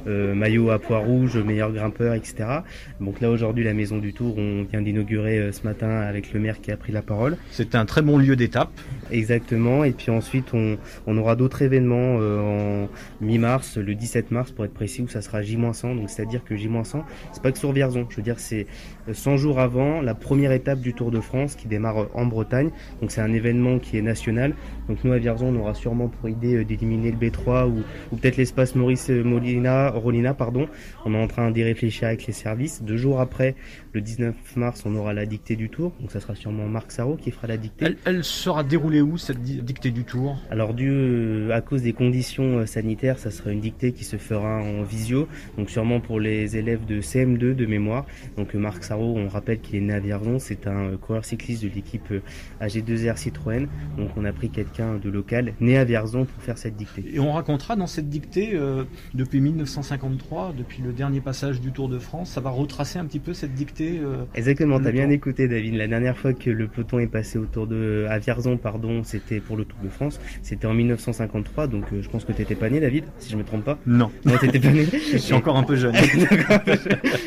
maillot 0.06 0.70
à 0.70 0.78
poids 0.78 0.98
rouge, 0.98 1.36
meilleur 1.36 1.72
grimpeur, 1.72 2.14
etc. 2.14 2.60
Donc 3.00 3.20
là 3.20 3.30
aujourd'hui 3.30 3.64
la 3.64 3.74
maison 3.74 3.98
du 3.98 4.12
Tour, 4.12 4.36
on 4.38 4.64
vient 4.64 4.80
d'inaugurer 4.80 4.93
euh, 4.98 5.52
ce 5.52 5.62
matin 5.64 5.88
avec 5.88 6.32
le 6.32 6.40
maire 6.40 6.60
qui 6.60 6.70
a 6.70 6.76
pris 6.76 6.92
la 6.92 7.02
parole. 7.02 7.36
C'est 7.50 7.74
un 7.74 7.84
très 7.84 8.02
bon 8.02 8.18
lieu 8.18 8.36
d'étape. 8.36 8.70
Exactement, 9.10 9.84
et 9.84 9.92
puis 9.92 10.10
ensuite 10.10 10.54
on, 10.54 10.78
on 11.06 11.16
aura 11.18 11.36
d'autres 11.36 11.62
événements 11.62 12.18
euh, 12.20 12.86
en 12.86 12.88
mi-mars, 13.20 13.76
le 13.76 13.94
17 13.94 14.30
mars 14.30 14.50
pour 14.50 14.64
être 14.64 14.74
précis, 14.74 15.02
où 15.02 15.08
ça 15.08 15.22
sera 15.22 15.42
J-100, 15.42 15.96
donc 15.96 16.10
c'est-à-dire 16.10 16.42
que 16.44 16.56
J-100, 16.56 17.02
c'est 17.32 17.42
pas 17.42 17.52
que 17.52 17.58
sur 17.58 17.72
Vierzon, 17.72 18.06
je 18.08 18.16
veux 18.16 18.22
dire 18.22 18.38
c'est 18.38 18.66
euh, 19.08 19.14
100 19.14 19.36
jours 19.36 19.60
avant 19.60 20.00
la 20.00 20.14
première 20.14 20.52
étape 20.52 20.80
du 20.80 20.94
Tour 20.94 21.10
de 21.10 21.20
France 21.20 21.54
qui 21.54 21.68
démarre 21.68 22.02
euh, 22.02 22.10
en 22.14 22.26
Bretagne, 22.26 22.70
donc 23.00 23.10
c'est 23.10 23.20
un 23.20 23.32
événement 23.32 23.78
qui 23.78 23.98
est 23.98 24.02
national, 24.02 24.54
donc 24.88 25.04
nous 25.04 25.12
à 25.12 25.18
Vierzon 25.18 25.54
on 25.54 25.60
aura 25.60 25.74
sûrement 25.74 26.08
pour 26.08 26.28
idée 26.28 26.56
euh, 26.56 26.64
d'éliminer 26.64 27.10
le 27.10 27.18
B3 27.18 27.68
ou, 27.68 27.82
ou 28.12 28.16
peut-être 28.16 28.36
l'espace 28.36 28.74
Maurice 28.74 29.10
euh, 29.10 29.22
Molina, 29.22 29.90
Rolina, 29.90 30.34
pardon, 30.34 30.68
on 31.04 31.14
est 31.14 31.22
en 31.22 31.26
train 31.26 31.50
d'y 31.50 31.62
réfléchir 31.62 32.08
avec 32.08 32.26
les 32.26 32.32
services, 32.32 32.82
deux 32.82 32.96
jours 32.96 33.20
après, 33.20 33.54
le 33.92 34.00
19 34.00 34.34
mars, 34.56 34.83
on 34.84 34.94
aura 34.96 35.12
la 35.14 35.26
dictée 35.26 35.56
du 35.56 35.68
Tour, 35.70 35.92
donc 36.00 36.10
ça 36.10 36.20
sera 36.20 36.34
sûrement 36.34 36.66
Marc 36.66 36.92
Sarro 36.92 37.16
qui 37.16 37.30
fera 37.30 37.46
la 37.46 37.56
dictée. 37.56 37.84
Elle, 37.86 37.96
elle 38.04 38.24
sera 38.24 38.64
déroulée 38.64 39.00
où 39.00 39.16
cette 39.18 39.42
di- 39.42 39.62
dictée 39.62 39.90
du 39.90 40.04
Tour? 40.04 40.36
Alors 40.50 40.74
dû 40.74 40.90
euh, 40.90 41.50
à 41.52 41.60
cause 41.60 41.82
des 41.82 41.92
conditions 41.92 42.58
euh, 42.58 42.66
sanitaires, 42.66 43.18
ça 43.18 43.30
sera 43.30 43.50
une 43.50 43.60
dictée 43.60 43.92
qui 43.92 44.04
se 44.04 44.16
fera 44.16 44.60
en 44.62 44.82
visio, 44.82 45.28
donc 45.58 45.70
sûrement 45.70 46.00
pour 46.00 46.20
les 46.20 46.56
élèves 46.56 46.84
de 46.86 47.00
CM2 47.00 47.54
de 47.54 47.66
mémoire. 47.66 48.06
Donc 48.36 48.54
euh, 48.54 48.58
Marc 48.58 48.84
Sarro, 48.84 49.14
on 49.16 49.28
rappelle 49.28 49.60
qu'il 49.60 49.76
est 49.76 49.80
né 49.80 49.94
à 49.94 50.00
Vierzon, 50.00 50.38
c'est 50.38 50.66
un 50.66 50.96
coureur 50.96 51.24
cycliste 51.24 51.62
de 51.64 51.70
l'équipe 51.74 52.10
euh, 52.10 52.20
AG2R 52.60 53.16
Citroën. 53.16 53.66
Donc 53.98 54.10
on 54.16 54.24
a 54.24 54.32
pris 54.32 54.50
quelqu'un 54.50 54.96
de 54.96 55.10
local, 55.10 55.54
né 55.60 55.76
à 55.78 55.84
Vierzon, 55.84 56.24
pour 56.24 56.42
faire 56.42 56.58
cette 56.58 56.76
dictée. 56.76 57.04
Et 57.12 57.20
on 57.20 57.32
racontera 57.32 57.76
dans 57.76 57.86
cette 57.86 58.08
dictée, 58.08 58.50
euh, 58.54 58.84
depuis 59.14 59.40
1953, 59.40 60.54
depuis 60.56 60.82
le 60.82 60.92
dernier 60.92 61.20
passage 61.20 61.60
du 61.60 61.72
Tour 61.72 61.88
de 61.88 61.98
France, 61.98 62.30
ça 62.30 62.40
va 62.40 62.50
retracer 62.50 62.98
un 62.98 63.04
petit 63.06 63.18
peu 63.20 63.34
cette 63.34 63.54
dictée. 63.54 63.98
euh, 64.02 64.24
Exactement, 64.34 64.73
T'as 64.80 64.92
bien 64.92 65.10
écouté 65.10 65.48
David. 65.48 65.74
La 65.74 65.86
dernière 65.86 66.16
fois 66.16 66.32
que 66.32 66.50
le 66.50 66.68
peloton 66.68 66.98
est 66.98 67.06
passé 67.06 67.38
autour 67.38 67.66
de 67.66 68.06
à 68.08 68.18
Vierzon, 68.18 68.56
pardon, 68.56 69.02
c'était 69.04 69.40
pour 69.40 69.56
le 69.56 69.64
Tour 69.64 69.78
de 69.82 69.88
France. 69.88 70.20
C'était 70.42 70.66
en 70.66 70.74
1953, 70.74 71.66
donc 71.66 71.84
euh, 71.92 72.02
je 72.02 72.08
pense 72.08 72.24
que 72.24 72.32
t'étais 72.32 72.54
pas 72.54 72.70
né, 72.70 72.80
David, 72.80 73.04
si 73.18 73.30
je 73.30 73.36
me 73.36 73.44
trompe 73.44 73.64
pas. 73.64 73.78
Non, 73.86 74.10
Non, 74.24 74.36
t'étais 74.38 74.60
pas 74.60 74.70
né. 74.70 74.86
je 75.12 75.16
suis 75.18 75.34
encore 75.34 75.56
un 75.58 75.62
peu 75.62 75.76
jeune. 75.76 75.94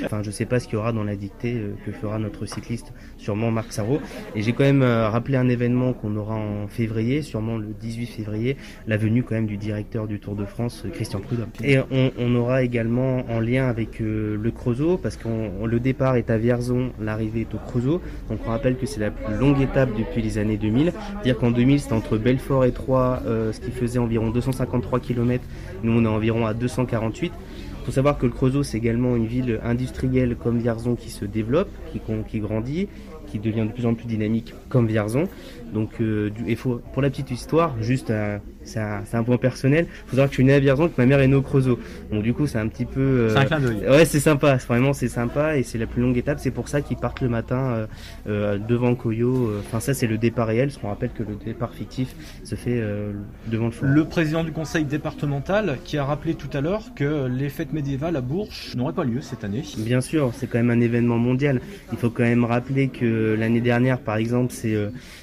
enfin, 0.06 0.22
je 0.24 0.32
sais 0.32 0.46
pas 0.46 0.60
ce 0.60 0.66
qu'il 0.68 0.76
y 0.76 0.78
aura 0.78 0.92
dans 0.92 1.04
la 1.04 1.16
dictée 1.16 1.56
euh, 1.56 1.74
que 1.86 1.92
fera 1.92 2.20
notre 2.20 2.46
cycliste, 2.46 2.94
sûrement 3.18 3.52
Marc 3.52 3.72
Sarro. 3.72 4.00
Et 4.36 4.42
j'ai 4.42 4.54
quand 4.54 4.64
même 4.64 4.82
euh, 4.82 5.10
rappelé 5.10 5.38
un 5.38 5.50
événement 5.50 5.94
qu'on 5.94 6.16
aura 6.16 6.36
en 6.36 6.68
février, 6.68 7.22
sûrement 7.22 7.58
le 7.58 7.68
18 7.80 8.08
février, 8.08 8.58
la 8.88 8.98
venue 8.98 9.24
quand 9.24 9.36
même 9.36 9.48
du 9.48 9.58
directeur 9.58 10.08
du 10.08 10.20
Tour 10.20 10.36
de 10.36 10.46
France, 10.46 10.86
Christian 10.94 11.20
Prudhomme. 11.20 11.50
Et 11.64 11.80
on, 11.92 12.12
on 12.18 12.36
aura 12.36 12.64
également 12.64 13.26
en 13.30 13.40
lien 13.40 13.68
avec 13.68 14.02
euh, 14.02 14.38
le 14.42 14.52
Creusot, 14.52 14.98
parce 14.98 15.18
que 15.18 15.28
le 15.66 15.80
départ 15.80 16.16
est 16.16 16.30
à 16.30 16.38
Vierzon, 16.38 16.92
l'arrivée 17.00 17.37
est 17.42 17.54
au 17.54 17.58
Creusot. 17.58 18.02
Donc 18.30 18.40
on 18.46 18.50
rappelle 18.50 18.78
que 18.78 18.86
c'est 18.86 19.00
la 19.00 19.12
plus 19.12 19.36
longue 19.36 19.62
étape 19.62 19.90
depuis 19.98 20.22
les 20.22 20.38
années 20.38 20.58
2000. 20.58 20.94
Dire 21.24 21.38
qu'en 21.38 21.52
2000 21.52 21.80
c'était 21.80 21.94
entre 21.94 22.18
Belfort 22.18 22.66
et 22.66 22.72
Troyes, 22.72 23.22
euh, 23.26 23.52
ce 23.54 23.60
qui 23.60 23.72
faisait 23.72 24.00
environ 24.00 24.30
253 24.30 25.00
km. 25.00 25.44
Nous 25.84 25.92
on 25.92 26.04
est 26.04 26.08
environ 26.08 26.46
à 26.46 26.54
248. 26.54 27.32
faut 27.86 27.92
savoir 27.92 28.18
que 28.18 28.26
le 28.26 28.34
Creusot, 28.34 28.64
c'est 28.64 28.78
également 28.78 29.16
une 29.16 29.28
ville 29.28 29.60
industrielle 29.64 30.36
comme 30.36 30.58
Vierzon 30.60 30.96
qui 30.96 31.10
se 31.10 31.24
développe, 31.24 31.70
qui, 32.28 32.40
grandit, 32.40 32.90
qui 33.28 33.40
devient 33.40 33.66
de 33.66 33.72
plus 33.72 33.86
en 33.86 33.94
plus 33.94 34.08
dynamique 34.08 34.54
comme 34.68 34.88
Vierzon. 34.88 35.24
Donc, 35.74 36.02
euh, 36.02 36.30
faut, 36.58 36.82
pour 36.92 37.02
la 37.02 37.10
petite 37.10 37.32
histoire, 37.32 37.76
juste 37.82 38.12
un- 38.12 38.40
c'est 38.68 38.80
un, 39.18 39.24
point 39.24 39.38
personnel, 39.38 39.88
faut 40.06 40.12
savoir 40.12 40.28
que 40.28 40.34
je 40.34 40.36
suis 40.36 40.44
né 40.44 40.54
à 40.54 40.60
Vierzon, 40.60 40.88
que 40.90 40.94
ma 40.98 41.06
mère 41.06 41.20
est 41.22 41.28
née 41.28 41.36
au 41.36 41.42
Creusot. 41.42 41.80
Donc 42.12 42.22
du 42.24 42.34
coup, 42.34 42.46
c'est 42.48 42.60
un 42.60 42.68
petit 42.68 42.86
peu... 42.86 43.00
euh, 43.00 43.30
C'est 43.32 43.38
un 43.40 43.46
clin 43.46 43.60
d'œil. 43.60 43.78
Ouais, 43.90 44.06
c'est 44.06 44.20
sympa. 44.20 44.58
Vraiment, 44.68 44.94
c'est 44.94 45.08
sympa 45.08 45.58
et 45.58 45.64
c'est 45.64 45.78
la 45.78 45.88
plus 45.88 46.02
longue 46.02 46.18
étape. 46.18 46.40
C'est 46.40 46.52
pour 46.52 46.68
ça 46.68 46.82
qu'ils 46.82 46.98
partent 46.98 47.22
le 47.22 47.30
matin 47.30 47.58
euh, 47.58 47.88
euh, 48.28 48.58
devant 48.58 48.94
Coyo. 48.96 49.48
euh, 49.48 49.62
Enfin, 49.66 49.80
ça, 49.80 49.94
c'est 49.94 50.08
le 50.08 50.18
départ 50.18 50.48
réel. 50.48 50.68
Parce 50.70 50.78
qu'on 50.82 50.90
rappelle 50.90 51.12
que 51.12 51.24
le 51.24 51.36
départ 51.44 51.74
fictif 51.74 52.14
se 52.44 52.56
fait 52.56 52.78
euh, 52.80 53.14
devant 53.48 53.66
le 53.66 53.72
fort. 53.72 53.88
Le 53.90 54.06
président 54.06 54.44
du 54.44 54.52
conseil 54.52 54.84
départemental 54.86 55.78
qui 55.84 55.98
a 55.98 56.04
rappelé 56.06 56.36
tout 56.36 56.50
à 56.54 56.62
l'heure 56.62 56.84
que 56.96 57.28
les 57.28 57.50
fêtes 57.50 57.74
médiévales 57.74 58.16
à 58.16 58.22
Bourges 58.22 58.74
n'auraient 58.76 58.94
pas 58.94 59.04
lieu 59.06 59.22
cette 59.22 59.44
année. 59.44 59.64
Bien 59.78 60.02
sûr, 60.02 60.32
c'est 60.36 60.48
quand 60.48 60.58
même 60.58 60.70
un 60.70 60.82
événement 60.82 61.18
mondial. 61.18 61.62
Il 61.92 61.98
faut 61.98 62.10
quand 62.10 62.24
même 62.24 62.44
rappeler 62.44 62.90
que 62.90 63.36
l'année 63.40 63.62
dernière, 63.62 64.00
par 64.00 64.18
exemple, 64.18 64.52
c'est 64.54 64.76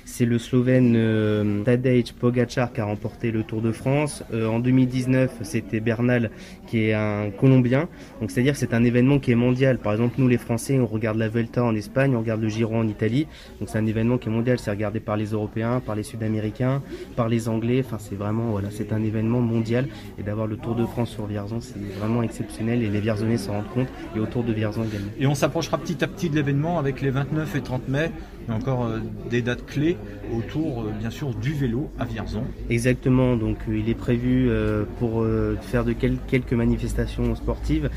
c'est 0.05 0.25
le 0.25 0.39
Slovène 0.39 1.63
Tadej 1.65 2.13
Pogacar 2.13 2.73
qui 2.73 2.81
a 2.81 2.85
remporté 2.85 3.31
le 3.35 3.42
Tour 3.42 3.61
de 3.61 3.73
France. 3.73 4.25
Euh, 4.33 4.47
en 4.47 4.61
2019, 4.61 5.40
c'était 5.42 5.81
Bernal 5.81 6.31
qui 6.66 6.85
est 6.85 6.94
un 6.94 7.31
Colombien. 7.31 7.88
Donc 8.20 8.31
c'est-à-dire 8.31 8.57
c'est 8.57 8.73
un 8.73 8.85
événement 8.85 9.18
qui 9.18 9.33
est 9.33 9.35
mondial. 9.35 9.79
Par 9.79 9.92
exemple, 9.92 10.14
nous 10.18 10.29
les 10.29 10.38
Français, 10.38 10.79
on 10.79 10.87
regarde 10.87 11.18
la 11.18 11.29
Vuelta 11.29 11.62
en 11.62 11.75
Espagne, 11.75 12.16
on 12.16 12.20
regarde 12.20 12.40
le 12.40 12.49
Giro 12.49 12.75
en 12.75 12.88
Italie. 12.88 13.27
Donc 13.61 13.68
c'est 13.68 13.79
un 13.79 13.87
événement 13.87 14.16
qui 14.16 14.29
est 14.29 14.33
mondial. 14.33 14.59
C'est 14.59 14.70
regardé 14.70 15.01
par 15.01 15.16
les 15.16 15.27
Européens, 15.27 15.83
par 15.85 15.97
les 15.97 16.05
Sud-Américains, 16.05 16.83
par 17.16 17.29
les 17.29 17.49
Anglais. 17.49 17.83
Enfin, 17.85 17.99
c'est 17.99 18.14
vraiment 18.14 18.51
voilà, 18.51 18.68
c'est 18.70 18.92
un 18.92 19.03
événement 19.03 19.40
mondial. 19.40 19.88
Et 20.18 20.23
d'avoir 20.23 20.47
le 20.47 20.57
Tour 20.57 20.77
de 20.77 20.87
France 20.87 21.11
sur 21.11 21.27
Vierzon, 21.27 21.61
c'est 21.61 21.79
vraiment 21.99 22.23
exceptionnel. 22.23 22.83
Et 22.83 22.88
les 22.88 23.01
Vierzonais 23.01 23.37
s'en 23.37 23.53
rendent 23.53 23.70
compte. 23.75 23.88
Et 24.16 24.20
autour 24.20 24.44
de 24.44 24.53
Vierzon 24.53 24.85
également. 24.85 25.11
Et 25.18 25.27
on 25.27 25.35
s'approchera 25.35 25.77
petit 25.79 26.03
à 26.05 26.07
petit 26.07 26.31
de 26.31 26.37
l'événement 26.37 26.79
avec 26.79 27.03
les 27.03 27.11
29 27.11 27.57
et 27.57 27.61
30 27.61 27.88
mai 27.88 28.11
Il 28.47 28.51
y 28.51 28.53
a 28.53 28.57
encore 28.57 28.85
euh, 28.87 28.99
des 29.31 29.43
dates 29.43 29.65
clés 29.67 29.97
autour, 30.37 30.83
euh, 30.83 30.91
bien 30.99 31.11
sûr, 31.11 31.35
du 31.35 31.53
vélo 31.55 31.91
à 31.99 32.05
Vierzon. 32.05 32.43
Exactement, 32.71 33.37
donc 33.37 33.57
euh, 33.69 33.79
il 33.79 33.89
est 33.89 33.95
prévu 33.95 34.51
pour 34.99 35.25
faire 35.63 35.85
de 35.85 35.93
quel- 35.93 36.19
quelques 36.27 36.53
manifestations 36.53 37.35
sportives. 37.35 37.89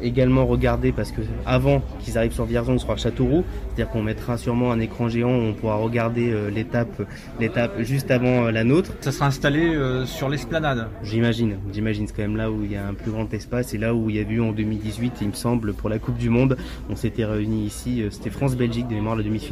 Également 0.00 0.46
regarder, 0.46 0.92
parce 0.92 1.12
que 1.12 1.20
avant 1.46 1.82
qu'ils 2.00 2.18
arrivent 2.18 2.32
sur 2.32 2.44
Vierzon, 2.44 2.74
on 2.74 2.78
sera 2.78 2.94
à 2.94 2.96
Châteauroux, 2.96 3.44
c'est-à-dire 3.66 3.90
qu'on 3.92 4.02
mettra 4.02 4.36
sûrement 4.36 4.72
un 4.72 4.80
écran 4.80 5.08
géant 5.08 5.30
où 5.30 5.40
on 5.42 5.52
pourra 5.54 5.76
regarder 5.76 6.34
l'étape, 6.54 7.02
l'étape 7.40 7.80
juste 7.82 8.10
avant 8.10 8.50
la 8.50 8.64
nôtre. 8.64 8.92
Ça 9.00 9.12
sera 9.12 9.26
installé 9.26 9.76
sur 10.06 10.28
l'esplanade. 10.28 10.88
J'imagine, 11.02 11.56
j'imagine, 11.72 12.06
c'est 12.06 12.14
quand 12.16 12.22
même 12.22 12.36
là 12.36 12.50
où 12.50 12.64
il 12.64 12.72
y 12.72 12.76
a 12.76 12.86
un 12.86 12.94
plus 12.94 13.10
grand 13.10 13.32
espace 13.34 13.74
et 13.74 13.78
là 13.78 13.94
où 13.94 14.10
il 14.10 14.16
y 14.16 14.18
a 14.18 14.22
eu 14.22 14.40
en 14.40 14.52
2018, 14.52 15.12
il 15.20 15.28
me 15.28 15.32
semble, 15.32 15.72
pour 15.74 15.88
la 15.88 15.98
Coupe 15.98 16.16
du 16.18 16.28
Monde, 16.30 16.56
on 16.90 16.96
s'était 16.96 17.24
réunis 17.24 17.66
ici, 17.66 18.02
c'était 18.10 18.30
France-Belgique 18.30 18.88
de 18.88 18.94
mémoire 18.94 19.16
la 19.16 19.22
demi-finale, 19.22 19.51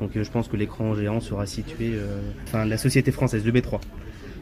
donc 0.00 0.16
euh, 0.16 0.24
je 0.24 0.30
pense 0.30 0.48
que 0.48 0.56
l'écran 0.56 0.94
géant 0.94 1.20
sera 1.20 1.46
situé, 1.46 1.92
euh, 1.94 2.20
enfin 2.46 2.64
la 2.64 2.78
société 2.78 3.12
française, 3.12 3.44
le 3.44 3.52
B3. 3.52 3.80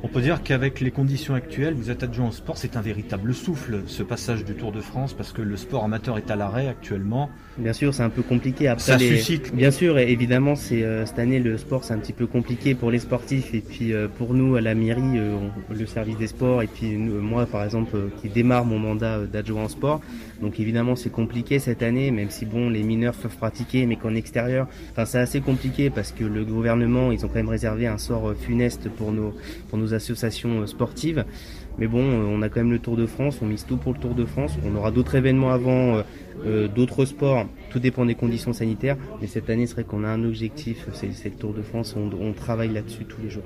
On 0.05 0.09
peut 0.09 0.21
dire 0.21 0.43
qu'avec 0.43 0.81
les 0.81 0.91
conditions 0.91 1.35
actuelles, 1.35 1.75
vous 1.75 1.89
êtes 1.89 2.03
adjoint 2.03 2.29
au 2.29 2.33
sport, 2.33 2.59
c'est 2.59 2.77
un 2.77 2.81
véritable 2.81 3.33
souffle, 3.33 3.83
ce 3.87 4.03
passage 4.03 4.45
du 4.45 4.55
Tour 4.55 4.73
de 4.73 4.81
France, 4.81 5.13
parce 5.15 5.31
que 5.33 5.43
le 5.43 5.57
sport 5.57 5.85
amateur 5.85 6.19
est 6.19 6.29
à 6.29 6.35
l'arrêt 6.35 6.67
actuellement. 6.67 7.31
Bien 7.57 7.73
sûr, 7.73 7.95
c'est 7.95 8.03
un 8.03 8.11
peu 8.11 8.23
compliqué. 8.23 8.67
Après, 8.67 8.83
Ça 8.85 8.97
les- 8.97 9.17
suscite. 9.17 9.55
Bien 9.55 9.71
sûr, 9.71 9.99
et 10.01 10.11
évidemment, 10.11 10.57
c'est 10.57 10.83
euh, 10.83 11.07
cette 11.07 11.21
année 11.21 11.39
le 11.39 11.57
sport, 11.57 11.85
c'est 11.85 11.95
un 11.95 11.99
petit 11.99 12.13
peu 12.13 12.27
compliqué 12.27 12.75
pour 12.75 12.91
les 12.91 12.99
sportifs 12.99 13.55
et 13.55 13.61
puis 13.61 13.93
euh, 13.93 14.09
pour 14.09 14.35
nous 14.35 14.57
à 14.57 14.61
la 14.61 14.75
mairie, 14.75 15.19
euh, 15.19 15.37
on- 15.71 15.73
le 15.73 15.87
service 15.87 16.17
des 16.17 16.27
sports 16.27 16.63
et 16.63 16.67
puis 16.67 16.97
moi, 16.97 17.47
par 17.47 17.63
exemple, 17.63 17.97
qui 18.21 18.29
démarre 18.29 18.65
mon 18.65 18.81
mandat 18.81 19.21
d'adjoint 19.21 19.67
au 19.67 19.69
sport. 19.69 20.01
Donc 20.41 20.59
évidemment, 20.59 20.97
c'est 20.97 21.11
compliqué 21.11 21.61
cette 21.61 21.85
année, 21.85 22.11
même 22.11 22.31
si 22.31 22.45
bon, 22.45 22.69
les 22.71 22.83
mineurs 22.83 23.15
peuvent 23.15 23.37
pratiquer, 23.37 23.87
mais 23.87 23.95
qu'en 23.95 24.17
extérieur, 24.17 24.67
enfin, 24.91 25.05
c'est 25.05 25.19
assez 25.21 25.41
compliqué 25.41 25.91
parce 25.91 26.11
que 26.11 26.25
le 26.25 26.45
gouvernement, 26.45 27.13
ils 27.13 27.25
ont 27.25 27.29
quand 27.29 27.37
même 27.37 27.49
réservé 27.49 27.87
un 27.87 27.99
sort 27.99 28.35
funeste 28.35 28.89
pour 28.89 29.13
nos 29.13 29.33
pour 29.69 29.79
nos 29.79 29.92
associations 29.95 30.63
euh, 30.63 30.67
sportives. 30.67 31.25
Mais 31.79 31.87
bon, 31.87 32.03
euh, 32.03 32.25
on 32.29 32.43
a 32.43 32.49
quand 32.49 32.61
même 32.61 32.73
le 32.73 32.79
Tour 32.79 32.97
de 32.97 33.07
France, 33.07 33.39
on 33.43 33.47
mise 33.47 33.65
tout 33.65 33.77
pour 33.77 33.93
le 33.93 33.99
Tour 33.99 34.15
de 34.15 34.25
France. 34.25 34.53
On 34.65 34.77
aura 34.77 34.91
d'autres 34.91 35.15
événements 35.15 35.51
avant, 35.51 36.03
euh, 36.45 36.69
d'autres 36.69 37.05
sports. 37.05 37.47
Tout 37.71 37.79
dépend 37.79 38.05
des 38.05 38.15
conditions 38.15 38.53
sanitaires. 38.53 38.97
Mais 39.21 39.27
cette 39.27 39.49
année, 39.51 39.67
c'est 39.67 39.75
vrai 39.75 39.85
qu'on 39.85 40.05
a 40.05 40.09
un 40.09 40.25
objectif, 40.25 40.87
c'est 40.93 41.25
le 41.25 41.37
Tour 41.37 41.55
de 41.55 41.63
France. 41.63 41.97
On 41.97 42.33
travaille 42.33 42.73
là-dessus 42.73 43.05
tous 43.05 43.21
les 43.23 43.31
jours. 43.31 43.45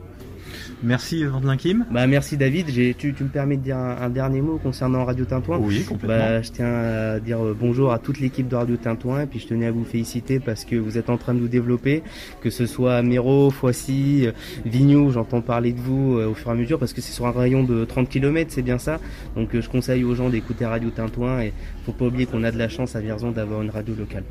Merci 0.82 1.24
Vandelin 1.24 1.56
Kim. 1.56 1.86
Bah 1.90 2.06
merci 2.06 2.36
David. 2.36 2.66
Tu, 2.98 3.14
tu 3.14 3.22
me 3.24 3.28
permets 3.30 3.56
de 3.56 3.62
dire 3.62 3.78
un, 3.78 3.96
un 4.02 4.10
dernier 4.10 4.42
mot 4.42 4.58
concernant 4.62 5.04
Radio 5.06 5.24
Tintouin 5.24 5.56
Oui, 5.58 5.84
complètement. 5.84 6.16
bah, 6.18 6.42
je 6.42 6.50
tiens 6.50 6.66
à 6.74 7.18
dire 7.18 7.42
euh, 7.42 7.56
bonjour 7.58 7.92
à 7.92 7.98
toute 7.98 8.20
l'équipe 8.20 8.46
de 8.46 8.54
Radio 8.56 8.76
Tintouin 8.76 9.22
et 9.22 9.26
puis 9.26 9.38
je 9.40 9.46
tenais 9.46 9.66
à 9.66 9.70
vous 9.72 9.84
féliciter 9.84 10.38
parce 10.38 10.66
que 10.66 10.76
vous 10.76 10.98
êtes 10.98 11.08
en 11.08 11.16
train 11.16 11.32
de 11.32 11.40
nous 11.40 11.48
développer, 11.48 12.02
que 12.42 12.50
ce 12.50 12.66
soit 12.66 13.00
Méro, 13.02 13.50
Foissy, 13.50 14.26
euh, 14.26 14.32
Vignoux, 14.66 15.10
j'entends 15.12 15.40
parler 15.40 15.72
de 15.72 15.80
vous 15.80 16.18
euh, 16.18 16.28
au 16.28 16.34
fur 16.34 16.48
et 16.48 16.52
à 16.52 16.54
mesure 16.54 16.78
parce 16.78 16.92
que 16.92 17.00
c'est 17.00 17.12
sur 17.12 17.26
un 17.26 17.32
rayon 17.32 17.64
de 17.64 17.84
30 17.86 18.08
km, 18.10 18.50
c'est 18.52 18.62
bien 18.62 18.78
ça. 18.78 19.00
Donc 19.34 19.58
je 19.58 19.68
conseille 19.68 20.04
aux 20.04 20.14
gens 20.14 20.28
d'écouter 20.28 20.66
Radio 20.66 20.90
Tintouin 20.90 21.40
et 21.40 21.52
faut 21.86 21.92
pas 21.92 22.04
oublier 22.04 22.26
qu'on 22.26 22.44
a 22.44 22.50
de 22.50 22.58
la 22.58 22.68
chance 22.68 22.94
à 22.96 23.00
Vierzon 23.00 23.30
d'avoir 23.30 23.62
une 23.62 23.70
radio 23.70 23.94
locale. 23.94 24.24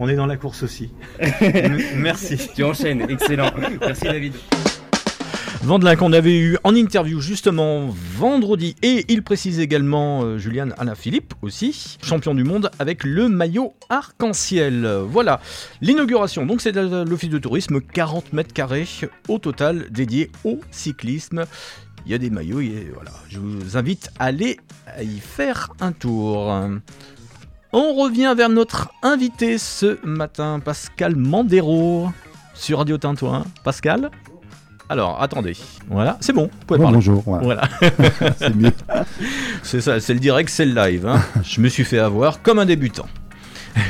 On 0.00 0.08
est 0.08 0.16
dans 0.16 0.26
la 0.26 0.36
course 0.36 0.64
aussi. 0.64 0.90
Merci. 1.96 2.38
Tu 2.56 2.64
enchaînes, 2.64 3.06
excellent. 3.08 3.50
Merci 3.80 4.04
David. 4.04 4.32
Vandelin 5.66 5.96
qu'on 5.96 6.12
avait 6.12 6.38
eu 6.38 6.56
en 6.62 6.76
interview 6.76 7.20
justement 7.20 7.88
vendredi 7.88 8.76
et 8.82 9.04
il 9.08 9.24
précise 9.24 9.58
également 9.58 10.22
euh, 10.22 10.38
Julian 10.38 10.68
Alain 10.78 10.94
Philippe 10.94 11.34
aussi, 11.42 11.98
champion 12.04 12.36
du 12.36 12.44
monde 12.44 12.70
avec 12.78 13.02
le 13.02 13.28
maillot 13.28 13.74
arc-en-ciel. 13.88 14.86
Voilà, 15.08 15.40
l'inauguration 15.80 16.46
donc 16.46 16.60
c'est 16.60 16.70
l'office 16.70 17.30
de 17.30 17.38
tourisme, 17.38 17.80
40 17.80 18.32
mètres 18.32 18.52
carrés 18.52 18.86
au 19.26 19.40
total 19.40 19.90
dédié 19.90 20.30
au 20.44 20.60
cyclisme. 20.70 21.46
Il 22.06 22.12
y 22.12 22.14
a 22.14 22.18
des 22.18 22.30
maillots 22.30 22.60
et 22.60 22.92
voilà, 22.94 23.10
je 23.28 23.40
vous 23.40 23.76
invite 23.76 24.12
à 24.20 24.26
aller 24.26 24.58
y 25.02 25.18
faire 25.18 25.70
un 25.80 25.90
tour. 25.90 26.54
On 27.72 27.94
revient 27.94 28.34
vers 28.36 28.50
notre 28.50 28.92
invité 29.02 29.58
ce 29.58 29.98
matin, 30.06 30.60
Pascal 30.60 31.16
Mandero 31.16 32.08
sur 32.54 32.78
Radio 32.78 32.98
Tintouin. 32.98 33.44
Pascal? 33.64 34.12
Alors, 34.88 35.20
attendez. 35.22 35.54
Voilà, 35.88 36.16
c'est 36.20 36.32
bon, 36.32 36.44
vous 36.44 36.66
pouvez 36.66 36.78
Bon, 36.78 36.84
parler. 36.84 36.96
bonjour, 36.96 37.22
voilà. 37.26 37.42
Voilà. 37.44 37.68
C'est 38.38 38.54
mieux. 38.54 38.72
c'est 39.62 39.80
ça, 39.80 39.98
c'est 40.00 40.14
le 40.14 40.20
direct, 40.20 40.48
c'est 40.50 40.64
le 40.66 40.74
live. 40.74 41.06
hein. 41.06 41.20
Je 41.42 41.60
me 41.60 41.68
suis 41.68 41.84
fait 41.84 41.98
avoir 41.98 42.42
comme 42.42 42.58
un 42.58 42.66
débutant. 42.66 43.06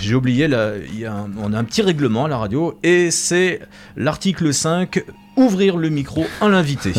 J'ai 0.00 0.14
oublié, 0.14 0.48
là, 0.48 0.72
il 0.92 0.98
y 0.98 1.04
a 1.06 1.12
un- 1.12 1.30
on 1.40 1.52
a 1.52 1.58
un 1.58 1.64
petit 1.64 1.82
règlement 1.82 2.24
à 2.24 2.28
la 2.28 2.38
radio, 2.38 2.78
et 2.82 3.10
c'est 3.12 3.60
l'article 3.96 4.52
5, 4.52 5.04
ouvrir 5.36 5.76
le 5.76 5.90
micro 5.90 6.26
à 6.40 6.48
l'invité. 6.48 6.92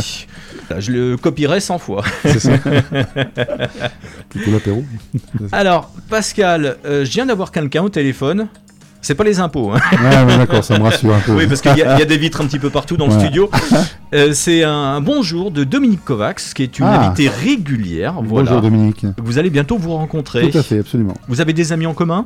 Là, 0.70 0.80
je 0.80 0.92
le 0.92 1.18
copierai 1.18 1.60
100 1.60 1.80
fois. 1.80 2.04
C'est 2.24 2.40
ça. 2.40 2.52
Plutôt 4.30 4.52
l'apéro. 4.52 4.84
Alors, 5.52 5.92
Pascal, 6.10 6.78
euh, 6.86 7.04
je 7.06 7.12
viens 7.12 7.26
d'avoir 7.26 7.52
quelqu'un 7.52 7.84
au 7.84 7.90
téléphone. 7.90 8.48
C'est 9.02 9.16
pas 9.16 9.24
les 9.24 9.40
impôts. 9.40 9.72
Hein. 9.74 9.80
Ouais, 10.28 10.38
d'accord, 10.38 10.64
ça 10.64 10.78
me 10.78 10.84
rassure 10.84 11.14
un 11.16 11.20
peu. 11.20 11.34
Oui, 11.34 11.48
parce 11.48 11.62
qu'il 11.62 11.76
y, 11.78 11.82
a 11.82 11.96
il 11.96 12.00
y 12.00 12.02
a 12.02 12.06
des 12.06 12.18
vitres 12.18 12.42
un 12.42 12.46
petit 12.46 12.60
peu 12.60 12.70
partout 12.70 12.98
dans 12.98 13.06
le 13.08 13.12
studio. 13.14 13.50
Euh, 14.14 14.34
c'est 14.34 14.64
un, 14.64 15.00
bonjour 15.02 15.52
de 15.52 15.64
Dominique 15.64 16.04
Kovacs, 16.04 16.42
qui 16.56 16.64
est 16.64 16.80
une 16.80 16.86
Ah. 16.86 17.08
invitée 17.08 17.30
régulière. 17.30 18.16
Voilà. 18.22 18.46
Bonjour 18.50 18.62
Dominique. 18.62 19.06
Vous 19.18 19.38
allez 19.38 19.50
bientôt 19.50 19.78
vous 19.78 19.94
rencontrer. 19.94 20.50
Tout 20.50 20.58
à 20.58 20.64
fait, 20.64 20.80
absolument. 20.80 21.14
Vous 21.30 21.40
avez 21.42 21.54
des 21.54 21.72
amis 21.72 21.86
en 21.86 21.94
commun? 21.94 22.26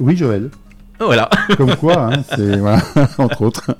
Oui, 0.00 0.16
Joël. 0.16 0.50
Voilà. 1.00 1.28
Comme 1.56 1.74
quoi, 1.76 2.12
hein, 2.14 2.22
c'est 2.36 2.58
voilà, 2.58 2.80
entre 3.18 3.42
autres. 3.42 3.74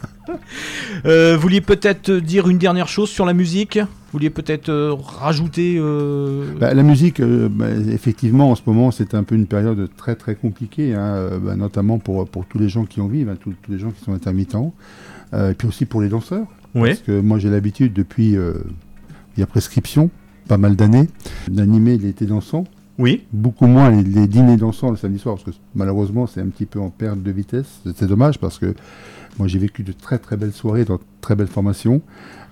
Euh, 1.06 1.34
vous 1.36 1.42
vouliez 1.42 1.60
peut-être 1.60 2.10
dire 2.10 2.48
une 2.48 2.58
dernière 2.58 2.88
chose 2.88 3.08
sur 3.10 3.24
la 3.24 3.32
musique? 3.32 3.78
Vouliez 4.12 4.30
peut-être 4.30 4.68
euh, 4.68 4.94
rajouter. 4.94 5.76
euh, 5.78 6.52
Bah, 6.58 6.74
la 6.74 6.82
musique, 6.82 7.20
euh, 7.20 7.48
bah, 7.50 7.70
effectivement, 7.70 8.50
en 8.50 8.54
ce 8.54 8.62
moment, 8.66 8.90
c'est 8.90 9.14
un 9.14 9.22
peu 9.22 9.34
une 9.34 9.46
période 9.46 9.88
très 9.96 10.14
très 10.14 10.34
compliquée, 10.34 10.94
hein, 10.94 11.38
bah, 11.42 11.56
notamment 11.56 11.98
pour, 11.98 12.28
pour 12.28 12.46
tous 12.46 12.58
les 12.58 12.68
gens 12.68 12.84
qui 12.84 13.00
en 13.00 13.08
vivent, 13.08 13.28
hein, 13.28 13.36
tous, 13.40 13.54
tous 13.62 13.72
les 13.72 13.78
gens 13.78 13.90
qui 13.90 14.04
sont 14.04 14.12
intermittents, 14.12 14.74
et 15.34 15.54
puis 15.56 15.66
aussi 15.68 15.86
pour 15.86 16.02
les 16.02 16.08
danseurs. 16.08 16.46
Oui. 16.74 16.90
Parce 16.90 17.00
que 17.00 17.20
moi, 17.20 17.38
j'ai 17.38 17.50
l'habitude, 17.50 17.92
depuis 17.92 18.32
il 18.32 19.40
y 19.40 19.42
a 19.42 19.46
prescription, 19.46 20.10
pas 20.48 20.58
mal 20.58 20.76
d'années, 20.76 21.08
d'animer 21.48 21.96
l'été 21.98 22.26
dansant. 22.26 22.64
Oui. 22.98 23.24
Beaucoup 23.32 23.66
moins 23.66 23.90
les, 23.90 24.02
les 24.02 24.26
dîners 24.26 24.58
dansants 24.58 24.90
le 24.90 24.96
samedi 24.96 25.18
soir, 25.18 25.36
parce 25.36 25.56
que 25.56 25.62
malheureusement, 25.74 26.26
c'est 26.26 26.40
un 26.42 26.48
petit 26.48 26.66
peu 26.66 26.78
en 26.78 26.90
perte 26.90 27.22
de 27.22 27.30
vitesse. 27.30 27.80
C'est 27.96 28.06
dommage 28.06 28.38
parce 28.38 28.58
que 28.58 28.74
moi, 29.38 29.48
j'ai 29.48 29.58
vécu 29.58 29.82
de 29.82 29.92
très 29.92 30.18
très 30.18 30.36
belles 30.36 30.52
soirées 30.52 30.84
dans 30.84 30.96
de 30.96 31.00
très 31.22 31.34
belles 31.34 31.46
formations. 31.46 32.02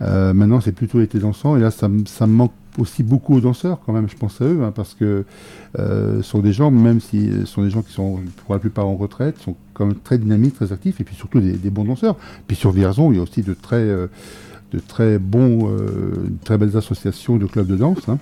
Euh, 0.03 0.33
maintenant, 0.33 0.61
c'est 0.61 0.73
plutôt 0.73 0.99
l'été 0.99 1.19
dansant, 1.19 1.57
et 1.57 1.61
là, 1.61 1.71
ça, 1.71 1.89
ça 2.07 2.27
me 2.27 2.33
manque 2.33 2.53
aussi 2.79 3.03
beaucoup 3.03 3.35
aux 3.35 3.41
danseurs, 3.41 3.81
quand 3.85 3.93
même, 3.93 4.09
je 4.09 4.17
pense 4.17 4.41
à 4.41 4.45
eux, 4.45 4.61
hein, 4.63 4.73
parce 4.75 4.95
que 4.95 5.25
euh, 5.79 6.17
ce 6.19 6.23
sont 6.23 6.39
des 6.39 6.53
gens, 6.53 6.71
même 6.71 7.01
si 7.01 7.29
ce 7.41 7.45
sont 7.47 7.63
des 7.63 7.71
gens 7.71 7.83
qui 7.83 7.93
sont 7.93 8.21
pour 8.45 8.55
la 8.55 8.61
plupart 8.61 8.87
en 8.87 8.95
retraite, 8.97 9.39
sont 9.39 9.57
quand 9.75 9.87
même 9.87 9.97
très 9.97 10.19
dynamiques, 10.19 10.55
très 10.55 10.73
actifs, 10.73 11.01
et 11.01 11.05
puis 11.05 11.15
surtout 11.17 11.41
des, 11.41 11.53
des 11.53 11.71
bons 11.71 11.85
danseurs. 11.85 12.17
Puis 12.47 12.57
sur 12.57 12.71
Vierzon, 12.71 13.13
il 13.13 13.17
y 13.17 13.19
a 13.19 13.23
aussi 13.23 13.43
de 13.43 13.55
très, 13.55 13.77
euh, 13.77 14.07
de 14.73 14.79
très 14.79 15.19
bons, 15.19 15.69
euh, 15.69 16.29
très 16.45 16.57
belles 16.57 16.77
associations 16.77 17.37
de 17.37 17.47
clubs 17.47 17.67
de 17.67 17.77
danse. 17.77 18.09
hein. 18.09 18.19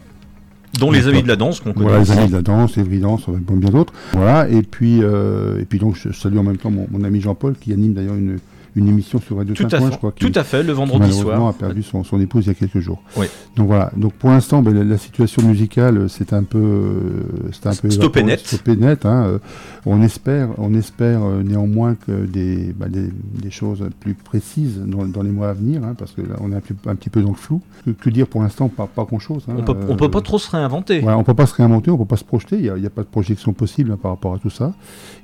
Dont 0.81 0.91
les 0.91 1.09
Amis 1.09 1.23
de 1.23 1.29
la 1.29 1.37
Danse 1.37 1.61
qu'on 1.61 1.73
connaît. 1.73 1.87
Voilà, 1.87 2.01
les 2.01 2.11
amis 2.11 2.29
de 2.29 2.33
la 2.37 2.43
danse, 2.43 2.77
avec 2.77 2.91
bien 2.91 3.71
d'autres. 3.71 3.93
Voilà, 4.13 4.49
et 4.49 4.63
puis, 4.63 5.03
euh, 5.03 5.59
et 5.61 5.65
puis 5.65 5.79
donc 5.79 5.97
je 5.97 6.13
salue 6.13 6.37
en 6.37 6.43
même 6.43 6.59
temps 6.59 6.71
mon, 6.71 6.87
mon 6.91 7.05
ami 7.05 7.21
Jean-Paul 7.21 7.55
qui 7.59 7.73
anime 7.73 7.95
d'ailleurs 7.95 8.15
une, 8.15 8.39
une 8.79 8.89
émission 8.89 9.21
sur 9.21 9.37
Radio 9.39 9.55
Tout 9.55 9.65
à 9.65 9.69
Tintouin, 9.69 9.87
fait, 9.89 9.93
je 9.93 9.99
crois. 9.99 10.13
tout 10.13 10.33
à 10.35 10.45
fait, 10.45 10.63
le 10.63 10.73
vendredi 10.73 11.01
malheureusement 11.01 11.37
soir. 11.37 11.49
a 11.49 11.53
perdu 11.53 11.83
son, 11.83 12.05
son 12.05 12.21
épouse 12.21 12.47
il 12.47 12.49
y 12.49 12.51
a 12.51 12.55
quelques 12.55 12.79
jours. 12.81 13.03
Oui. 13.17 13.27
Donc 13.57 13.67
voilà, 13.67 13.91
donc 13.97 14.13
pour 14.15 14.31
l'instant, 14.31 14.63
ben, 14.63 14.73
la, 14.75 14.85
la 14.85 14.99
situation 14.99 15.43
musicale, 15.43 15.97
euh, 15.99 16.09
c'est 16.09 16.33
un 16.33 16.43
peu, 16.45 16.59
euh, 16.59 17.51
c'est 17.53 17.67
un 17.67 17.75
peu 17.75 17.91
Stoppé 17.91 18.23
net. 18.23 18.41
stoppé 18.41 18.77
net, 18.77 19.05
hein, 19.07 19.25
euh, 19.27 19.39
on 19.87 20.03
espère, 20.03 20.49
on 20.59 20.75
espère 20.75 21.21
néanmoins 21.45 21.95
que 21.95 22.25
des, 22.27 22.73
bah, 22.79 22.89
des, 22.89 23.09
des 23.43 23.51
choses 23.51 23.83
plus 24.01 24.15
précises 24.15 24.81
dans, 24.87 25.05
dans 25.07 25.23
les 25.23 25.31
mois 25.31 25.51
à 25.51 25.53
venir, 25.55 25.83
hein, 25.85 25.95
parce 25.99 26.13
que 26.13 26.21
là, 26.23 26.37
on 26.41 26.53
est 26.53 26.55
un, 26.57 26.61
petit- 26.61 26.75
un 26.89 26.95
petit 26.95 27.11
peu 27.11 27.23
dans 27.23 27.31
le 27.31 27.35
flou. 27.37 27.61
Que, 27.85 27.91
que 27.91 28.11
dire 28.11 28.27
pour 28.27 28.43
l'instant? 28.43 28.69
Pas, 28.69 28.87
pas 28.87 29.05
grand-chose. 29.05 29.45
hein, 29.49 29.55
On 29.59 29.63
peut, 29.65 29.77
on 29.89 29.97
peut 29.97 30.11
pas 30.11 30.21
trop 30.21 30.39
se 30.39 30.51
réinventer. 30.51 31.01
voilà, 31.01 31.19
on 31.19 31.25
peut 31.25 31.35
pas 31.35 31.47
se 31.47 31.55
réinventer, 31.55 31.91
on 31.91 31.99
peut 31.99 32.05
pas 32.05 32.17
se 32.17 32.25
projeter, 32.25 32.57
il 32.59 32.73
n'y 32.75 32.87
a, 32.87 32.91
pas 32.91 33.03
de 33.03 33.07
projection 33.09 33.53
possible 33.53 33.97
par 33.97 34.13
rapport 34.13 34.35
à 34.35 34.39
tout 34.39 34.51
ça. 34.51 34.73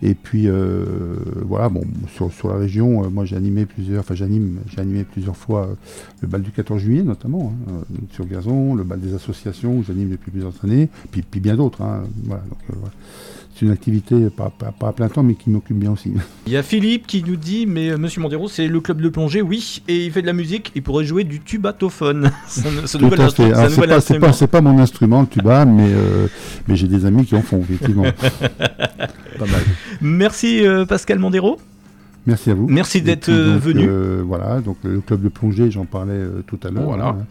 Et 0.03 0.15
puis 0.15 0.49
euh, 0.49 0.85
voilà, 1.47 1.69
bon, 1.69 1.83
sur, 2.15 2.33
sur 2.33 2.49
la 2.49 2.57
région, 2.57 3.09
moi 3.11 3.25
j'ai 3.25 3.37
animé 3.45 3.67
plusieurs, 3.67 4.01
enfin 4.01 4.15
j'anime, 4.15 4.61
j'ai 4.73 4.81
animé 4.81 5.05
plusieurs 5.05 5.37
fois 5.37 5.67
euh, 5.67 5.75
le 6.23 6.29
bal 6.29 6.41
du 6.43 6.51
14 6.51 6.81
juillet 6.81 7.03
notamment, 7.03 7.53
hein, 7.69 7.73
euh, 7.93 7.97
sur 8.15 8.27
Gazon, 8.27 8.75
le 8.75 8.85
bal 8.85 9.01
des 9.01 9.15
associations 9.15 9.77
où 9.77 9.83
j'anime 9.87 10.11
depuis 10.11 10.31
plusieurs 10.31 10.53
années, 10.65 10.89
puis, 11.11 11.23
puis 11.23 11.41
bien 11.41 11.57
d'autres. 11.57 11.83
hein, 11.83 12.05
voilà, 12.25 12.43
donc, 12.49 12.59
euh, 12.71 12.75
voilà. 12.81 12.93
C'est 13.57 13.67
une 13.67 13.71
activité 13.71 14.17
pas, 14.37 14.51
pas- 14.51 14.73
pas 14.73 14.89
à 14.89 14.93
plein 14.93 15.09
temps, 15.09 15.23
mais 15.23 15.37
qui 15.37 15.49
m'occupe 15.49 15.79
bien 15.79 15.93
aussi. 15.93 16.13
Il 16.49 16.53
y 16.53 16.57
a 16.57 16.63
Philippe 16.65 17.07
qui 17.07 17.23
nous 17.23 17.37
dit 17.37 17.67
Mais 17.67 17.97
monsieur 17.97 18.21
Mondero, 18.21 18.49
c'est 18.49 18.67
le 18.67 18.81
club 18.81 19.01
de 19.01 19.09
plongée, 19.09 19.43
oui, 19.43 19.81
et 19.87 20.07
il 20.07 20.11
fait 20.11 20.23
de 20.23 20.27
la 20.27 20.33
musique, 20.33 20.73
il 20.75 20.83
pourrait 20.83 21.05
jouer 21.05 21.23
du 21.23 21.39
tubatophone. 21.39 22.33
C'est 22.49 22.63
ce 22.87 22.99
pas, 22.99 24.19
pas, 24.19 24.47
pas 24.49 24.61
mon 24.61 24.77
instrument, 24.81 25.21
le 25.21 25.29
tuba, 25.29 25.65
mais, 25.67 25.87
euh, 25.87 26.27
mais 26.67 26.75
j'ai 26.75 26.89
des 26.89 27.07
amis 27.07 27.25
qui 27.27 27.37
en 27.37 27.43
font, 27.43 27.61
effectivement. 27.61 28.03
pas 29.39 29.47
mal. 29.47 29.63
Merci 30.01 30.67
euh, 30.67 30.85
Pascal 30.85 31.21
Mondero. 31.21 31.59
Merci 32.27 32.51
à 32.51 32.55
vous. 32.55 32.67
Merci 32.69 33.03
d'être, 33.03 33.31
venu. 33.31 33.87
euh, 33.87 34.23
voilà, 34.27 34.61
donc 34.61 34.79
le 34.83 35.01
club 35.01 35.23
de 35.23 35.29
plongée, 35.29 35.71
j'en 35.71 35.85
parlais 35.85 36.15
euh, 36.15 36.43
tout 36.47 36.59
à 36.65 36.71
l'heure. 36.71 36.85
Voilà. 36.85 37.09
hein, 37.09 37.27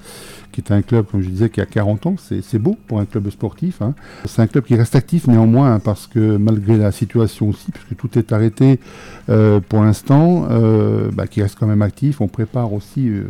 qui 0.54 0.62
est 0.62 0.72
un 0.72 0.82
club, 0.82 1.08
comme 1.12 1.22
je 1.22 1.30
disais, 1.30 1.50
qui 1.50 1.60
a 1.60 1.66
40 1.66 2.06
ans. 2.06 2.16
C'est 2.18 2.60
beau 2.60 2.78
pour 2.88 3.00
un 3.00 3.06
club 3.06 3.30
sportif. 3.30 3.82
hein. 3.82 3.94
C'est 4.26 4.42
un 4.42 4.48
club 4.48 4.64
qui 4.64 4.76
reste 4.76 4.96
actif 4.96 5.28
néanmoins, 5.28 5.74
hein, 5.74 5.80
parce 5.80 6.08
que 6.08 6.38
malgré 6.38 6.78
la 6.78 6.92
situation 6.92 7.50
aussi, 7.50 7.72
puisque 7.72 7.98
tout 7.98 8.18
est 8.18 8.32
arrêté 8.32 8.80
euh, 9.30 9.60
pour 9.68 9.82
l'instant, 9.82 10.48
euh, 10.50 11.10
bah, 11.12 11.28
qui 11.28 11.42
reste 11.42 11.58
quand 11.60 11.68
même 11.68 11.82
actif. 11.82 12.22
On 12.22 12.28
prépare 12.28 12.72
aussi 12.72 13.10
euh, 13.10 13.24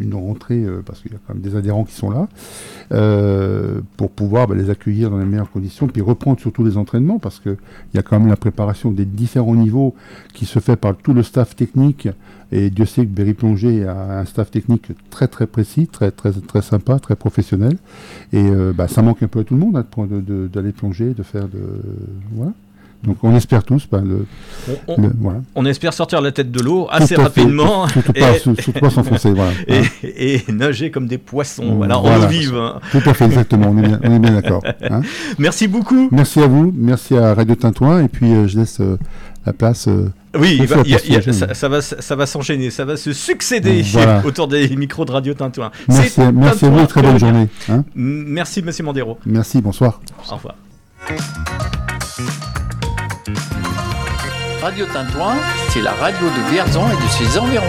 une, 0.00 0.14
rentrée, 0.14 0.64
parce 0.86 1.00
qu'il 1.00 1.12
y 1.12 1.16
a 1.16 1.18
quand 1.26 1.34
même 1.34 1.42
des 1.42 1.56
adhérents 1.56 1.84
qui 1.84 1.94
sont 1.94 2.10
là, 2.10 2.28
pour 3.96 4.10
pouvoir 4.10 4.46
bah, 4.46 4.54
les 4.54 4.70
accueillir 4.70 5.10
dans 5.10 5.18
les 5.18 5.24
meilleures 5.24 5.50
conditions, 5.50 5.88
puis 5.88 6.02
reprendre 6.02 6.38
surtout 6.38 6.64
les 6.64 6.76
entraînements, 6.76 7.18
parce 7.18 7.40
qu'il 7.40 7.56
y 7.94 7.98
a 7.98 8.02
quand 8.02 8.18
même 8.18 8.28
la 8.28 8.36
préparation 8.36 8.92
des 8.92 9.04
différents 9.04 9.56
niveaux 9.56 9.94
qui 10.32 10.46
se 10.46 10.60
fait 10.60 10.76
par 10.76 10.96
tout 10.96 11.12
le 11.12 11.24
staff 11.24 11.56
technique. 11.56 12.08
Et 12.56 12.70
Dieu 12.70 12.86
sait 12.86 13.02
que 13.02 13.10
Berry 13.10 13.34
Plongée 13.34 13.84
a 13.84 14.20
un 14.20 14.24
staff 14.24 14.48
technique 14.50 14.88
très 15.10 15.26
très 15.26 15.46
précis, 15.48 15.88
très 15.88 16.10
très 16.12 16.30
très 16.32 16.62
sympa, 16.62 17.00
très 17.00 17.16
professionnel. 17.16 17.76
Et 18.32 18.38
euh, 18.44 18.72
bah, 18.72 18.86
ça 18.86 19.02
manque 19.02 19.22
un 19.24 19.26
peu 19.26 19.40
à 19.40 19.44
tout 19.44 19.54
le 19.54 19.60
monde 19.60 19.76
hein, 19.76 19.84
d'aller 20.52 20.70
plonger, 20.72 21.14
de 21.14 21.22
faire 21.24 21.48
de 21.48 21.58
voilà. 22.32 22.52
Donc 23.02 23.18
on 23.22 23.34
espère 23.36 23.64
tous, 23.64 23.86
bah, 23.90 24.00
le, 24.02 24.24
On, 24.88 24.94
on- 24.94 25.02
le- 25.02 25.12
voilà. 25.20 25.40
on 25.56 25.66
espère 25.66 25.92
sortir 25.92 26.22
la 26.22 26.32
tête 26.32 26.50
de 26.50 26.60
l'eau 26.62 26.86
assez 26.90 27.16
Tout 27.16 27.20
rapidement. 27.20 27.86
Surtout 27.88 28.12
pas- 28.14 28.38
surtout 28.38 28.72
pas 28.72 28.88
s'enfoncer, 28.88 29.30
voilà. 29.32 29.50
Et, 29.68 29.80
Hein. 29.80 29.82
et 30.48 30.52
nager 30.52 30.90
comme 30.90 31.06
des 31.06 31.18
poissons, 31.18 31.74
voilà, 31.74 31.98
en 31.98 32.02
Voilà. 32.02 32.24
eau 32.24 32.28
vive. 32.28 32.54
hein. 32.56 32.80
Tout 32.92 33.02
à 33.04 33.12
fait, 33.12 33.26
exactement. 33.26 33.66
On 33.72 33.78
est 33.78 33.82
bien, 33.88 34.00
on 34.04 34.10
est 34.14 34.18
bien 34.20 34.32
d'accord. 34.32 34.62
hein. 34.88 35.02
Merci 35.38 35.68
beaucoup. 35.68 36.08
Merci 36.12 36.40
à 36.40 36.46
vous, 36.46 36.72
merci 36.74 37.14
à 37.14 37.34
Radio 37.34 37.54
Tintouin, 37.56 38.02
et 38.04 38.08
puis 38.08 38.32
euh, 38.32 38.46
je 38.48 38.58
laisse 38.60 38.80
euh, 38.80 38.96
la 39.46 39.52
place. 39.52 39.88
euh, 39.88 40.08
Oui, 40.38 40.64
va- 40.66 40.76
y 40.84 40.94
a- 40.94 41.06
y 41.06 41.16
a- 41.16 41.32
ça, 41.32 41.54
ça 41.54 41.68
va, 41.68 41.80
ça 41.82 42.16
va 42.16 42.26
s'enchaîner, 42.26 42.70
ça 42.70 42.84
va 42.84 42.96
se 42.96 43.12
succéder 43.12 43.82
Voilà. 43.92 44.22
autour 44.24 44.48
des 44.48 44.68
micros 44.76 45.04
de 45.04 45.12
Radio 45.12 45.34
Tintouin. 45.34 45.70
Merci, 45.88 46.08
C'est 46.10 46.32
merci 46.32 46.64
à 46.64 46.70
vous, 46.70 46.86
très 46.86 47.02
bonne 47.02 47.18
journée. 47.18 47.48
hein. 47.68 47.84
Merci, 47.94 48.62
monsieur 48.62 48.84
Mandero. 48.84 49.18
Merci, 49.26 49.60
bonsoir. 49.60 50.00
Au 50.30 50.34
revoir. 50.36 50.54
Radio 54.62 54.86
Tintouin, 54.92 55.34
c'est 55.70 55.82
la 55.82 55.92
radio 55.92 56.26
de 56.26 56.50
Vierzon 56.50 56.84
et 56.88 56.96
de 56.96 57.08
ses 57.30 57.38
environs. 57.38 57.64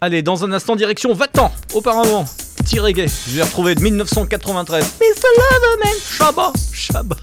Allez, 0.00 0.22
dans 0.22 0.44
un 0.44 0.52
instant, 0.52 0.76
direction 0.76 1.12
Va-t'en. 1.12 1.50
Auparavant, 1.74 2.24
petit 2.58 2.78
reggae. 2.78 3.06
Je 3.28 3.36
l'ai 3.36 3.42
retrouvé 3.42 3.74
de 3.74 3.80
1993. 3.82 4.84
Mr. 5.00 5.26
Loverman, 5.36 5.98
Shabba, 6.08 6.52
Shabba. 6.72 7.16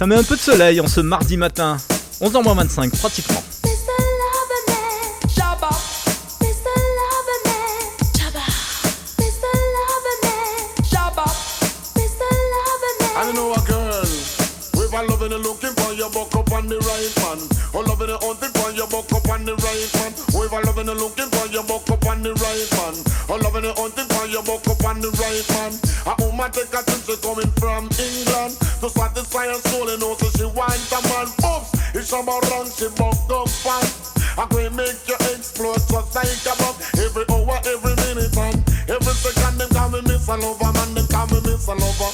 Ça 0.00 0.06
met 0.06 0.16
un 0.16 0.22
peu 0.22 0.34
de 0.34 0.40
soleil 0.40 0.80
en 0.80 0.86
ce 0.86 1.02
mardi 1.02 1.36
matin. 1.36 1.76
11h25, 2.22 2.88
pratiquement. 2.98 3.42
Take 26.52 26.74
a 26.74 26.82
trip, 26.82 27.06
she 27.06 27.16
coming 27.22 27.50
from. 27.60 27.99
To 28.80 28.88
satisfy 28.88 29.44
her 29.44 29.60
soul, 29.68 29.90
and 29.90 30.02
also 30.02 30.30
she 30.38 30.46
wants 30.56 30.90
a 30.90 31.02
man. 31.04 31.28
Oops, 31.44 31.68
it's 31.94 32.12
about 32.14 32.40
run, 32.48 32.64
she 32.64 32.88
buck 32.96 33.28
up 33.28 33.46
fast. 33.46 34.16
I 34.38 34.46
can 34.46 34.74
make 34.74 34.96
you 35.06 35.16
explode 35.36 35.84
just 35.84 36.14
like 36.16 36.48
a 36.48 36.56
bomb. 36.56 36.76
Every 36.96 37.24
hour, 37.28 37.60
every 37.68 37.94
minute, 38.08 38.34
and 38.38 38.56
every 38.88 39.12
second, 39.20 39.58
them 39.58 39.68
call 39.68 39.90
me 39.90 40.00
Miss 40.08 40.26
a 40.28 40.36
Lover, 40.36 40.72
man, 40.72 40.94
them 40.94 41.06
call 41.08 41.26
me 41.26 41.40
Miss 41.44 41.68
a 41.68 41.74
Lover. 41.74 42.09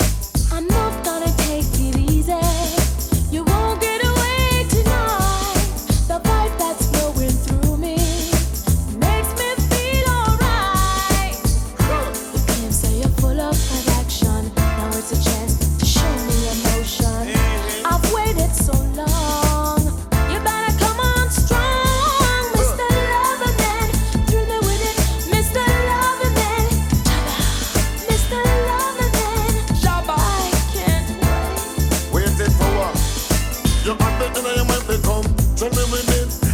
You 34.07 34.13
have 34.13 34.23
it 34.23 34.39
in 34.39 34.55
your 34.55 34.65
mind 34.67 34.87
to 34.87 34.99
come. 35.03 35.27
Tell 35.57 35.71
me. 35.71 35.99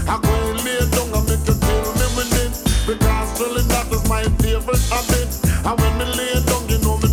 I 0.09 0.17
go 0.25 0.33
lay 0.65 0.81
down 0.89 1.13
and 1.13 1.29
make 1.29 1.45
you 1.45 1.55
me 2.01 2.07
with 2.17 2.33
it. 2.41 2.53
Because 2.87 3.37
drilling 3.37 3.69
that 3.69 3.93
is 3.93 4.09
my 4.09 4.25
favorite 4.41 4.81
habit. 4.89 5.29
And 5.61 5.79
when 5.79 5.99
me 5.99 6.05
lay 6.17 6.41
down, 6.49 6.67
you 6.71 6.79
know 6.79 6.97
me 6.97 7.12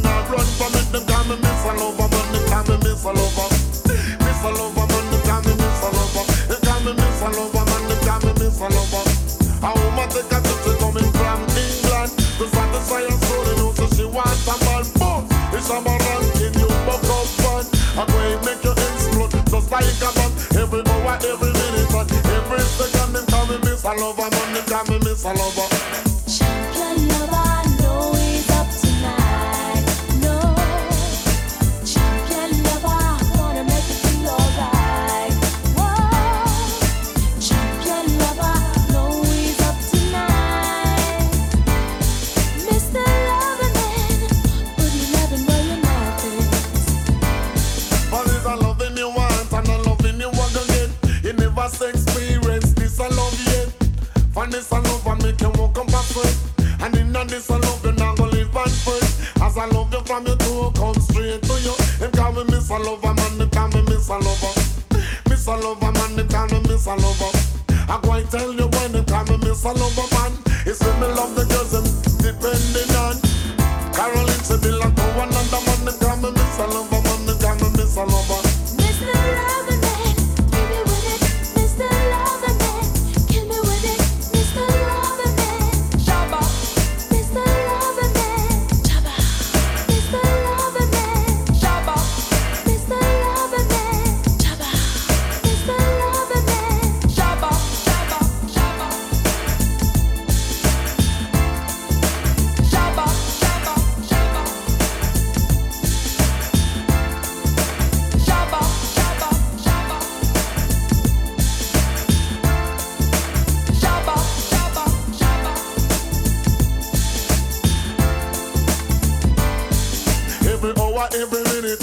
Hour, 21.09 21.17
every 21.23 21.51
minute, 21.53 21.91
and 21.91 22.25
every 22.27 22.59
second, 22.59 23.13
them 23.13 23.25
call 23.25 23.47
me 23.47 23.57
Miss 23.63 23.83
a 23.83 23.93
Lover, 23.93 24.29
man. 24.29 24.53
They 24.53 24.61
call 24.61 24.85
me 24.85 24.99
Miss 24.99 25.25
a 25.25 25.33
Lover. 25.33 26.08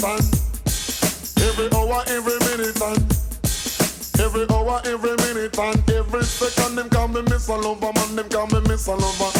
Minute, 0.01 0.41
every 1.41 1.67
hour, 1.73 2.03
every 2.07 2.39
minute, 2.47 2.81
and 2.81 3.17
Every 4.19 4.47
hour, 4.49 4.81
every 4.83 5.15
minute, 5.17 5.57
and 5.59 5.89
every 5.91 6.23
second, 6.23 6.75
them 6.75 6.89
call 6.89 7.07
me 7.07 7.21
Miss 7.29 7.47
Lover, 7.47 7.91
man, 7.93 8.15
them 8.15 8.27
call 8.29 8.47
me 8.47 8.59
Miss 8.67 8.87
Lover. 8.87 9.31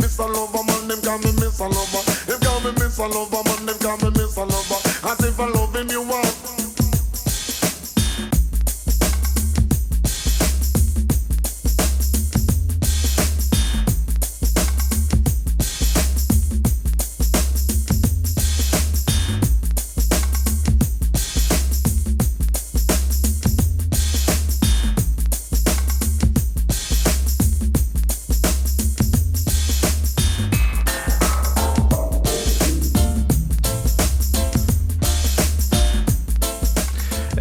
Miss 0.00 0.18
Lover, 0.18 0.64
man, 0.64 0.88
them 0.88 1.00
call 1.00 1.18
me 1.18 1.32
Miss 1.40 1.58
Lover. 1.58 2.02
Them 2.26 2.40
call 2.40 2.60
me 2.60 2.72
Miss 2.72 2.98
Lover, 2.98 3.42
man, 3.42 3.66
them 3.66 3.78
call 3.78 3.96
me 3.98 4.10
Miss 4.10 4.36
Lover. 4.36 5.08
As 5.08 5.20
if 5.24 5.40
I'm 5.40 5.52
loving 5.54 5.88
you 5.88 6.02
up. 6.02 6.61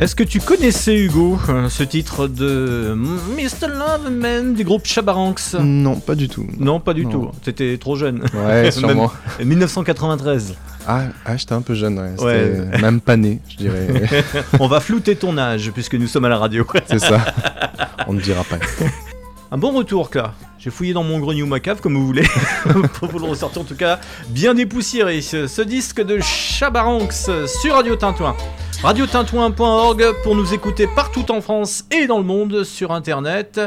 Est-ce 0.02 0.16
que 0.16 0.24
tu 0.24 0.40
connaissais 0.40 0.98
Hugo 0.98 1.38
euh, 1.50 1.70
ce 1.70 1.84
titre 1.84 2.28
de 2.28 2.96
Mr. 2.96 3.68
Loveman 3.68 4.56
du 4.56 4.64
groupe 4.64 4.84
Chabaranx 4.84 5.54
Non, 5.60 6.00
pas 6.00 6.16
du 6.16 6.28
tout. 6.28 6.48
Non, 6.58 6.80
pas 6.80 6.96
du 6.96 7.06
Non. 7.06 7.12
tout. 7.12 7.32
T'étais 7.44 7.78
trop 7.78 7.96
jeune. 7.96 8.24
Ouais, 8.34 8.72
sûrement. 8.72 9.12
Même 9.40 9.50
1993. 9.50 10.56
Ah, 10.88 11.04
ah 11.24 11.38
j'étais 11.38 11.54
un 11.54 11.62
peu 11.62 11.76
jeune, 11.76 12.00
ouais. 12.00 12.14
C'était 12.18 12.26
Ouais. 12.26 12.78
Même 12.82 13.00
pas 13.00 13.16
né, 13.16 13.42
je 13.48 13.58
dirais. 13.58 13.88
On 14.60 14.68
va 14.68 14.80
flouter 14.80 15.16
ton 15.16 15.38
âge 15.38 15.70
puisque 15.72 15.94
nous 15.94 16.08
sommes 16.08 16.26
à 16.26 16.30
la 16.30 16.40
radio. 16.40 16.66
C'est 16.88 16.98
ça. 16.98 17.24
On 18.08 18.14
ne 18.14 18.22
dira 18.22 18.44
pas. 18.44 18.58
Un 19.54 19.58
bon 19.58 19.72
retour, 19.72 20.10
là. 20.14 20.34
J'ai 20.60 20.70
fouillé 20.70 20.94
dans 20.94 21.04
mon 21.04 21.20
grenier 21.20 21.44
ou 21.44 21.46
ma 21.46 21.60
cave, 21.60 21.82
comme 21.82 21.96
vous 21.96 22.06
voulez, 22.06 22.24
pour 22.94 23.10
vous 23.10 23.20
le 23.20 23.26
ressortir 23.26 23.64
en 23.64 23.66
tout 23.66 23.76
cas 23.76 24.00
bien 24.30 24.54
dépoussiéré. 24.54 25.20
Ce, 25.20 25.62
disque 25.62 26.02
de 26.02 26.22
Chabaranx 26.22 27.30
sur 27.48 27.74
Radio 27.74 27.98
Tintouin. 27.98 28.34
Radiotintouin.org 28.82 30.06
pour 30.24 30.36
nous 30.36 30.54
écouter 30.54 30.88
partout 30.96 31.30
en 31.34 31.42
France 31.42 31.84
et 31.92 32.08
dans 32.08 32.20
le 32.20 32.24
monde 32.24 32.64
sur 32.64 32.94
internet. 32.94 33.60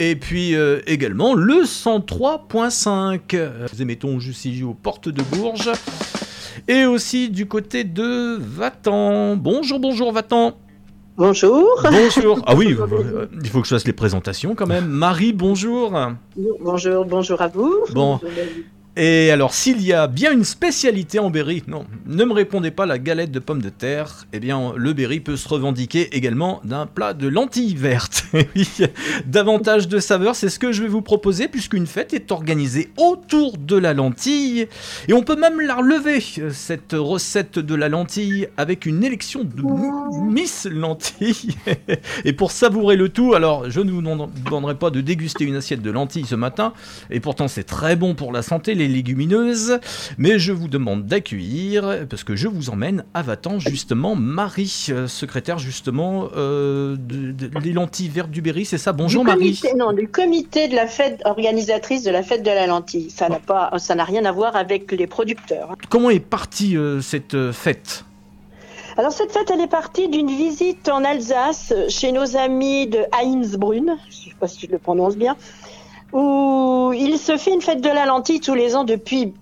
Et 0.00 0.16
puis 0.16 0.56
euh, 0.56 0.80
également 0.88 1.34
le 1.34 1.62
103.5. 1.62 3.20
Euh, 3.34 3.68
Nous 3.72 3.82
émettons 3.82 4.18
jusqu'ici 4.18 4.64
aux 4.64 4.74
portes 4.74 5.08
de 5.08 5.22
Bourges. 5.22 5.70
Et 6.66 6.86
aussi 6.86 7.30
du 7.30 7.46
côté 7.46 7.84
de 7.84 8.36
Vatan. 8.36 9.36
Bonjour, 9.36 9.78
bonjour 9.78 10.12
Vatan. 10.12 10.56
Bonjour. 11.20 11.78
Bonjour. 11.82 12.42
Ah 12.46 12.54
oui, 12.54 12.74
euh, 12.80 13.26
il 13.42 13.50
faut 13.50 13.60
que 13.60 13.68
je 13.68 13.74
fasse 13.74 13.86
les 13.86 13.92
présentations 13.92 14.54
quand 14.54 14.66
même. 14.66 14.86
Marie, 14.86 15.34
bonjour. 15.34 15.92
Bonjour, 16.60 17.04
bonjour 17.04 17.42
à 17.42 17.48
vous. 17.48 17.84
Bon. 17.92 18.18
Et 19.02 19.30
alors, 19.30 19.54
s'il 19.54 19.80
y 19.80 19.94
a 19.94 20.06
bien 20.08 20.30
une 20.30 20.44
spécialité 20.44 21.18
en 21.18 21.30
Berry, 21.30 21.62
non, 21.66 21.86
ne 22.04 22.22
me 22.22 22.34
répondez 22.34 22.70
pas 22.70 22.84
la 22.84 22.98
galette 22.98 23.30
de 23.30 23.38
pommes 23.38 23.62
de 23.62 23.70
terre, 23.70 24.26
eh 24.34 24.40
bien, 24.40 24.74
le 24.76 24.92
Berry 24.92 25.20
peut 25.20 25.38
se 25.38 25.48
revendiquer 25.48 26.14
également 26.14 26.60
d'un 26.64 26.84
plat 26.84 27.14
de 27.14 27.26
lentilles 27.26 27.76
vertes. 27.76 28.24
oui, 28.34 28.68
davantage 29.24 29.88
de 29.88 30.00
saveurs, 30.00 30.36
c'est 30.36 30.50
ce 30.50 30.58
que 30.58 30.70
je 30.70 30.82
vais 30.82 30.88
vous 30.88 31.00
proposer, 31.00 31.48
puisqu'une 31.48 31.86
fête 31.86 32.12
est 32.12 32.30
organisée 32.30 32.90
autour 32.98 33.56
de 33.56 33.74
la 33.74 33.94
lentille. 33.94 34.68
Et 35.08 35.14
on 35.14 35.22
peut 35.22 35.34
même 35.34 35.62
la 35.62 35.76
relever, 35.76 36.20
cette 36.50 36.92
recette 36.92 37.58
de 37.58 37.74
la 37.74 37.88
lentille, 37.88 38.48
avec 38.58 38.84
une 38.84 39.02
élection 39.02 39.44
de 39.44 39.62
Miss 40.30 40.68
Lentille. 40.70 41.56
et 42.26 42.34
pour 42.34 42.50
savourer 42.50 42.96
le 42.96 43.08
tout, 43.08 43.32
alors, 43.32 43.70
je 43.70 43.80
ne 43.80 43.90
vous 43.90 44.02
demanderai 44.02 44.74
pas 44.74 44.90
de 44.90 45.00
déguster 45.00 45.44
une 45.44 45.56
assiette 45.56 45.80
de 45.80 45.90
lentilles 45.90 46.26
ce 46.26 46.34
matin, 46.34 46.74
et 47.08 47.20
pourtant 47.20 47.48
c'est 47.48 47.64
très 47.64 47.96
bon 47.96 48.14
pour 48.14 48.30
la 48.30 48.42
santé, 48.42 48.74
légumineuses, 48.90 49.78
mais 50.18 50.38
je 50.38 50.52
vous 50.52 50.68
demande 50.68 51.06
d'accueillir, 51.06 52.06
parce 52.08 52.24
que 52.24 52.36
je 52.36 52.48
vous 52.48 52.70
emmène 52.70 53.04
à 53.14 53.22
Vatan, 53.22 53.58
justement, 53.58 54.14
Marie, 54.16 54.86
euh, 54.90 55.06
secrétaire 55.06 55.58
justement 55.58 56.28
euh, 56.36 56.96
de- 56.98 57.32
de- 57.32 57.60
des 57.60 57.72
lentilles 57.72 58.08
vertes 58.08 58.30
du 58.30 58.42
Berry, 58.42 58.64
c'est 58.64 58.78
ça? 58.78 58.92
Bonjour 58.92 59.24
du 59.24 59.30
Marie. 59.30 59.60
Non, 59.76 59.92
du 59.92 60.08
comité 60.08 60.68
de 60.68 60.74
la 60.74 60.86
fête 60.86 61.20
organisatrice 61.24 62.02
de 62.02 62.10
la 62.10 62.22
fête 62.22 62.42
de 62.42 62.50
la 62.50 62.66
lentille. 62.66 63.10
Ça 63.10 63.28
n'a 63.28 63.38
pas, 63.38 63.70
ça 63.78 63.94
n'a 63.94 64.04
rien 64.04 64.24
à 64.24 64.32
voir 64.32 64.56
avec 64.56 64.90
les 64.92 65.06
producteurs. 65.06 65.70
hein. 65.72 65.76
Comment 65.88 66.10
est 66.10 66.20
partie 66.20 66.76
euh, 66.76 67.00
cette 67.00 67.52
fête? 67.52 68.04
Alors 68.98 69.12
cette 69.12 69.30
fête, 69.30 69.50
elle 69.54 69.60
est 69.60 69.70
partie 69.70 70.08
d'une 70.08 70.26
visite 70.26 70.88
en 70.88 71.04
Alsace 71.04 71.72
chez 71.88 72.10
nos 72.12 72.36
amis 72.36 72.88
de 72.88 72.98
Heinzbrunn, 73.22 73.86
je 74.10 74.16
ne 74.16 74.30
sais 74.30 74.36
pas 74.38 74.48
si 74.48 74.66
je 74.66 74.72
le 74.72 74.78
prononce 74.78 75.16
bien, 75.16 75.36
où 76.12 76.92
il 76.94 77.18
se 77.18 77.36
fait 77.36 77.52
une 77.52 77.60
fête 77.62 77.80
de 77.80 77.88
la 77.88 78.06
lentille 78.06 78.40
tous 78.40 78.54
les 78.54 78.74
ans 78.76 78.84
depuis 78.84 79.32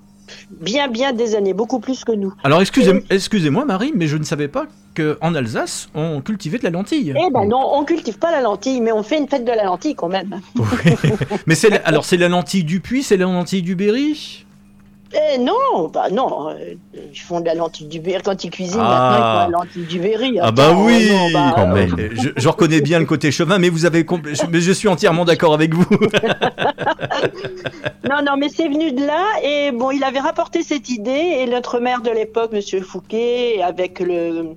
bien 0.50 0.88
bien 0.88 1.12
des 1.12 1.34
années, 1.34 1.54
beaucoup 1.54 1.78
plus 1.80 2.04
que 2.04 2.12
nous. 2.12 2.32
Alors 2.44 2.60
excusez- 2.60 3.02
excusez-moi 3.10 3.64
Marie, 3.64 3.92
mais 3.94 4.06
je 4.06 4.16
ne 4.18 4.24
savais 4.24 4.48
pas 4.48 4.66
qu'en 4.94 5.34
Alsace, 5.34 5.88
on 5.94 6.20
cultivait 6.20 6.58
de 6.58 6.64
la 6.64 6.70
lentille. 6.70 7.14
Eh 7.16 7.30
ben 7.32 7.46
non, 7.46 7.60
on 7.74 7.84
cultive 7.84 8.18
pas 8.18 8.30
la 8.30 8.40
lentille, 8.42 8.80
mais 8.80 8.92
on 8.92 9.02
fait 9.02 9.18
une 9.18 9.28
fête 9.28 9.44
de 9.44 9.52
la 9.52 9.64
lentille 9.64 9.94
quand 9.94 10.08
même. 10.08 10.40
Mais 11.46 11.54
c'est 11.54 11.70
la- 11.70 11.76
alors 11.86 12.04
c'est 12.04 12.16
la 12.18 12.28
lentille 12.28 12.64
du 12.64 12.80
Puy, 12.80 13.02
c'est 13.02 13.16
la 13.16 13.24
lentille 13.24 13.62
du 13.62 13.74
Berry? 13.74 14.44
Eh 15.14 15.38
non, 15.38 15.88
bah 15.92 16.10
non, 16.12 16.50
euh, 16.50 16.74
ils 16.94 17.18
font 17.18 17.40
de 17.40 17.46
la 17.46 17.54
lentille 17.54 17.86
du 17.86 17.98
Berry 17.98 18.22
quand 18.22 18.44
ils 18.44 18.50
cuisinent. 18.50 18.80
Ah. 18.82 18.88
Maintenant, 18.90 19.16
ils 19.16 19.46
font 19.46 19.50
la 19.50 19.58
lentille 19.64 19.84
du 19.86 19.98
Berry. 19.98 20.38
Ah 20.40 20.50
bah 20.50 20.72
oui 20.76 21.08
non, 21.10 21.30
bah, 21.32 21.52
Quand 21.54 21.70
euh, 21.70 21.74
même. 21.74 21.96
Je, 22.12 22.28
je 22.36 22.48
reconnais 22.48 22.80
bien 22.82 22.98
le 22.98 23.06
côté 23.06 23.30
chemin, 23.30 23.58
mais 23.58 23.70
vous 23.70 23.86
avez 23.86 24.02
compl- 24.02 24.34
je, 24.34 24.46
mais 24.50 24.60
je 24.60 24.72
suis 24.72 24.88
entièrement 24.88 25.24
d'accord 25.24 25.54
avec 25.54 25.74
vous. 25.74 25.86
Non, 28.08 28.22
non, 28.24 28.36
mais 28.38 28.48
c'est 28.48 28.68
venu 28.68 28.92
de 28.92 29.04
là 29.04 29.24
et 29.42 29.70
bon, 29.70 29.90
il 29.90 30.02
avait 30.02 30.20
rapporté 30.20 30.62
cette 30.62 30.88
idée 30.88 31.10
et 31.40 31.46
notre 31.46 31.78
maire 31.78 32.00
de 32.00 32.10
l'époque, 32.10 32.52
Monsieur 32.52 32.80
Fouquet, 32.80 33.60
avec 33.62 34.00
le, 34.00 34.54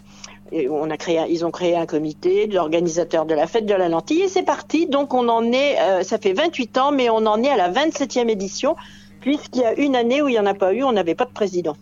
et 0.51 0.69
on 0.69 0.89
a 0.89 0.97
créé, 0.97 1.19
ils 1.29 1.45
ont 1.45 1.51
créé 1.51 1.75
un 1.75 1.85
comité 1.85 2.47
d'organisateurs 2.47 3.25
de 3.25 3.33
la 3.33 3.47
fête 3.47 3.65
de 3.65 3.73
la 3.73 3.89
lentille 3.89 4.21
et 4.21 4.27
c'est 4.29 4.43
parti. 4.43 4.85
Donc 4.87 5.13
on 5.13 5.27
en 5.27 5.51
est, 5.51 5.77
euh, 5.81 6.03
ça 6.03 6.17
fait 6.17 6.33
28 6.33 6.77
ans, 6.77 6.91
mais 6.91 7.09
on 7.09 7.25
en 7.25 7.41
est 7.43 7.49
à 7.49 7.57
la 7.57 7.69
27e 7.71 8.29
édition 8.29 8.75
puisqu'il 9.21 9.61
y 9.61 9.65
a 9.65 9.73
une 9.79 9.95
année 9.95 10.21
où 10.21 10.27
il 10.27 10.33
n'y 10.33 10.39
en 10.39 10.45
a 10.45 10.53
pas 10.53 10.73
eu, 10.73 10.83
on 10.83 10.91
n'avait 10.91 11.15
pas 11.15 11.25
de 11.25 11.31
président. 11.31 11.77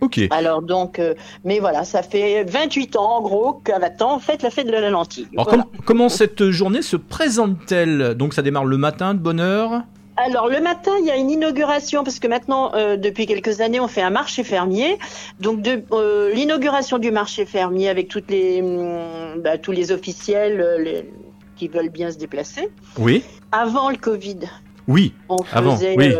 Ok. 0.00 0.20
Alors 0.30 0.62
donc, 0.62 0.98
euh, 0.98 1.14
mais 1.44 1.60
voilà, 1.60 1.84
ça 1.84 2.02
fait 2.02 2.42
28 2.44 2.96
ans 2.96 3.18
en 3.18 3.22
gros 3.22 3.52
qu'à 3.64 3.78
Vatan, 3.78 4.16
on 4.16 4.18
fête 4.18 4.42
la 4.42 4.50
fête 4.50 4.66
de 4.66 4.72
la 4.72 4.90
lentille. 4.90 5.28
Alors 5.34 5.44
Voilà. 5.48 5.62
com- 5.62 5.72
comment 5.84 6.08
cette 6.08 6.50
journée 6.50 6.82
se 6.82 6.96
présente-t-elle? 6.96 8.14
Donc 8.14 8.34
ça 8.34 8.42
démarre 8.42 8.64
le 8.64 8.76
matin 8.76 9.14
de 9.14 9.20
bonne 9.20 9.40
heure? 9.40 9.82
Alors 10.16 10.48
le 10.48 10.60
matin, 10.60 10.90
il 11.00 11.06
y 11.06 11.10
a 11.10 11.16
une 11.16 11.30
inauguration 11.30 12.04
parce 12.04 12.18
que 12.18 12.26
maintenant, 12.28 12.72
euh, 12.74 12.96
depuis 12.96 13.26
quelques 13.26 13.60
années, 13.60 13.80
on 13.80 13.88
fait 13.88 14.02
un 14.02 14.10
marché 14.10 14.44
fermier. 14.44 14.98
Donc 15.40 15.66
euh, 15.92 16.32
l'inauguration 16.34 16.98
du 16.98 17.10
marché 17.10 17.46
fermier 17.46 17.88
avec 17.88 18.08
toutes 18.08 18.30
les, 18.30 18.60
hum, 18.60 19.40
bah, 19.40 19.56
tous 19.56 19.72
les 19.72 19.90
officiels 19.92 20.64
les- 20.80 21.08
qui 21.56 21.68
veulent 21.68 21.88
bien 21.90 22.10
se 22.10 22.18
déplacer. 22.18 22.68
Oui. 22.98 23.22
Avant 23.52 23.88
le 23.88 23.96
Covid, 23.96 24.40
Oui. 24.88 25.14
on 25.28 25.36
Avant, 25.52 25.76
faisait 25.76 25.94
oui. 25.96 26.12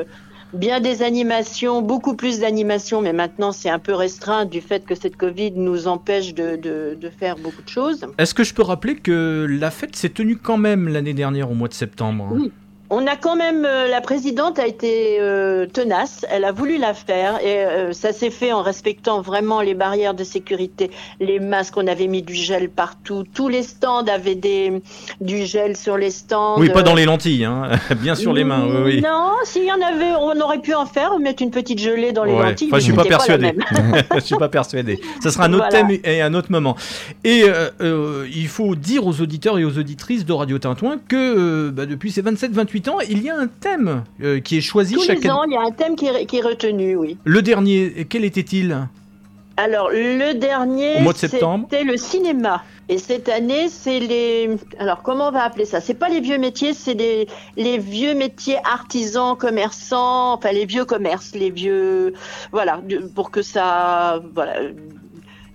Bien 0.52 0.80
des 0.80 1.02
animations, 1.02 1.82
beaucoup 1.82 2.14
plus 2.14 2.40
d'animations, 2.40 3.00
mais 3.00 3.12
maintenant 3.12 3.52
c'est 3.52 3.70
un 3.70 3.78
peu 3.78 3.94
restreint 3.94 4.44
du 4.44 4.60
fait 4.60 4.84
que 4.84 4.94
cette 4.94 5.16
Covid 5.16 5.52
nous 5.52 5.88
empêche 5.88 6.34
de, 6.34 6.56
de, 6.56 6.96
de 7.00 7.10
faire 7.10 7.36
beaucoup 7.36 7.62
de 7.62 7.68
choses. 7.68 8.06
Est-ce 8.18 8.34
que 8.34 8.44
je 8.44 8.54
peux 8.54 8.62
rappeler 8.62 8.96
que 8.96 9.46
la 9.48 9.70
fête 9.70 9.96
s'est 9.96 10.10
tenue 10.10 10.36
quand 10.36 10.58
même 10.58 10.88
l'année 10.88 11.14
dernière 11.14 11.50
au 11.50 11.54
mois 11.54 11.68
de 11.68 11.74
septembre 11.74 12.28
Oui. 12.32 12.52
On 12.94 13.06
a 13.06 13.16
quand 13.16 13.36
même, 13.36 13.64
euh, 13.64 13.88
la 13.88 14.02
présidente 14.02 14.58
a 14.58 14.66
été 14.66 15.16
euh, 15.18 15.64
tenace, 15.64 16.26
elle 16.30 16.44
a 16.44 16.52
voulu 16.52 16.76
la 16.76 16.92
faire 16.92 17.42
et 17.42 17.64
euh, 17.64 17.94
ça 17.94 18.12
s'est 18.12 18.28
fait 18.28 18.52
en 18.52 18.60
respectant 18.60 19.22
vraiment 19.22 19.62
les 19.62 19.72
barrières 19.72 20.12
de 20.12 20.24
sécurité, 20.24 20.90
les 21.18 21.40
masques, 21.40 21.78
on 21.78 21.86
avait 21.86 22.06
mis 22.06 22.20
du 22.20 22.34
gel 22.34 22.68
partout, 22.68 23.24
tous 23.32 23.48
les 23.48 23.62
stands 23.62 24.04
avaient 24.04 24.34
des, 24.34 24.82
du 25.22 25.46
gel 25.46 25.74
sur 25.74 25.96
les 25.96 26.10
stands. 26.10 26.60
Oui, 26.60 26.68
pas 26.68 26.82
dans 26.82 26.94
les 26.94 27.06
lentilles, 27.06 27.46
hein. 27.46 27.70
bien 27.96 28.14
sur 28.14 28.34
les 28.34 28.44
mains. 28.44 28.66
Oui, 28.66 28.96
oui. 28.96 29.00
Non, 29.00 29.36
s'il 29.44 29.64
y 29.64 29.72
en 29.72 29.80
avait, 29.80 30.12
on 30.20 30.38
aurait 30.42 30.60
pu 30.60 30.74
en 30.74 30.84
faire, 30.84 31.18
mettre 31.18 31.42
une 31.42 31.50
petite 31.50 31.78
gelée 31.78 32.12
dans 32.12 32.24
les 32.24 32.34
Ouais. 32.34 32.50
lentilles. 32.50 32.68
Enfin, 32.68 32.78
je 32.78 32.84
suis 32.84 32.92
pas 32.92 33.06
persuadé. 33.06 33.52
même. 33.52 34.02
je 34.14 34.20
suis 34.20 34.36
pas 34.36 34.50
persuadé. 34.50 35.00
Ça 35.22 35.30
sera 35.30 35.46
un 35.46 35.52
autre 35.54 35.66
Voilà. 35.70 35.86
thème 35.88 35.98
et 36.04 36.20
un 36.20 36.34
autre 36.34 36.52
moment. 36.52 36.76
Et 37.24 37.44
euh, 37.46 38.26
il 38.34 38.48
faut 38.48 38.74
dire 38.74 39.06
aux 39.06 39.22
auditeurs 39.22 39.58
et 39.58 39.64
aux 39.64 39.78
auditrices 39.78 40.26
de 40.26 40.32
Radio 40.34 40.58
Tintouin 40.58 40.96
que 41.08 41.70
bah, 41.70 41.86
depuis 41.86 42.12
ces 42.12 42.20
27-28 42.20 42.81
ans, 42.88 42.98
il 43.00 43.22
y 43.22 43.30
a 43.30 43.36
un 43.36 43.46
thème 43.48 44.04
euh, 44.22 44.40
qui 44.40 44.58
est 44.58 44.60
choisi 44.60 44.94
Tous 44.94 45.04
chaque 45.04 45.18
les 45.22 45.30
année. 45.30 45.38
ans, 45.38 45.44
il 45.44 45.52
y 45.52 45.56
a 45.56 45.62
un 45.62 45.70
thème 45.70 45.96
qui 45.96 46.06
est, 46.06 46.26
qui 46.26 46.38
est 46.38 46.42
retenu, 46.42 46.96
oui. 46.96 47.16
Le 47.24 47.42
dernier, 47.42 48.06
quel 48.08 48.24
était-il? 48.24 48.76
Alors, 49.56 49.90
le 49.90 50.32
dernier, 50.32 50.96
Au 50.96 51.00
mois 51.00 51.12
de 51.12 51.18
septembre. 51.18 51.68
c'était 51.70 51.84
le 51.84 51.96
cinéma. 51.96 52.62
Et 52.88 52.98
cette 52.98 53.28
année, 53.28 53.68
c'est 53.68 54.00
les. 54.00 54.50
Alors, 54.78 55.02
comment 55.02 55.28
on 55.28 55.30
va 55.30 55.44
appeler 55.44 55.66
ça? 55.66 55.80
C'est 55.80 55.94
pas 55.94 56.08
les 56.08 56.20
vieux 56.20 56.38
métiers, 56.38 56.74
c'est 56.74 56.94
les, 56.94 57.28
les 57.56 57.78
vieux 57.78 58.14
métiers 58.14 58.56
artisans, 58.64 59.36
commerçants, 59.36 60.32
enfin 60.34 60.52
les 60.52 60.64
vieux 60.66 60.84
commerces, 60.84 61.32
les 61.34 61.50
vieux. 61.50 62.14
Voilà, 62.50 62.80
pour 63.14 63.30
que 63.30 63.42
ça. 63.42 64.20
Voilà. 64.34 64.54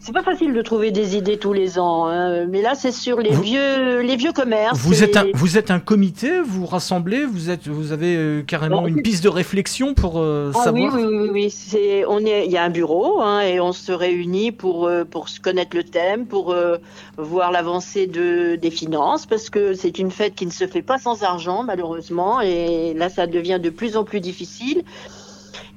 C'est 0.08 0.14
pas 0.14 0.24
facile 0.24 0.54
de 0.54 0.62
trouver 0.62 0.92
des 0.92 1.18
idées 1.18 1.38
tous 1.38 1.52
les 1.52 1.78
ans, 1.80 2.08
hein, 2.08 2.46
mais 2.46 2.62
là 2.62 2.76
c'est 2.76 2.94
sur 2.94 3.20
les 3.20 3.32
vieux, 3.36 4.00
les 4.00 4.16
vieux 4.16 4.32
commerces. 4.32 4.80
Vous 4.80 5.04
êtes, 5.04 5.18
un, 5.18 5.26
vous 5.34 5.58
êtes 5.58 5.70
un 5.70 5.82
comité, 5.82 6.40
vous 6.40 6.66
rassemblez, 6.66 7.26
vous, 7.26 7.50
êtes, 7.50 7.68
vous 7.68 7.92
avez 7.92 8.16
euh, 8.16 8.42
carrément 8.42 8.84
Bon, 8.84 8.88
une 8.88 9.02
piste 9.02 9.22
de 9.26 9.28
réflexion 9.28 9.94
pour 9.94 10.14
euh, 10.20 10.54
Ah 10.56 10.64
savoir. 10.64 10.96
oui, 10.96 11.04
oui, 11.06 11.30
oui. 11.34 11.50
C'est, 11.50 12.06
on 12.06 12.20
est, 12.20 12.46
il 12.46 12.52
y 12.54 12.56
a 12.58 12.64
un 12.64 12.70
bureau 12.70 13.20
hein, 13.20 13.42
et 13.42 13.60
on 13.60 13.74
se 13.74 13.92
réunit 13.92 14.54
pour 14.54 14.88
euh, 14.88 15.04
pour 15.04 15.28
connaître 15.44 15.76
le 15.76 15.84
thème, 15.84 16.26
pour 16.26 16.54
euh, 16.54 16.78
voir 17.18 17.52
l'avancée 17.52 18.08
de 18.08 18.56
des 18.56 18.72
finances, 18.72 19.26
parce 19.26 19.50
que 19.50 19.74
c'est 19.74 20.00
une 20.00 20.12
fête 20.12 20.36
qui 20.36 20.46
ne 20.46 20.52
se 20.52 20.68
fait 20.68 20.84
pas 20.84 21.00
sans 21.00 21.24
argent 21.24 21.64
malheureusement, 21.64 22.40
et 22.40 22.94
là 22.94 23.10
ça 23.10 23.28
devient 23.28 23.60
de 23.62 23.70
plus 23.70 23.98
en 23.98 24.06
plus 24.06 24.22
difficile. 24.22 24.84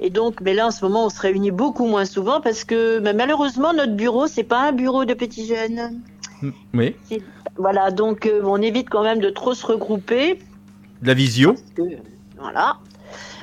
Et 0.01 0.09
donc, 0.11 0.41
mais 0.41 0.55
là 0.55 0.67
en 0.67 0.71
ce 0.71 0.85
moment, 0.85 1.07
on 1.07 1.11
se 1.11 1.21
réunit 1.21 1.51
beaucoup 1.51 1.87
moins 1.87 2.07
souvent 2.07 2.41
parce 2.41 2.65
que 2.65 2.99
mais 3.01 3.13
malheureusement 3.13 3.73
notre 3.75 3.93
bureau 3.95 4.27
c'est 4.27 4.45
pas 4.45 4.69
un 4.69 4.73
bureau 4.73 5.05
de 5.05 5.15
petits 5.15 5.47
jeunes. 5.47 6.01
Mm, 6.43 6.51
Oui, 6.75 6.97
Voilà, 7.57 7.91
donc 7.91 8.25
euh, 8.27 8.41
on 8.45 8.63
évite 8.63 8.89
quand 8.89 9.03
même 9.03 9.21
de 9.21 9.29
trop 9.31 9.53
se 9.55 9.67
regrouper. 9.67 10.37
de 11.03 11.07
la 11.07 11.15
visio. 11.15 11.55
que, 11.77 11.83
voilà. 12.39 12.79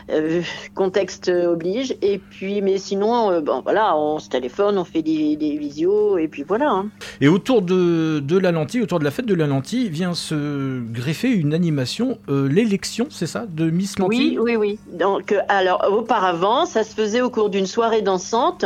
Euh, 0.10 0.42
contexte 0.74 1.28
oblige. 1.28 1.98
Et 2.02 2.18
puis, 2.18 2.62
mais 2.62 2.78
sinon, 2.78 3.30
euh, 3.30 3.42
bon, 3.42 3.60
voilà, 3.62 3.98
on 3.98 4.20
se 4.20 4.30
téléphone, 4.30 4.78
on 4.78 4.86
fait 4.86 5.02
des, 5.02 5.36
des 5.36 5.58
visios, 5.58 6.18
et 6.18 6.30
puis 6.30 6.44
voilà. 6.48 6.70
hein. 6.70 6.90
Et 7.20 7.28
autour 7.28 7.62
de, 7.62 8.20
de 8.20 8.38
la 8.38 8.54
lentille, 8.54 8.82
autour 8.82 9.00
de 9.00 9.04
la 9.04 9.12
fête 9.12 9.26
de 9.26 9.34
la 9.34 9.48
lentille, 9.48 9.90
vient 9.90 10.14
se 10.14 10.80
greffer 10.94 11.30
une 11.30 11.54
animation, 11.54 12.20
euh, 12.30 12.48
l'élection, 12.48 13.08
c'est 13.10 13.28
ça, 13.28 13.46
de 13.50 13.70
Miss 13.70 14.00
Lentille? 14.00 14.40
Oui, 14.40 14.56
oui, 14.56 14.78
oui. 14.88 14.98
Donc, 14.98 15.34
euh, 15.34 15.42
alors, 15.50 15.86
auparavant, 15.92 16.66
ça 16.66 16.86
se 16.86 16.96
faisait 16.96 17.22
au 17.22 17.30
cours 17.30 17.50
d'une 17.50 17.68
soirée 17.68 18.02
dansante. 18.02 18.64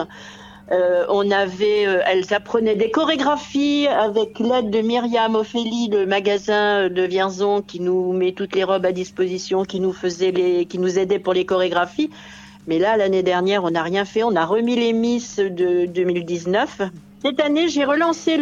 Euh, 0.71 1.05
on 1.09 1.29
avait, 1.31 1.85
euh, 1.85 1.99
elles 2.07 2.33
apprenaient 2.33 2.75
des 2.75 2.91
chorégraphies 2.91 3.87
avec 3.87 4.39
l'aide 4.39 4.69
de 4.69 4.79
Myriam 4.79 5.35
Ophélie, 5.35 5.89
le 5.91 6.05
magasin 6.05 6.87
de 6.87 7.01
Vierzon 7.01 7.61
qui 7.61 7.81
nous 7.81 8.13
met 8.13 8.31
toutes 8.31 8.55
les 8.55 8.63
robes 8.63 8.85
à 8.85 8.93
disposition, 8.93 9.65
qui 9.65 9.81
nous 9.81 9.91
faisait 9.91 10.31
les, 10.31 10.65
qui 10.65 10.79
nous 10.79 10.97
aidait 10.97 11.19
pour 11.19 11.33
les 11.33 11.45
chorégraphies. 11.45 12.09
Mais 12.67 12.79
là, 12.79 12.95
l'année 12.95 13.23
dernière, 13.23 13.63
on 13.65 13.71
n'a 13.71 13.83
rien 13.83 14.05
fait. 14.05 14.23
On 14.23 14.35
a 14.35 14.45
remis 14.45 14.75
les 14.75 14.93
Miss 14.93 15.37
de 15.37 15.87
2019. 15.87 16.81
Cette 17.23 17.39
année, 17.39 17.67
j'ai 17.67 17.83
relancé 17.83 18.37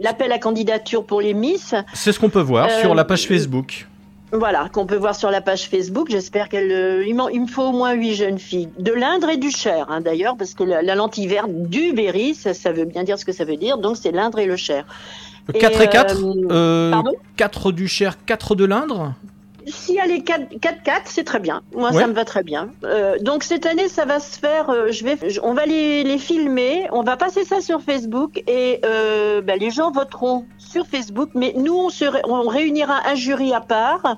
l'appel 0.00 0.32
à 0.32 0.38
candidature 0.38 1.04
pour 1.04 1.20
les 1.20 1.34
Miss. 1.34 1.74
C'est 1.92 2.12
ce 2.12 2.18
qu'on 2.18 2.30
peut 2.30 2.40
voir 2.40 2.68
Euh, 2.70 2.80
sur 2.80 2.94
la 2.94 3.04
page 3.04 3.26
Facebook. 3.28 3.86
Voilà, 4.34 4.68
qu'on 4.72 4.84
peut 4.84 4.96
voir 4.96 5.14
sur 5.14 5.30
la 5.30 5.40
page 5.40 5.68
Facebook. 5.68 6.08
J'espère 6.10 6.48
qu'elle. 6.48 6.72
euh, 6.72 7.06
il, 7.06 7.14
me 7.14 7.46
faut 7.46 7.62
au 7.62 7.72
moins 7.72 7.92
huit 7.92 8.14
jeunes 8.14 8.40
filles. 8.40 8.68
De 8.80 8.92
l'Indre 8.92 9.30
et 9.30 9.36
du 9.36 9.50
Cher, 9.50 9.86
hein, 9.88 10.00
d'ailleurs, 10.00 10.36
parce 10.36 10.54
que 10.54 10.64
la, 10.64 10.82
la 10.82 10.96
lentille 10.96 11.28
verte 11.28 11.50
du 11.50 11.92
Berry, 11.92 12.34
ça, 12.34 12.52
ça 12.52 12.72
veut 12.72 12.84
bien 12.84 13.04
dire 13.04 13.16
ce 13.16 13.24
que 13.24 13.30
ça 13.30 13.44
veut 13.44 13.56
dire. 13.56 13.78
Donc, 13.78 13.96
c'est 13.96 14.10
l'Indre 14.10 14.40
et 14.40 14.46
le 14.46 14.56
Cher. 14.56 14.86
4 15.52 15.80
et 15.80 15.88
4 15.88 16.16
euh, 16.50 16.90
pardon? 16.90 17.12
4 17.36 17.70
du 17.70 17.86
Cher, 17.86 18.16
4 18.24 18.56
de 18.56 18.64
l'Indre? 18.64 19.14
Si 19.66 19.96
elle 20.02 20.10
est 20.10 20.26
4-4, 20.26 21.02
c'est 21.06 21.24
très 21.24 21.40
bien. 21.40 21.62
Moi, 21.74 21.90
Ouais. 21.92 22.00
ça 22.00 22.06
me 22.06 22.12
va 22.12 22.24
très 22.24 22.42
bien. 22.42 22.70
Euh, 22.84 23.16
donc, 23.20 23.42
cette 23.44 23.66
année, 23.66 23.88
ça 23.88 24.04
va 24.04 24.20
se 24.20 24.38
faire. 24.38 24.68
euh, 24.70 24.88
je 24.90 25.04
vais, 25.04 25.16
je- 25.28 25.40
on 25.42 25.54
va 25.54 25.64
les, 25.66 26.02
les 26.04 26.18
filmer. 26.18 26.86
On 26.92 27.02
va 27.02 27.16
passer 27.16 27.44
ça 27.44 27.60
sur 27.60 27.80
Facebook 27.80 28.42
et 28.46 28.80
euh, 28.84 29.40
ben, 29.40 29.58
les 29.58 29.70
gens 29.70 29.90
voteront 29.90 30.44
sur 30.58 30.86
Facebook. 30.86 31.30
Mais 31.34 31.52
nous, 31.56 31.74
on, 31.74 31.88
se 31.88 32.04
on 32.28 32.46
réunira 32.48 33.00
un 33.08 33.14
jury 33.14 33.52
à 33.54 33.60
part. 33.60 34.16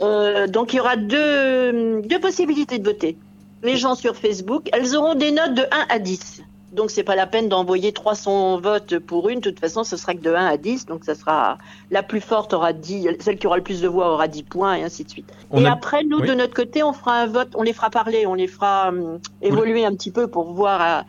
Euh, 0.00 0.46
donc, 0.46 0.72
il 0.72 0.76
y 0.76 0.80
aura 0.80 0.96
deux, 0.96 2.00
deux 2.02 2.20
possibilités 2.20 2.78
de 2.78 2.84
voter. 2.84 3.16
Les 3.64 3.76
gens 3.76 3.96
sur 3.96 4.14
Facebook, 4.14 4.68
elles 4.72 4.94
auront 4.96 5.16
des 5.16 5.32
notes 5.32 5.54
de 5.54 5.62
1 5.62 5.66
à 5.88 5.98
10. 5.98 6.42
Donc, 6.72 6.90
c'est 6.90 7.02
pas 7.02 7.14
la 7.16 7.26
peine 7.26 7.48
d'envoyer 7.48 7.92
300 7.92 8.60
votes 8.60 8.98
pour 8.98 9.28
une. 9.30 9.40
De 9.40 9.48
toute 9.50 9.58
façon, 9.60 9.84
ce 9.84 9.96
sera 9.96 10.14
que 10.14 10.20
de 10.20 10.32
1 10.34 10.46
à 10.46 10.56
10. 10.56 10.86
Donc, 10.86 11.04
ça 11.04 11.14
sera 11.14 11.56
la 11.90 12.02
plus 12.02 12.20
forte 12.20 12.52
aura 12.52 12.72
10, 12.72 13.08
celle 13.20 13.38
qui 13.38 13.46
aura 13.46 13.56
le 13.56 13.62
plus 13.62 13.80
de 13.80 13.88
voix 13.88 14.12
aura 14.12 14.28
10 14.28 14.42
points 14.42 14.74
et 14.74 14.82
ainsi 14.82 15.04
de 15.04 15.10
suite. 15.10 15.32
On 15.50 15.62
et 15.62 15.66
a- 15.66 15.72
après, 15.72 16.04
nous, 16.04 16.18
oui. 16.20 16.28
de 16.28 16.34
notre 16.34 16.54
côté, 16.54 16.82
on 16.82 16.92
fera 16.92 17.20
un 17.22 17.26
vote, 17.26 17.48
on 17.54 17.62
les 17.62 17.72
fera 17.72 17.88
parler, 17.90 18.26
on 18.26 18.34
les 18.34 18.46
fera 18.46 18.88
hum, 18.88 19.18
évoluer 19.40 19.84
un 19.86 19.94
petit 19.94 20.10
peu 20.10 20.26
pour 20.26 20.52
voir 20.52 20.80
euh, 20.82 21.02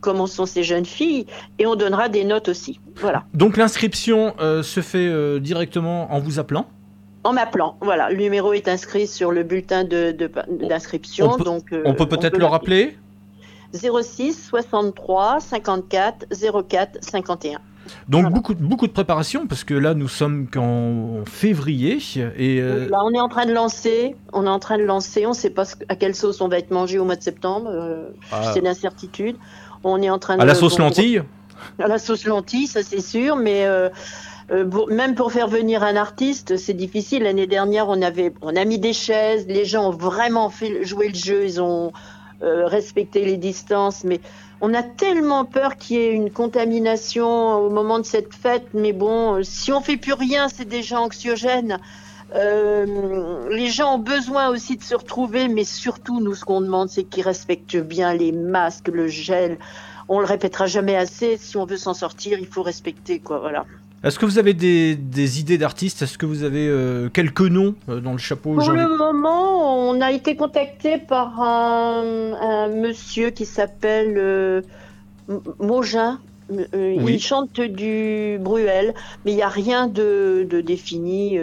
comment 0.00 0.26
sont 0.26 0.44
ces 0.46 0.62
jeunes 0.62 0.84
filles 0.84 1.26
et 1.58 1.66
on 1.66 1.76
donnera 1.76 2.08
des 2.10 2.24
notes 2.24 2.48
aussi. 2.48 2.78
Voilà. 2.96 3.24
Donc 3.34 3.56
l'inscription 3.56 4.34
euh, 4.40 4.62
se 4.62 4.80
fait 4.80 4.98
euh, 5.08 5.38
directement 5.40 6.12
en 6.12 6.20
vous 6.20 6.38
appelant? 6.38 6.66
En 7.24 7.32
m'appelant, 7.32 7.76
voilà, 7.80 8.10
le 8.10 8.16
numéro 8.18 8.52
est 8.52 8.68
inscrit 8.68 9.06
sur 9.08 9.32
le 9.32 9.42
bulletin 9.42 9.82
de, 9.82 10.12
de- 10.12 10.30
d'inscription. 10.68 11.30
On 11.32 11.36
peut- 11.38 11.44
donc, 11.44 11.72
euh, 11.72 11.82
On 11.86 11.94
peut 11.94 12.06
peut-être 12.06 12.36
le 12.38 12.44
rappeler? 12.44 12.96
06 13.74 14.48
63 14.48 15.40
54 15.40 16.26
04 16.68 16.98
51. 17.00 17.58
Donc 18.08 18.32
beaucoup, 18.32 18.54
beaucoup 18.54 18.88
de 18.88 18.92
préparation, 18.92 19.46
parce 19.46 19.62
que 19.62 19.74
là 19.74 19.94
nous 19.94 20.08
sommes 20.08 20.48
qu'en 20.48 21.24
février, 21.24 21.98
et 22.36 22.60
euh, 22.60 22.88
Là, 22.88 22.98
on 23.04 23.12
est 23.12 23.20
en 23.20 23.28
train 23.28 23.46
de 23.46 23.52
lancer, 23.52 24.16
on 24.32 24.44
est 24.44 24.48
en 24.48 24.58
train 24.58 24.76
de 24.76 24.82
lancer, 24.82 25.24
on 25.24 25.30
ne 25.30 25.34
sait 25.34 25.50
pas 25.50 25.64
à 25.88 25.94
quelle 25.94 26.16
sauce 26.16 26.40
on 26.40 26.48
va 26.48 26.58
être 26.58 26.72
mangé 26.72 26.98
au 26.98 27.04
mois 27.04 27.14
de 27.16 27.22
septembre, 27.22 27.68
euh, 27.70 28.08
Ah. 28.32 28.50
c'est 28.52 28.60
l'incertitude. 28.60 29.36
On 29.84 30.02
est 30.02 30.10
en 30.10 30.18
train 30.18 30.34
à 30.34 30.38
de 30.38 30.44
la 30.46 30.56
sauce 30.56 30.78
bon, 30.78 30.84
lentille 30.84 31.22
À 31.78 31.86
la 31.86 31.98
sauce 31.98 32.24
lentille, 32.24 32.66
ça 32.66 32.82
c'est 32.82 33.00
sûr, 33.00 33.36
mais 33.36 33.64
euh, 33.66 33.88
euh, 34.50 34.64
pour- 34.68 34.88
même 34.90 35.14
pour 35.14 35.30
faire 35.30 35.46
venir 35.46 35.84
un 35.84 35.94
artiste, 35.94 36.56
c'est 36.56 36.74
difficile. 36.74 37.22
L'année 37.22 37.46
dernière, 37.46 37.88
on 37.88 38.02
avait, 38.02 38.32
on 38.42 38.56
a 38.56 38.64
mis 38.64 38.80
des 38.80 38.92
chaises, 38.94 39.46
les 39.46 39.64
gens 39.64 39.90
ont 39.90 39.96
vraiment 39.96 40.50
fait 40.50 40.82
jouer 40.84 41.06
le 41.08 41.14
jeu, 41.14 41.44
ils 41.44 41.60
ont 41.60 41.92
euh, 42.42 42.66
respecté 42.66 43.24
les 43.24 43.36
distances, 43.36 44.04
mais 44.04 44.20
on 44.60 44.74
a 44.74 44.82
tellement 44.82 45.44
peur 45.44 45.76
qu'il 45.76 45.96
y 45.96 46.00
ait 46.00 46.12
une 46.12 46.30
contamination 46.30 47.54
au 47.54 47.70
moment 47.70 47.98
de 47.98 48.04
cette 48.04 48.34
fête. 48.34 48.66
Mais 48.74 48.92
bon, 48.92 49.36
euh, 49.36 49.42
si 49.42 49.72
on 49.72 49.80
fait 49.80 49.96
plus 49.96 50.12
rien, 50.12 50.48
c'est 50.48 50.68
déjà 50.68 51.00
anxiogène. 51.00 51.78
Euh, 52.34 53.48
les 53.50 53.68
gens 53.68 53.94
ont 53.94 53.98
besoin 53.98 54.48
aussi 54.48 54.76
de 54.76 54.82
se 54.82 54.94
retrouver, 54.94 55.48
mais 55.48 55.64
surtout, 55.64 56.20
nous, 56.20 56.34
ce 56.34 56.44
qu'on 56.44 56.60
demande, 56.60 56.88
c'est 56.88 57.04
qu'ils 57.04 57.22
respectent 57.22 57.76
bien 57.76 58.14
les 58.14 58.32
masques, 58.32 58.88
le 58.88 59.08
gel. 59.08 59.58
On 60.08 60.20
le 60.20 60.26
répétera 60.26 60.66
jamais 60.66 60.96
assez. 60.96 61.36
Si 61.36 61.56
on 61.56 61.66
veut 61.66 61.76
s'en 61.76 61.94
sortir, 61.94 62.38
il 62.38 62.46
faut 62.46 62.62
respecter, 62.62 63.18
quoi. 63.18 63.38
Voilà. 63.38 63.64
Est-ce 64.06 64.20
que 64.20 64.24
vous 64.24 64.38
avez 64.38 64.54
des, 64.54 64.94
des 64.94 65.40
idées 65.40 65.58
d'artistes? 65.58 66.00
Est-ce 66.02 66.16
que 66.16 66.26
vous 66.26 66.44
avez 66.44 66.68
euh, 66.68 67.08
quelques 67.08 67.40
noms 67.40 67.74
euh, 67.88 67.98
dans 68.00 68.12
le 68.12 68.18
chapeau? 68.18 68.54
Pour 68.54 68.70
le 68.70 68.96
moment, 68.96 69.88
on 69.90 70.00
a 70.00 70.12
été 70.12 70.36
contacté 70.36 70.96
par 70.96 71.40
un, 71.42 72.32
un 72.40 72.68
monsieur 72.68 73.30
qui 73.30 73.44
s'appelle 73.44 74.14
euh, 74.16 74.62
Mogin. 75.58 76.20
Euh, 76.52 76.94
Oui. 77.00 77.14
Il 77.14 77.20
chante 77.20 77.60
du 77.60 78.38
Bruel, 78.40 78.94
mais 79.24 79.32
il 79.32 79.34
n'y 79.34 79.42
a 79.42 79.48
rien 79.48 79.88
de, 79.88 80.46
de 80.48 80.60
défini 80.60 81.36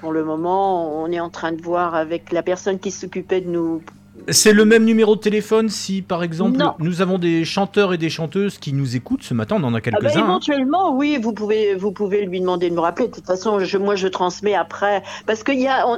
pour 0.00 0.12
le 0.12 0.24
moment. 0.24 1.02
On 1.02 1.12
est 1.12 1.20
en 1.20 1.28
train 1.28 1.52
de 1.52 1.60
voir 1.60 1.94
avec 1.94 2.32
la 2.32 2.42
personne 2.42 2.78
qui 2.78 2.90
s'occupait 2.90 3.42
de 3.42 3.50
nous. 3.50 3.82
C'est 4.28 4.52
le 4.52 4.64
même 4.64 4.84
numéro 4.84 5.14
de 5.14 5.20
téléphone 5.20 5.68
si 5.68 6.02
par 6.02 6.22
exemple 6.24 6.56
Non. 6.58 6.74
nous 6.80 7.00
avons 7.00 7.18
des 7.18 7.44
chanteurs 7.44 7.94
et 7.94 7.98
des 7.98 8.10
chanteuses 8.10 8.58
qui 8.58 8.72
nous 8.72 8.96
écoutent 8.96 9.22
ce 9.22 9.34
matin, 9.34 9.56
on 9.60 9.64
en 9.64 9.74
a 9.74 9.78
Ah 9.78 9.80
bah, 9.80 9.98
quelques-uns. 10.00 10.20
hein. 10.20 10.24
éventuellement, 10.24 10.96
oui, 10.96 11.18
vous 11.22 11.32
pouvez, 11.32 11.74
vous 11.74 11.92
pouvez 11.92 12.26
lui 12.26 12.40
demander 12.40 12.68
de 12.70 12.74
me 12.74 12.80
rappeler. 12.80 13.06
De 13.08 13.12
toute 13.12 13.26
façon, 13.26 13.60
je, 13.60 13.78
moi, 13.78 13.94
je 13.94 14.08
transmets 14.08 14.54
après. 14.54 15.02
Parce 15.26 15.42
que 15.44 15.52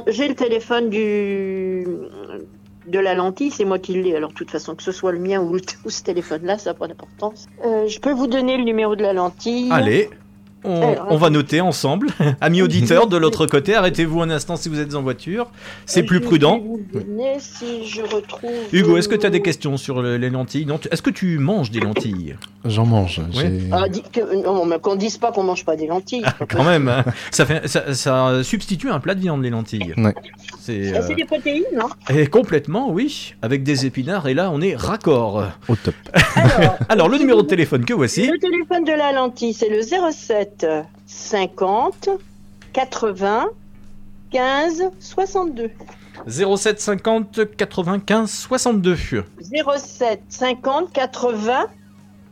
j'ai 0.09 0.29
le 0.29 0.35
téléphone 0.35 0.91
du, 0.91 1.87
de 2.87 2.99
la 2.99 3.15
lentille, 3.15 3.51
c'est 3.51 3.65
moi 3.65 3.79
qui 3.79 3.95
l'ai. 3.95 4.15
Alors, 4.15 4.31
de 4.31 4.35
toute 4.35 4.51
façon, 4.51 4.75
que 4.75 4.83
ce 4.83 4.93
soit 4.93 5.13
le 5.13 5.19
mien 5.21 5.41
ou 5.85 5.91
ce 5.91 6.03
téléphone-là, 6.03 6.59
ça 6.59 6.71
n'a 6.71 6.75
pas 6.75 6.87
d'importance. 6.89 7.47
Euh, 7.65 7.87
je 7.87 7.99
peux 7.99 8.13
vous 8.13 8.27
donner 8.27 8.57
le 8.59 8.65
numéro 8.65 8.95
de 8.97 9.03
la 9.03 9.13
lentille. 9.15 9.69
Allez, 9.71 10.11
on, 10.65 10.83
Alors, 10.93 11.07
on 11.11 11.17
va 11.17 11.31
noter 11.31 11.61
ensemble. 11.61 12.09
Amis 12.41 12.63
auditeurs 12.63 13.07
de 13.07 13.17
l'autre 13.17 13.47
côté, 13.47 13.75
arrêtez-vous 13.75 14.21
un 14.23 14.31
instant 14.31 14.57
si 14.57 14.69
vous 14.69 14.81
êtes 14.81 14.95
en 14.95 15.03
voiture, 15.03 15.51
c'est 15.87 16.03
plus 16.03 16.21
prudent. 16.21 16.63
si 17.39 17.87
je 17.87 18.03
retrouve. 18.03 18.51
Hugo, 18.73 18.97
est-ce 18.97 19.09
que 19.09 19.15
tu 19.15 19.27
as 19.27 19.31
des 19.31 19.43
questions 19.43 19.77
sur 19.77 20.03
le- 20.03 20.17
les 20.17 20.31
lentilles 20.31 20.67
Est-ce 20.91 21.03
que 21.03 21.11
tu 21.11 21.39
manges 21.39 21.71
des 21.71 21.81
lentilles? 21.81 22.37
J'en 22.65 22.87
mange. 22.87 23.21
J'ai- 23.31 23.61
Ah, 23.73 23.89
dis 23.89 24.03
que- 24.03 24.43
non, 24.45 24.65
mais 24.67 24.79
qu'on 24.79 24.97
dise 24.97 25.17
pas 25.19 25.33
qu'on 25.33 25.43
mange 25.45 25.65
pas 25.65 25.77
des 25.77 25.87
lentilles. 25.87 26.25
Quand 26.49 26.65
même, 26.65 26.89
hein. 26.89 27.05
ça, 27.31 27.47
fait, 27.47 27.67
ça, 27.69 27.95
ça 27.95 28.43
substitue 28.43 28.91
un 28.91 29.01
plat 29.01 29.15
de 29.15 29.21
viande 29.21 29.43
les 29.43 29.51
lentilles. 29.51 29.95
Ouais. 29.97 30.15
C'est 30.61 30.93
Ah, 30.95 30.99
euh, 31.01 31.15
des 31.15 31.25
protéines, 31.25 31.63
non? 31.75 31.89
Et 32.11 32.27
complètement, 32.27 32.91
oui, 32.91 33.35
avec 33.43 33.63
des 33.63 33.87
épinards. 33.87 34.29
Et 34.29 34.35
là, 34.35 34.51
on 34.53 34.61
est 34.61 34.75
raccord. 34.77 35.45
Au 35.69 35.77
top. 35.77 35.95
Alors, 36.89 37.09
le 37.09 37.19
numéro 37.19 37.43
de 37.43 37.47
téléphone 37.47 37.85
que 37.85 37.95
voici. 37.95 38.27
Le 38.31 38.39
téléphone 38.39 38.85
de 38.85 38.93
la 38.93 39.13
lentille, 39.13 39.53
c'est 39.55 39.69
le 39.69 39.83
07 39.83 40.48
50 41.07 42.19
80 42.73 43.49
15 44.31 44.93
62. 45.01 45.71
07 46.27 46.79
50 46.81 47.57
95 47.57 48.29
62. 48.31 49.25
07 49.41 50.19
50 50.31 50.89
80 50.93 51.71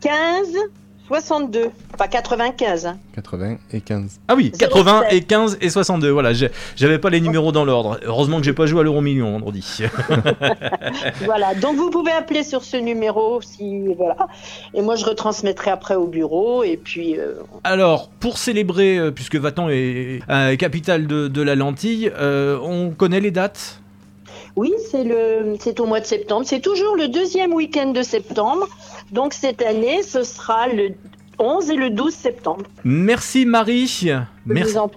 15 0.00 0.70
62, 1.08 1.70
pas 1.96 2.08
95. 2.08 2.86
Hein. 2.86 2.98
80 3.14 3.56
et 3.72 3.80
15. 3.80 4.18
Ah 4.28 4.34
oui, 4.34 4.50
07. 4.52 4.58
80 4.68 5.02
et 5.10 5.20
15 5.22 5.58
et 5.60 5.70
62. 5.70 6.10
Voilà, 6.10 6.32
j'ai- 6.32 6.50
j'avais 6.74 6.98
pas 6.98 7.10
les 7.10 7.20
numéros 7.20 7.52
dans 7.52 7.64
l'ordre. 7.64 7.98
Heureusement 8.04 8.38
que 8.38 8.44
j'ai 8.44 8.52
pas 8.52 8.66
joué 8.66 8.80
à 8.80 8.82
l'euro 8.82 9.00
million 9.00 9.30
vendredi. 9.32 9.64
voilà, 11.24 11.54
donc 11.54 11.76
vous 11.76 11.90
pouvez 11.90 12.12
appeler 12.12 12.42
sur 12.42 12.64
ce 12.64 12.76
numéro 12.76 13.40
si 13.40 13.86
voilà. 13.94 14.16
Et 14.74 14.82
moi 14.82 14.96
je 14.96 15.04
retransmettrai 15.04 15.70
après 15.70 15.94
au 15.94 16.06
bureau 16.06 16.62
et 16.64 16.76
puis 16.76 17.18
euh, 17.18 17.34
Alors, 17.64 18.08
pour 18.08 18.38
célébrer, 18.38 18.98
euh, 18.98 19.10
puisque 19.10 19.36
Vatan 19.36 19.68
est 19.70 20.20
euh, 20.28 20.56
capitale 20.56 21.06
de, 21.06 21.28
de 21.28 21.42
la 21.42 21.54
lentille, 21.54 22.10
euh, 22.18 22.58
on 22.62 22.90
connaît 22.90 23.20
les 23.20 23.30
dates? 23.30 23.80
Oui, 24.56 24.74
c'est 24.90 25.04
le 25.04 25.56
c'est 25.60 25.78
au 25.80 25.86
mois 25.86 26.00
de 26.00 26.06
septembre, 26.06 26.46
c'est 26.46 26.60
toujours 26.60 26.96
le 26.96 27.08
deuxième 27.08 27.52
week-end 27.52 27.92
de 27.92 28.02
septembre. 28.02 28.68
Donc 29.12 29.34
cette 29.34 29.62
année, 29.62 30.02
ce 30.02 30.22
sera 30.24 30.66
le 30.68 30.94
11 31.38 31.70
et 31.70 31.76
le 31.76 31.90
12 31.90 32.12
septembre. 32.12 32.64
Merci 32.84 33.46
Marie. 33.46 34.10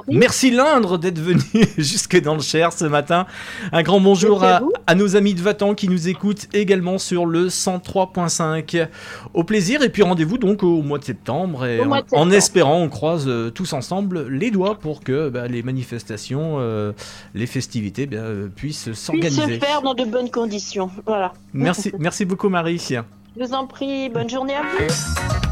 Merci, 0.07 0.51
Lindre 0.51 0.97
d'être 0.97 1.19
venu 1.19 1.41
jusque 1.77 2.21
dans 2.21 2.35
le 2.35 2.41
Cher 2.41 2.71
ce 2.71 2.85
matin. 2.85 3.25
Un 3.71 3.81
grand 3.81 3.99
bonjour 3.99 4.43
à 4.43 4.49
à, 4.49 4.59
vous. 4.59 4.71
à 4.87 4.95
nos 4.95 5.15
amis 5.15 5.33
de 5.33 5.41
Vatan 5.41 5.73
qui 5.73 5.89
nous 5.89 6.07
écoutent 6.07 6.47
également 6.53 6.97
sur 6.97 7.25
le 7.25 7.47
103.5. 7.47 8.87
Au 9.33 9.43
plaisir 9.43 9.81
et 9.81 9.89
puis 9.89 10.03
rendez-vous 10.03 10.37
donc 10.37 10.63
au 10.63 10.81
mois 10.81 10.99
de 10.99 11.03
septembre 11.03 11.65
et 11.65 11.79
en, 11.79 11.85
de 11.87 11.95
septembre. 11.95 12.21
en 12.21 12.31
espérant 12.31 12.77
on 12.79 12.89
croise 12.89 13.25
euh, 13.27 13.49
tous 13.49 13.73
ensemble 13.73 14.27
les 14.27 14.51
doigts 14.51 14.75
pour 14.75 15.01
que 15.01 15.29
bah, 15.29 15.47
les 15.47 15.63
manifestations, 15.63 16.57
euh, 16.59 16.91
les 17.33 17.47
festivités 17.47 18.05
bah, 18.05 18.17
puissent 18.55 18.83
Puis 18.85 18.95
se 18.95 19.05
s'organiser. 19.05 19.59
faire 19.59 19.81
dans 19.81 19.93
de 19.93 20.05
bonnes 20.05 20.31
conditions. 20.31 20.89
Voilà. 21.05 21.33
Merci, 21.53 21.91
merci 21.99 22.25
beaucoup 22.25 22.49
Marie. 22.49 22.79
Je 22.79 23.43
vous 23.43 23.53
en 23.53 23.67
prie, 23.67 24.09
bonne 24.09 24.29
journée 24.29 24.55
à 24.55 24.61
vous. 24.61 25.48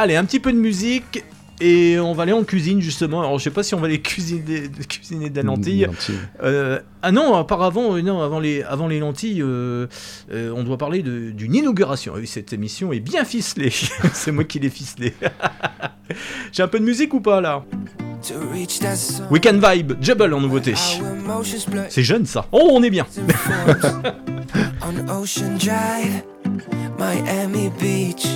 Allez, 0.00 0.14
un 0.16 0.24
petit 0.24 0.38
peu 0.40 0.52
de 0.52 0.58
musique 0.58 1.24
et 1.60 1.98
on 1.98 2.12
va 2.14 2.22
aller 2.22 2.32
en 2.32 2.44
cuisine 2.44 2.80
justement. 2.80 3.18
Alors 3.18 3.36
je 3.40 3.42
sais 3.44 3.50
pas 3.50 3.64
si 3.64 3.74
on 3.74 3.80
va 3.80 3.86
aller 3.86 4.00
cuisiner, 4.02 4.70
cuisiner 4.88 5.28
de 5.28 5.36
la 5.36 5.42
lentille. 5.42 5.88
Euh, 6.40 6.78
ah 7.02 7.10
non, 7.10 7.36
auparavant, 7.36 7.96
euh, 7.96 8.00
non, 8.00 8.22
avant 8.22 8.38
les, 8.38 8.62
avant 8.62 8.86
les 8.86 9.00
lentilles, 9.00 9.42
euh, 9.42 9.88
euh, 10.32 10.52
on 10.54 10.62
doit 10.62 10.78
parler 10.78 11.02
de- 11.02 11.30
d'une 11.32 11.56
inauguration. 11.56 12.12
Oui, 12.16 12.28
cette 12.28 12.52
émission 12.52 12.92
est 12.92 13.00
bien 13.00 13.24
ficelée. 13.24 13.72
C'est 14.12 14.30
moi 14.30 14.44
qui 14.44 14.60
l'ai 14.60 14.70
ficelée. 14.70 15.14
J'ai 16.52 16.62
un 16.62 16.68
peu 16.68 16.78
de 16.78 16.84
musique 16.84 17.12
ou 17.12 17.20
pas 17.20 17.40
là? 17.40 17.64
Weekend 19.30 19.60
Vibe, 19.64 19.92
Jubble 20.00 20.32
en 20.32 20.40
nouveauté. 20.40 20.74
C'est 21.88 22.02
jeune 22.04 22.24
ça. 22.26 22.46
Oh, 22.52 22.68
on 22.72 22.82
est 22.84 22.90
bien. 22.90 23.06
on 24.82 25.20
Ocean 25.22 25.56
Drive, 25.58 26.22
Miami 26.98 27.70
Beach. 27.80 28.26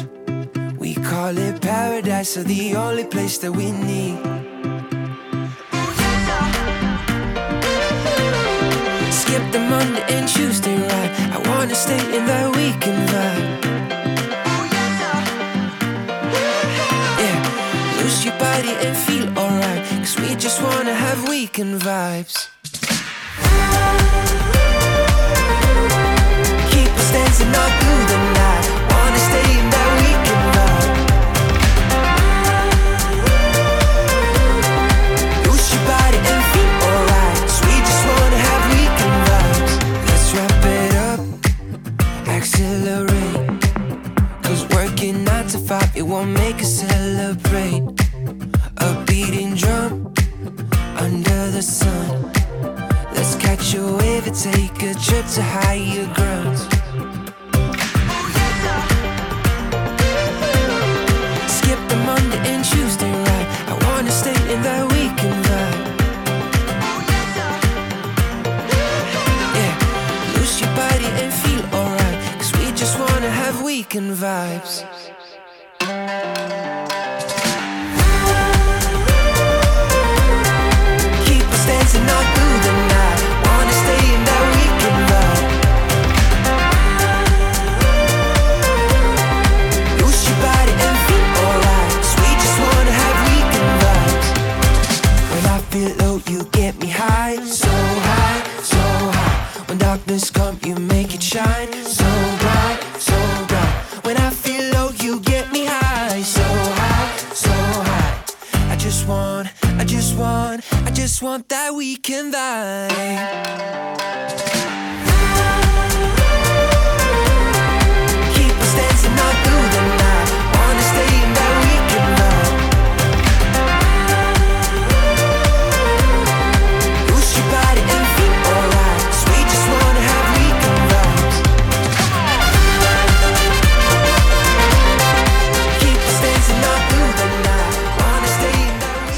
We 0.83 0.95
call 0.95 1.39
it 1.39 1.63
paradise, 1.63 2.31
so 2.31 2.43
the 2.43 2.75
only 2.75 3.05
place 3.05 3.39
that 3.39 3.53
we 3.53 3.71
need. 3.71 4.19
Skip 9.13 9.45
the 9.53 9.61
Monday 9.71 10.03
and 10.09 10.27
Tuesday 10.29 10.77
ride. 10.77 11.13
I 11.37 11.39
wanna 11.51 11.77
stay 11.77 12.03
in 12.17 12.27
that 12.27 12.49
weekend 12.57 13.09
vibe. 13.11 13.47
Yeah, 17.23 18.03
lose 18.03 18.25
your 18.25 18.37
body 18.41 18.75
and 18.85 18.97
feel 19.07 19.27
alright. 19.39 19.83
Cause 20.03 20.19
we 20.19 20.35
just 20.35 20.61
wanna 20.61 20.95
have 20.95 21.29
weekend 21.29 21.81
vibes. 21.81 22.49
Keep 26.73 26.91
us 27.01 27.13
dancing 27.13 27.55
all 27.61 27.71
through 27.79 28.05
the 28.11 28.19
night. 28.35 28.82
It 46.03 46.09
won't 46.09 46.31
make 46.31 46.61
us 46.61 46.81
celebrate. 46.81 47.83
A 48.79 49.05
beating 49.07 49.55
drum 49.55 50.13
under 50.97 51.41
the 51.57 51.63
sun. 51.63 52.33
Let's 53.15 53.37
catch 53.37 53.75
a 53.75 53.85
wave 53.99 54.27
and 54.27 54.35
take 54.35 54.77
a 54.91 54.95
trip 55.07 55.27
to 55.37 55.43
higher 55.57 56.07
grounds. 56.17 56.63
Skip 61.57 61.81
the 61.93 61.99
Monday 62.09 62.41
and 62.53 62.65
Tuesday 62.65 63.13
ride. 63.27 63.49
I 63.73 63.75
wanna 63.87 64.11
stay 64.11 64.39
in 64.53 64.61
that 64.69 64.85
weekend 64.95 65.39
vibe. 65.47 65.83
Yeah, 69.59 69.75
lose 70.35 70.55
your 70.61 70.73
body 70.83 71.09
and 71.23 71.33
feel 71.43 71.65
alright. 71.79 72.19
Cause 72.41 72.53
we 72.59 72.73
just 72.73 72.99
wanna 72.99 73.31
have 73.31 73.63
weekend 73.63 74.11
vibes. 74.17 75.02
Want 111.23 111.49
that 111.51 111.73
weekend 111.73 112.35
vibe. 112.35 114.42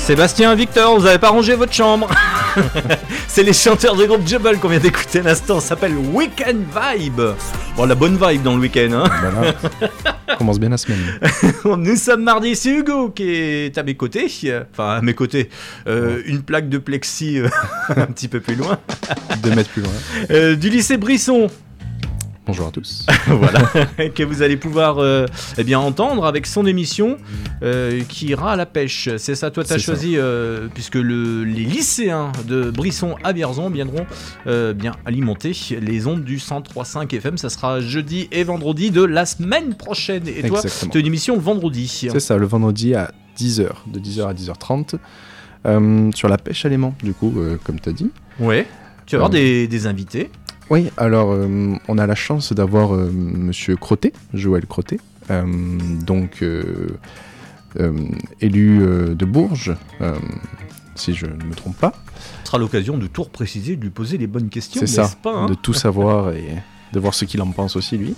Sébastien, 0.05 0.55
Victor, 0.55 1.01
vous 1.01 1.07
avez 1.07 1.19
pas 1.19 1.31
rangé 1.31 1.55
votre 1.55 1.73
chambre 1.73 2.11
C'est 3.27 3.43
les 3.43 3.55
chanteurs 3.55 3.97
du 3.97 4.07
groupe 4.07 4.29
Jubble 4.29 4.59
qu'on 4.59 4.69
vient 4.69 4.79
d'écouter 4.79 5.21
à 5.21 5.23
l'instant, 5.23 5.61
ça 5.61 5.69
s'appelle 5.69 5.95
Weekend 5.97 6.59
Vibe. 6.59 7.23
Bon, 7.75 7.87
la 7.87 7.95
bonne 7.95 8.19
vibe 8.21 8.43
dans 8.43 8.55
le 8.55 8.61
week-end, 8.61 8.91
hein. 8.93 9.55
On 10.29 10.37
commence 10.37 10.61
bien 10.61 10.69
la 10.69 10.77
semaine. 10.77 10.99
Nous 11.65 11.97
sommes 11.97 12.23
mardi, 12.23 12.55
c'est 12.55 12.69
Hugo 12.69 13.09
qui 13.09 13.31
est 13.31 13.79
à 13.79 13.83
mes 13.83 13.95
côtés. 13.95 14.31
Enfin, 14.73 14.91
à 14.91 15.01
mes 15.01 15.15
côtés. 15.15 15.49
Euh, 15.87 16.21
Une 16.27 16.43
plaque 16.43 16.69
de 16.69 16.77
plexi 16.77 17.39
euh, 17.39 17.49
un 17.97 18.07
petit 18.07 18.29
peu 18.29 18.41
plus 18.41 18.57
loin. 18.57 18.79
Deux 19.43 19.55
mètres 19.55 19.71
plus 19.71 19.83
loin. 19.83 19.93
Euh, 20.31 20.55
du 20.55 20.69
lycée 20.69 20.99
Brisson. 20.99 21.49
Bonjour 22.47 22.67
à 22.67 22.71
tous. 22.71 23.07
voilà, 23.27 23.61
que 24.15 24.23
vous 24.23 24.43
allez 24.43 24.59
pouvoir 24.59 24.99
euh, 24.99 25.25
eh 25.57 25.65
bien 25.65 25.79
entendre 25.79 26.27
avec 26.27 26.47
son 26.47 26.67
émission 26.67 27.17
euh, 27.63 28.03
qui 28.07 28.27
ira 28.27 28.53
à 28.53 28.57
la 28.57 28.67
pêche. 28.67 29.09
C'est 29.17 29.35
ça, 29.35 29.51
toi 29.51 29.65
tu 29.65 29.73
as 29.73 29.79
choisi, 29.79 30.15
euh, 30.19 30.69
puisque 30.75 30.97
le- 30.97 31.45
les 31.45 31.65
lycéens 31.65 32.33
de 32.47 32.71
Brisson 32.71 33.17
à 33.25 33.33
Vierzon 33.33 33.71
viendront 33.71 34.05
bien 34.75 34.93
alimenter 35.07 35.53
les 35.81 36.07
ondes 36.07 36.23
du 36.25 36.37
103.5 36.37 37.15
FM. 37.17 37.39
Ça 37.39 37.49
sera 37.49 37.81
jeudi 37.81 38.29
et 38.31 38.45
vendredi 38.45 38.91
de 38.91 39.03
la 39.03 39.25
semaine 39.25 39.75
prochaine. 39.75 40.29
Et 40.29 40.43
toi, 40.49 40.61
tu 40.91 40.99
as 40.99 41.01
une 41.01 41.07
émission 41.07 41.35
le 41.37 41.41
vendredi. 41.41 41.89
C'est 42.13 42.21
ça, 42.21 42.37
le 42.37 42.47
vendredi 42.47 42.95
à 42.95 43.11
10h, 43.39 43.69
de 43.87 43.99
10h 43.99 44.29
à 44.29 44.35
10h30, 44.35 44.97
euh, 45.67 46.11
sur 46.15 46.29
la 46.29 46.37
pêche 46.37 46.67
à 46.67 46.69
l'aimant, 46.69 46.95
du 47.03 47.15
coup, 47.15 47.35
comme 47.65 47.81
tu 47.81 47.89
as 47.89 47.93
dit. 47.93 48.11
Ouais. 48.39 48.67
Tu 49.07 49.17
vas 49.17 49.21
avoir 49.25 49.31
des, 49.31 49.67
des 49.69 49.87
invités. 49.87 50.31
Oui, 50.71 50.91
alors 50.97 51.33
euh, 51.33 51.75
on 51.89 51.99
a 51.99 52.07
la 52.07 52.15
chance 52.15 52.53
d'avoir 52.53 52.95
euh, 52.95 53.11
Monsieur 53.13 53.77
Crotté, 53.77 54.13
Joël 54.33 54.67
Crotté, 54.67 54.99
euh, 55.31 55.45
donc 56.05 56.43
euh, 56.43 56.89
élu 58.41 58.79
de 58.79 59.25
Bourges, 59.25 59.75
si 60.95 61.15
je 61.15 61.27
ne 61.27 61.45
me 61.45 61.55
trompe 61.55 61.77
pas. 61.77 61.93
Ce 62.45 62.49
sera 62.49 62.59
l'occasion 62.59 62.97
de 62.97 63.07
tout 63.07 63.25
repréciser, 63.25 63.77
de 63.77 63.83
lui 63.83 63.91
poser 63.91 64.17
les 64.17 64.27
bonnes 64.27 64.49
questions. 64.49 64.81
C'est 64.81 64.87
ça, 64.87 65.03
n'est-ce 65.03 65.17
pas, 65.17 65.35
hein? 65.35 65.47
de 65.47 65.55
tout 65.55 65.75
savoir 65.75 66.33
et 66.33 66.49
de 66.93 67.01
voir 67.01 67.15
ce 67.15 67.25
qu'il 67.25 67.43
en 67.43 67.51
pense 67.51 67.75
aussi 67.77 67.99
lui. 67.99 68.15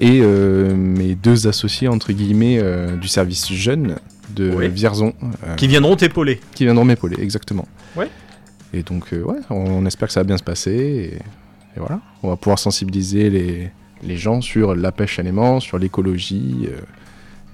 et 0.00 0.20
mes 0.22 1.14
deux 1.14 1.46
associés 1.46 1.88
entre 1.88 2.12
guillemets 2.12 2.60
du 3.00 3.08
service 3.08 3.52
jeune 3.52 3.96
de. 4.34 4.48
Vierzon. 4.66 5.14
Qui 5.56 5.68
viendront 5.68 5.94
t'épauler. 5.94 6.40
Qui 6.54 6.64
viendront 6.64 6.84
m'épauler, 6.84 7.22
exactement. 7.22 7.68
Ouais. 7.96 8.08
Et 8.74 8.82
donc, 8.82 9.12
euh, 9.12 9.22
ouais, 9.22 9.38
on 9.50 9.86
espère 9.86 10.08
que 10.08 10.14
ça 10.14 10.20
va 10.20 10.24
bien 10.24 10.36
se 10.36 10.42
passer. 10.42 10.72
Et, 10.72 11.18
et 11.76 11.80
voilà, 11.80 12.00
on 12.22 12.28
va 12.28 12.36
pouvoir 12.36 12.58
sensibiliser 12.58 13.30
les, 13.30 13.70
les 14.02 14.16
gens 14.16 14.40
sur 14.40 14.74
la 14.74 14.92
pêche 14.92 15.18
à 15.18 15.22
l'aimant, 15.22 15.60
sur 15.60 15.78
l'écologie. 15.78 16.68
euh, 16.70 16.80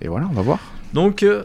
et 0.03 0.09
voilà, 0.09 0.27
on 0.31 0.35
va 0.35 0.43
voir. 0.43 0.59
Donc, 0.95 1.23
euh, 1.23 1.45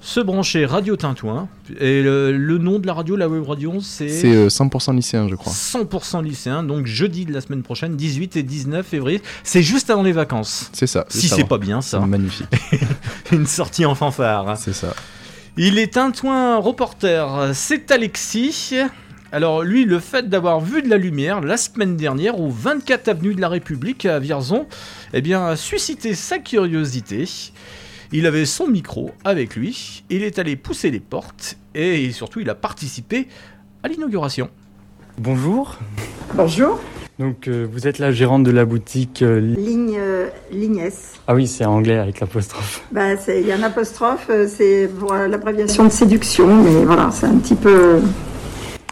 se 0.00 0.20
brancher 0.20 0.66
Radio 0.66 0.96
Tintouin. 0.96 1.48
Et 1.80 2.02
le, 2.02 2.30
le 2.36 2.58
nom 2.58 2.78
de 2.78 2.86
la 2.86 2.92
radio, 2.92 3.16
la 3.16 3.28
web 3.28 3.42
radio, 3.48 3.80
c'est. 3.80 4.08
C'est 4.10 4.34
euh, 4.34 4.48
100% 4.48 4.94
lycéen, 4.94 5.28
je 5.28 5.34
crois. 5.34 5.52
100% 5.52 6.22
lycéen, 6.22 6.62
donc 6.62 6.86
jeudi 6.86 7.24
de 7.24 7.32
la 7.32 7.40
semaine 7.40 7.62
prochaine, 7.62 7.96
18 7.96 8.36
et 8.36 8.42
19 8.42 8.86
février. 8.86 9.22
C'est 9.42 9.62
juste 9.62 9.88
avant 9.90 10.02
les 10.02 10.12
vacances. 10.12 10.70
C'est 10.74 10.86
ça. 10.86 11.06
Si 11.08 11.28
c'est 11.28 11.44
pas 11.44 11.58
bien 11.58 11.80
ça. 11.80 12.00
Magnifique. 12.00 12.48
Une 13.32 13.46
sortie 13.46 13.86
en 13.86 13.94
fanfare. 13.94 14.58
C'est 14.58 14.74
ça. 14.74 14.94
Il 15.56 15.78
est 15.78 15.94
Tintouin 15.94 16.58
reporter, 16.58 17.52
c'est 17.54 17.90
Alexis. 17.90 18.74
Alors 19.34 19.64
lui, 19.64 19.84
le 19.84 19.98
fait 19.98 20.28
d'avoir 20.28 20.60
vu 20.60 20.80
de 20.80 20.88
la 20.88 20.96
lumière 20.96 21.40
la 21.40 21.56
semaine 21.56 21.96
dernière 21.96 22.38
au 22.38 22.48
24 22.48 23.08
avenue 23.08 23.34
de 23.34 23.40
la 23.40 23.48
République 23.48 24.06
à 24.06 24.20
Vierzon, 24.20 24.66
eh 25.12 25.20
bien, 25.22 25.44
a 25.44 25.56
suscité 25.56 26.14
sa 26.14 26.38
curiosité. 26.38 27.24
Il 28.12 28.26
avait 28.28 28.44
son 28.44 28.68
micro 28.68 29.10
avec 29.24 29.56
lui, 29.56 30.04
il 30.08 30.22
est 30.22 30.38
allé 30.38 30.54
pousser 30.54 30.92
les 30.92 31.00
portes 31.00 31.56
et 31.74 32.12
surtout 32.12 32.38
il 32.38 32.48
a 32.48 32.54
participé 32.54 33.26
à 33.82 33.88
l'inauguration. 33.88 34.50
Bonjour. 35.18 35.78
Bonjour. 36.34 36.78
Donc 37.18 37.48
euh, 37.48 37.66
vous 37.68 37.88
êtes 37.88 37.98
la 37.98 38.12
gérante 38.12 38.44
de 38.44 38.52
la 38.52 38.64
boutique. 38.64 39.20
euh, 39.22 39.40
Li- 39.40 39.56
Ligne, 39.56 39.96
euh, 39.98 40.28
ligne 40.52 40.78
S. 40.78 41.14
Ah 41.26 41.34
oui, 41.34 41.48
c'est 41.48 41.64
anglais 41.64 41.98
avec 41.98 42.20
l'apostrophe. 42.20 42.84
Bah, 42.92 43.16
c'est- 43.16 43.40
Il 43.40 43.48
y 43.48 43.52
a 43.52 43.56
un 43.56 43.62
apostrophe, 43.64 44.26
euh, 44.30 44.46
c'est 44.48 44.88
pour 44.96 45.12
l'abréviation 45.12 45.82
de 45.84 45.88
séduction, 45.90 46.62
mais 46.62 46.84
voilà, 46.84 47.10
c'est 47.12 47.26
un 47.26 47.38
petit 47.38 47.56
peu. 47.56 47.98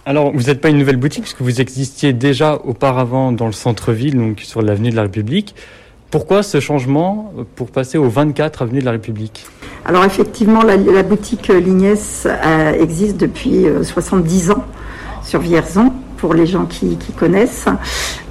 Alors 0.05 0.33
vous 0.33 0.45
n'êtes 0.45 0.61
pas 0.61 0.69
une 0.69 0.79
nouvelle 0.79 0.97
boutique 0.97 1.23
puisque 1.23 1.43
vous 1.43 1.61
existiez 1.61 2.13
déjà 2.13 2.57
auparavant 2.57 3.33
dans 3.33 3.47
le 3.47 3.53
centre-ville, 3.53 4.17
donc 4.17 4.41
sur 4.41 4.63
l'avenue 4.63 4.91
de 4.91 4.97
la 4.97 5.03
République. 5.03 5.55
Pourquoi 6.11 6.43
ce 6.43 6.61
changement 6.61 7.33
euh, 7.39 7.45
pour 7.57 7.71
passer 7.71 7.99
au 7.99 8.09
24 8.09 8.63
avenue 8.63 8.81
de 8.81 8.85
la 8.85 8.91
République? 8.93 9.47
Alors 9.85 10.05
effectivement, 10.05 10.63
la, 10.63 11.03
boutique 11.03 11.51
euh, 11.51 11.59
Ligne 11.59 11.85
S 11.85 12.27
euh, 12.27 12.73
existe 12.73 13.17
depuis 13.17 13.67
euh, 13.67 13.83
70 13.83 14.51
ans 14.51 14.65
sur 15.25 15.41
Vierzon, 15.41 15.93
pour 16.23 16.35
les 16.35 16.47
gens 16.47 16.67
qui, 16.67 16.97
connaissent. 17.19 17.67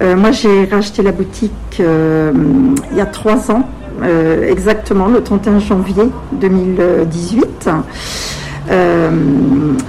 Euh, 0.00 0.16
moi, 0.16 0.30
j'ai 0.30 0.64
racheté 0.64 1.02
la 1.02 1.12
boutique 1.12 1.52
euh, 1.78 2.32
il 2.90 2.96
y 2.96 3.02
a 3.02 3.06
trois 3.06 3.50
ans, 3.50 3.68
euh, 4.02 4.50
exactement 4.50 5.08
le 5.08 5.22
31 5.22 5.58
janvier 5.58 6.04
2018. 6.32 7.68
Euh, 8.70 9.10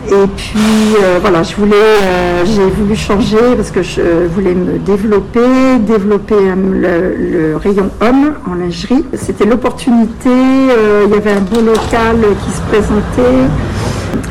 et 0.08 0.28
puis 0.36 0.60
euh, 1.02 1.20
voilà, 1.22 1.44
je 1.44 1.56
voulais, 1.56 1.76
euh, 1.76 2.44
j'ai 2.46 2.66
voulu 2.70 2.96
changer 2.96 3.56
parce 3.56 3.70
que 3.70 3.84
je 3.84 4.02
voulais 4.34 4.56
me 4.56 4.80
développer, 4.80 5.78
développer 5.80 6.36
le, 6.36 7.56
rayon 7.58 7.90
homme 8.02 8.34
en 8.50 8.56
lingerie. 8.56 9.06
C'était 9.14 9.46
l'opportunité. 9.46 10.30
il 10.30 11.12
y 11.12 11.18
avait 11.18 11.34
un 11.34 11.42
beau 11.42 11.62
local 11.62 12.18
qui 12.46 12.52
se 12.52 12.62
présentait 12.62 13.44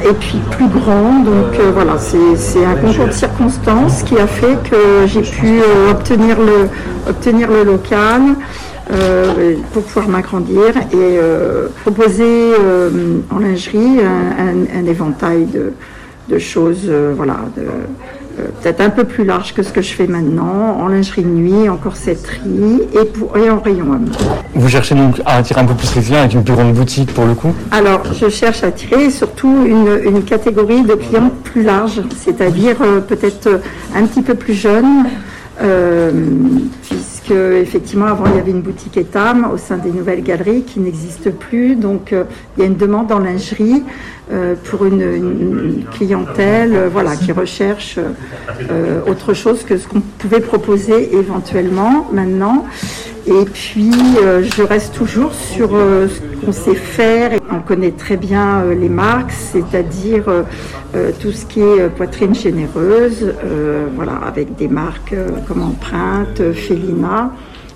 et 0.09 0.12
puis 0.14 0.40
plus 0.51 0.68
grand. 0.68 1.20
Donc 1.24 1.61
voilà, 1.74 1.97
c'est 1.99 2.64
un 2.64 2.74
concours 2.74 3.07
de 3.07 3.12
circonstances 3.12 4.03
qui 4.03 4.18
a 4.18 4.26
fait 4.26 4.59
que 4.68 5.07
j'ai 5.07 5.22
pu 5.22 5.61
obtenir 5.90 6.36
le 6.38 6.68
obtenir 7.09 7.49
le 7.51 7.64
local 7.64 8.22
euh, 8.91 9.55
pour 9.72 9.83
pouvoir 9.85 10.09
m'agrandir 10.09 10.76
et 10.76 10.95
euh, 10.95 11.68
proposer 11.83 12.22
euh, 12.59 12.91
en 13.30 13.39
lingerie 13.39 14.01
un, 14.01 14.45
un- 14.47 14.80
un 14.80 14.87
éventail 14.87 15.47
de, 15.47 15.72
de 16.28 16.39
choses, 16.39 16.91
voilà, 17.16 17.37
peut-être 18.62 18.80
un 18.80 18.89
peu 18.91 19.05
plus 19.05 19.24
large 19.24 19.53
que 19.55 19.62
ce 19.62 19.72
que 19.72 19.83
je 19.83 19.93
fais 19.93 20.07
maintenant, 20.07 20.78
en 20.80 20.89
lingerie 20.89 21.22
de 21.22 21.28
nuit, 21.28 21.68
en 21.68 21.76
corsetterie 21.76 22.80
et, 22.95 23.05
pour, 23.05 23.37
et 23.37 23.51
en 23.51 23.61
rayon 23.61 23.85
homme. 23.93 24.07
Vous 24.55 24.68
cherchez 24.68 24.95
donc 24.95 25.20
à 25.26 25.37
attirer 25.37 25.61
un 25.61 25.66
peu 25.66 25.74
plus 25.74 25.95
les 25.97 26.03
clients 26.03 26.20
avec 26.20 26.33
une 26.35 26.43
plus 26.45 26.55
grande 26.55 26.72
boutique 26.72 27.12
pour 27.12 27.26
le 27.26 27.35
coup? 27.35 27.53
Alors, 27.70 28.03
je 28.14 28.28
cherche 28.30 28.62
à 28.64 28.68
attirer 28.68 29.11
surtout 29.11 29.53
une, 29.66 30.01
une 30.05 30.22
catégorie 30.22 30.83
de 30.83 30.95
clients 30.95 31.30
plus 31.45 31.62
large, 31.62 32.01
c'est-à-dire 32.16 32.76
euh, 32.80 33.01
peut-être 33.01 33.61
un 33.95 34.07
petit 34.07 34.22
peu 34.22 34.35
plus 34.35 34.55
jeunes, 34.55 35.05
puisque 36.82 37.30
effectivement 37.30 38.07
avant 38.07 38.26
il 38.26 38.36
y 38.36 38.38
avait 38.38 38.50
une 38.50 38.62
boutique 38.62 38.96
Etam 38.96 39.48
au 39.53 39.57
sein 39.57 39.76
des 39.76 39.90
nouvelles 39.90 40.22
galeries 40.22 40.62
qui 40.62 40.80
n'existe 40.80 41.30
plus, 41.30 41.76
donc 41.76 42.12
euh, 42.12 42.24
il 42.57 42.61
y 42.61 42.64
a 42.64 42.66
une 42.66 42.76
demande 42.76 43.12
en 43.12 43.18
lingerie 43.18 43.82
euh, 44.30 44.55
pour 44.64 44.86
une, 44.86 45.03
une 45.03 45.84
clientèle, 45.90 46.74
euh, 46.74 46.88
voilà, 46.90 47.16
qui 47.16 47.32
recherche 47.32 47.98
euh, 48.70 49.00
autre 49.07 49.34
chose 49.34 49.64
que 49.64 49.76
ce 49.76 49.86
qu'on 49.86 50.00
pouvait 50.00 50.40
proposer 50.40 51.16
éventuellement 51.16 52.07
maintenant. 52.12 52.64
Et 53.27 53.45
puis, 53.45 53.91
euh, 54.23 54.43
je 54.43 54.62
reste 54.62 54.95
toujours 54.95 55.33
sur 55.33 55.70
euh, 55.75 56.09
ce 56.09 56.45
qu'on 56.45 56.53
sait 56.53 56.75
faire. 56.75 57.33
Et 57.35 57.39
on 57.53 57.61
connaît 57.61 57.93
très 57.93 58.16
bien 58.16 58.62
euh, 58.62 58.75
les 58.75 58.89
marques, 58.89 59.31
c'est-à-dire 59.33 60.25
tout 61.20 61.33
ce 61.33 61.47
qui 61.47 61.61
est 61.61 61.89
poitrine 61.97 62.35
généreuse, 62.35 63.33
voilà, 63.97 64.12
avec 64.27 64.57
des 64.57 64.68
marques 64.68 65.14
comme 65.49 65.62
Empreinte, 65.62 66.53
Félina. 66.53 67.31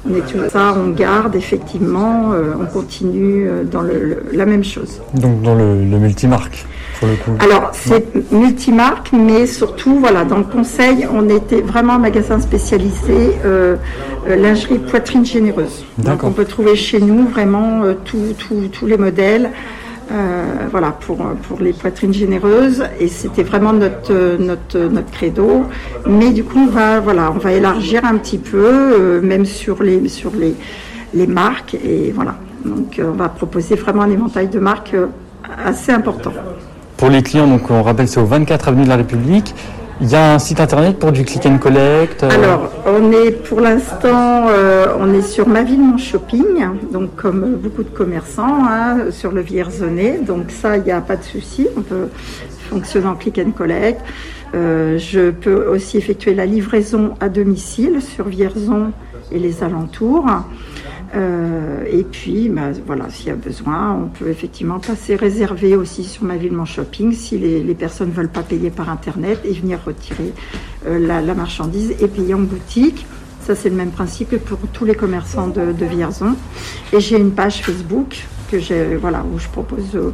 On 0.09 0.15
est 0.15 0.21
tout 0.21 0.39
ça, 0.51 0.75
on 0.77 0.91
garde 0.91 1.35
effectivement, 1.35 2.33
on 2.61 2.67
continue 2.67 3.49
dans 3.71 3.81
le- 3.81 4.23
la 4.33 4.45
même 4.45 4.63
chose. 4.63 5.01
Donc 5.15 5.41
dans 5.41 5.55
le 5.55 5.99
multimarque 5.99 6.67
pour 6.99 7.09
le 7.09 7.15
coup. 7.17 7.33
Alors, 7.41 7.71
c'est 7.73 8.33
multimarque, 8.33 9.11
mais 9.13 9.47
surtout, 9.47 9.99
voilà, 9.99 10.25
dans 10.25 10.39
le 10.39 10.45
conseil, 10.45 11.07
on 11.13 11.29
était 11.29 11.61
vraiment 11.61 11.95
un 11.95 11.99
magasin 11.99 12.41
spécialisé 12.41 13.37
euh, 13.45 13.77
euh, 14.29 14.37
lingerie 14.37 14.79
poitrine 14.79 15.25
généreuse. 15.25 15.85
Donc, 15.99 16.25
on 16.25 16.33
peut 16.33 16.45
trouver 16.45 16.77
chez 16.77 17.01
nous 17.01 17.27
vraiment 17.29 17.83
euh, 17.85 17.95
tous 18.05 18.87
les 18.87 18.97
modèles. 18.97 19.51
euh, 20.13 20.45
voilà, 20.71 20.93
pour, 20.93 21.17
pour 21.17 21.61
les 21.61 21.73
poitrines 21.73 22.15
généreuses, 22.15 22.85
et 23.01 23.09
c'était 23.09 23.43
vraiment 23.43 23.73
notre, 23.73 24.37
notre, 24.39 24.79
notre 24.79 25.11
credo. 25.11 25.65
Mais 26.07 26.31
du 26.31 26.45
coup, 26.45 26.59
on 26.61 26.67
va, 26.71 27.01
voilà, 27.01 27.33
on 27.33 27.39
va 27.39 27.53
élargir 27.53 28.05
un 28.05 28.17
petit 28.17 28.39
peu, 28.39 29.21
même 29.21 29.45
sur 29.45 29.83
les, 29.83 30.09
sur 30.09 30.33
les, 30.37 30.55
les 31.15 31.27
marques, 31.27 31.75
et 31.75 32.13
voilà. 32.15 32.37
Donc, 32.65 33.01
on 33.03 33.17
va 33.17 33.29
proposer 33.29 33.75
vraiment 33.75 34.03
un 34.03 34.11
éventail 34.11 34.49
de 34.49 34.59
marques 34.59 34.97
assez 35.65 35.93
important. 35.93 36.33
Pour 36.97 37.11
les 37.11 37.23
clients, 37.23 37.47
donc 37.47 37.71
on 37.71 37.83
rappelle 37.83 38.09
c'est 38.09 38.21
au 38.21 38.25
24 38.25 38.69
avenue 38.69 38.85
de 38.85 38.89
la 38.89 38.97
République. 38.97 39.55
Il 40.01 40.11
y 40.11 40.15
a 40.15 40.35
un 40.35 40.39
site 40.39 40.61
internet 40.61 40.99
pour 40.99 41.11
du 41.13 41.25
click 41.25 41.47
and 41.47 41.57
collect. 41.59 42.23
euh, 42.23 42.29
Alors, 42.31 42.71
on 42.87 43.13
est 43.13 43.31
pour 43.31 43.61
l'instant, 43.61 44.47
euh, 44.49 44.89
on 44.99 45.13
est 45.15 45.23
sur 45.23 45.49
Ma 45.49 45.63
Ville 45.63 45.81
Mon 45.81 45.97
Shopping, 45.97 46.45
donc 46.93 47.17
comme 47.17 47.57
beaucoup 47.57 47.83
de 47.83 47.89
commerçants, 47.89 48.65
hein, 48.69 49.11
sur 49.11 49.33
le 49.33 49.41
Vierzonnet. 49.41 50.21
Donc 50.27 50.51
ça, 50.51 50.77
il 50.77 50.85
n'y 50.85 50.91
a 50.91 51.01
pas 51.01 51.17
de 51.17 51.23
souci, 51.23 51.67
on 51.79 51.81
peut 51.81 52.09
fonctionner 52.71 53.07
en 53.07 53.15
click 53.15 53.39
and 53.39 53.53
collect. 53.53 54.01
Euh, 54.55 54.99
je 54.99 55.31
peux 55.31 55.67
aussi 55.67 55.97
effectuer 55.97 56.35
la 56.35 56.45
livraison 56.47 57.15
à 57.21 57.29
domicile 57.31 58.01
sur 58.03 58.29
Vierzon 58.29 58.93
et 59.33 59.39
les 59.39 59.63
alentours. 59.63 60.27
Euh, 61.15 61.85
et 61.91 62.03
puis, 62.03 62.49
bah, 62.49 62.71
voilà, 62.87 63.09
s'il 63.11 63.29
y 63.29 63.31
a 63.31 63.35
besoin, 63.37 63.93
on 63.95 64.09
peut 64.09 64.29
effectivement 64.29 64.79
passer 64.79 65.17
réserver 65.17 65.77
aussi 65.77 66.05
sur 66.05 66.25
ma 66.25 66.37
ville 66.37 66.53
mon 66.53 66.65
shopping 66.65 67.13
si 67.13 67.39
les, 67.39 67.75
personnes 67.75 68.09
ne 68.09 68.15
veulent 68.15 68.29
pas 68.29 68.43
payer 68.43 68.71
par 68.71 68.89
internet 68.89 69.41
et 69.45 69.53
venir 69.53 69.79
retirer 69.85 70.33
euh, 70.87 70.99
la, 70.99 71.35
marchandise 71.35 71.95
et 72.01 72.09
payer 72.09 72.35
en 72.35 72.41
boutique. 72.41 73.07
Ça, 73.43 73.55
c'est 73.55 73.69
le 73.69 73.77
même 73.77 73.91
principe 73.91 74.31
que 74.31 74.37
pour 74.37 74.59
tous 74.73 74.85
les 74.85 74.95
commerçants 74.95 75.47
de, 75.47 75.73
de 75.73 75.85
Vierzon. 75.87 76.35
Et 76.93 77.01
j'ai 77.01 77.17
une 77.17 77.31
page 77.31 77.63
Facebook 77.63 78.25
que 78.51 78.59
j'ai, 78.59 78.97
voilà, 78.97 79.23
où 79.33 79.39
je 79.39 79.49
propose, 79.49 79.95
euh, 79.95 80.11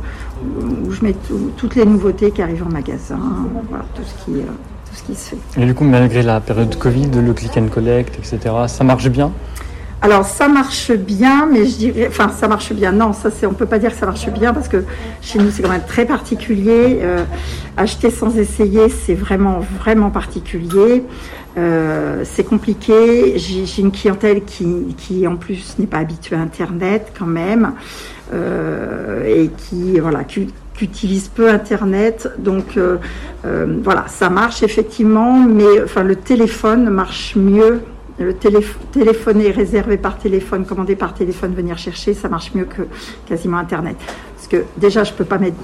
où 0.84 0.90
je 0.90 1.02
mets 1.02 1.14
tout- 1.14 1.50
toutes 1.56 1.74
les 1.76 1.86
nouveautés 1.86 2.30
qui 2.30 2.42
arrivent 2.42 2.66
en 2.66 2.72
magasin, 2.72 3.18
tout 3.94 4.02
ce 4.02 4.24
qui, 4.24 4.40
tout 4.40 4.94
ce 4.94 5.02
qui 5.04 5.14
se 5.14 5.30
fait. 5.30 5.60
Et 5.62 5.64
du 5.64 5.74
coup, 5.74 5.84
malgré 5.84 6.22
la 6.22 6.40
période 6.40 6.76
Covid, 6.76 7.08
le 7.10 7.32
click 7.32 7.56
and 7.56 7.68
collect, 7.68 8.18
etc., 8.18 8.54
ça 8.66 8.84
marche 8.84 9.08
bien? 9.08 9.32
Alors 10.04 10.24
ça 10.24 10.48
marche 10.48 10.90
bien, 10.90 11.46
mais 11.46 11.64
je 11.64 11.76
dirais, 11.76 12.06
enfin 12.08 12.28
ça 12.28 12.48
marche 12.48 12.72
bien. 12.72 12.90
Non, 12.90 13.12
ça 13.12 13.30
c'est, 13.30 13.46
on 13.46 13.54
peut 13.54 13.66
pas 13.66 13.78
dire 13.78 13.92
que 13.92 13.96
ça 13.96 14.04
marche 14.04 14.28
bien 14.30 14.52
parce 14.52 14.66
que 14.66 14.82
chez 15.20 15.38
nous 15.38 15.52
c'est 15.52 15.62
quand 15.62 15.70
même 15.70 15.86
très 15.86 16.06
particulier. 16.06 16.98
Euh, 17.02 17.22
acheter 17.76 18.10
sans 18.10 18.36
essayer, 18.36 18.88
c'est 18.88 19.14
vraiment 19.14 19.60
vraiment 19.78 20.10
particulier. 20.10 21.04
Euh, 21.56 22.22
c'est 22.24 22.42
compliqué. 22.42 23.38
J'ai, 23.38 23.80
une 23.80 23.92
clientèle 23.92 24.42
qui, 24.44 25.24
en 25.24 25.36
plus 25.36 25.76
n'est 25.78 25.86
pas 25.86 25.98
habituée 25.98 26.34
à 26.34 26.40
Internet 26.40 27.12
quand 27.16 27.26
même 27.26 27.74
euh, 28.34 29.24
et 29.24 29.50
qui 29.56 30.00
voilà 30.00 30.24
qui, 30.24 30.48
utilise 30.80 31.28
peu 31.28 31.48
Internet. 31.48 32.28
Donc 32.38 32.76
voilà, 33.84 34.06
ça 34.08 34.30
marche 34.30 34.64
effectivement, 34.64 35.46
mais 35.48 35.80
enfin 35.84 36.02
le 36.02 36.16
téléphone 36.16 36.90
marche 36.90 37.36
mieux 37.36 37.82
Le 38.22 38.34
téléph- 38.34 38.78
téléphoner, 38.92 39.50
réserver 39.50 39.96
par 39.96 40.18
téléphone, 40.18 40.64
commander 40.64 40.96
par 40.96 41.14
téléphone, 41.14 41.54
venir 41.54 41.76
chercher, 41.78 42.14
ça 42.14 42.28
marche 42.28 42.52
mieux 42.54 42.64
que 42.64 42.82
quasiment 43.26 43.58
Internet. 43.58 43.96
Parce 44.36 44.48
que 44.48 44.64
déjà, 44.76 45.04
je 45.04 45.12
peux 45.12 45.24
pas 45.24 45.38
mettre 45.38 45.56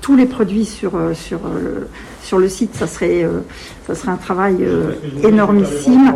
tous 0.00 0.16
les 0.16 0.26
produits 0.26 0.64
sur, 0.64 0.96
euh, 0.96 1.14
sur, 1.14 1.38
euh, 1.46 1.60
le, 1.80 1.88
sur 2.22 2.38
le 2.38 2.48
site, 2.48 2.74
ça 2.74 2.86
serait, 2.88 3.22
euh, 3.24 3.40
ça 3.86 3.94
serait 3.94 4.10
un 4.10 4.16
travail 4.16 4.56
euh, 4.60 4.92
énormissime. 5.22 6.14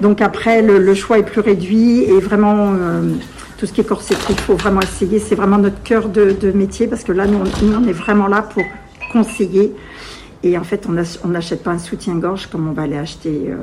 Donc 0.00 0.20
après, 0.20 0.60
le, 0.62 0.78
le 0.78 0.94
choix 0.94 1.18
est 1.18 1.22
plus 1.22 1.40
réduit 1.40 2.02
et 2.02 2.18
vraiment, 2.20 2.72
euh, 2.72 3.12
tout 3.58 3.66
ce 3.66 3.72
qui 3.72 3.80
est 3.80 3.84
corsetterie, 3.84 4.34
il 4.34 4.40
faut 4.40 4.54
vraiment 4.56 4.80
essayer. 4.80 5.18
C'est 5.20 5.34
vraiment 5.36 5.58
notre 5.58 5.82
cœur 5.82 6.08
de, 6.08 6.32
de 6.32 6.50
métier 6.52 6.86
parce 6.88 7.04
que 7.04 7.12
là, 7.12 7.26
nous, 7.26 7.38
on, 7.38 7.86
est 7.88 7.92
vraiment 7.92 8.26
là 8.26 8.42
pour 8.42 8.62
conseiller. 9.12 9.72
Et 10.42 10.56
en 10.58 10.62
fait, 10.64 10.86
on 10.88 10.96
ach- 10.96 11.18
on 11.24 11.28
n'achète 11.28 11.62
pas 11.64 11.70
un 11.72 11.78
soutien-gorge 11.78 12.46
comme 12.48 12.68
on 12.68 12.72
va 12.72 12.82
aller 12.82 12.96
acheter 12.96 13.46
euh, 13.48 13.56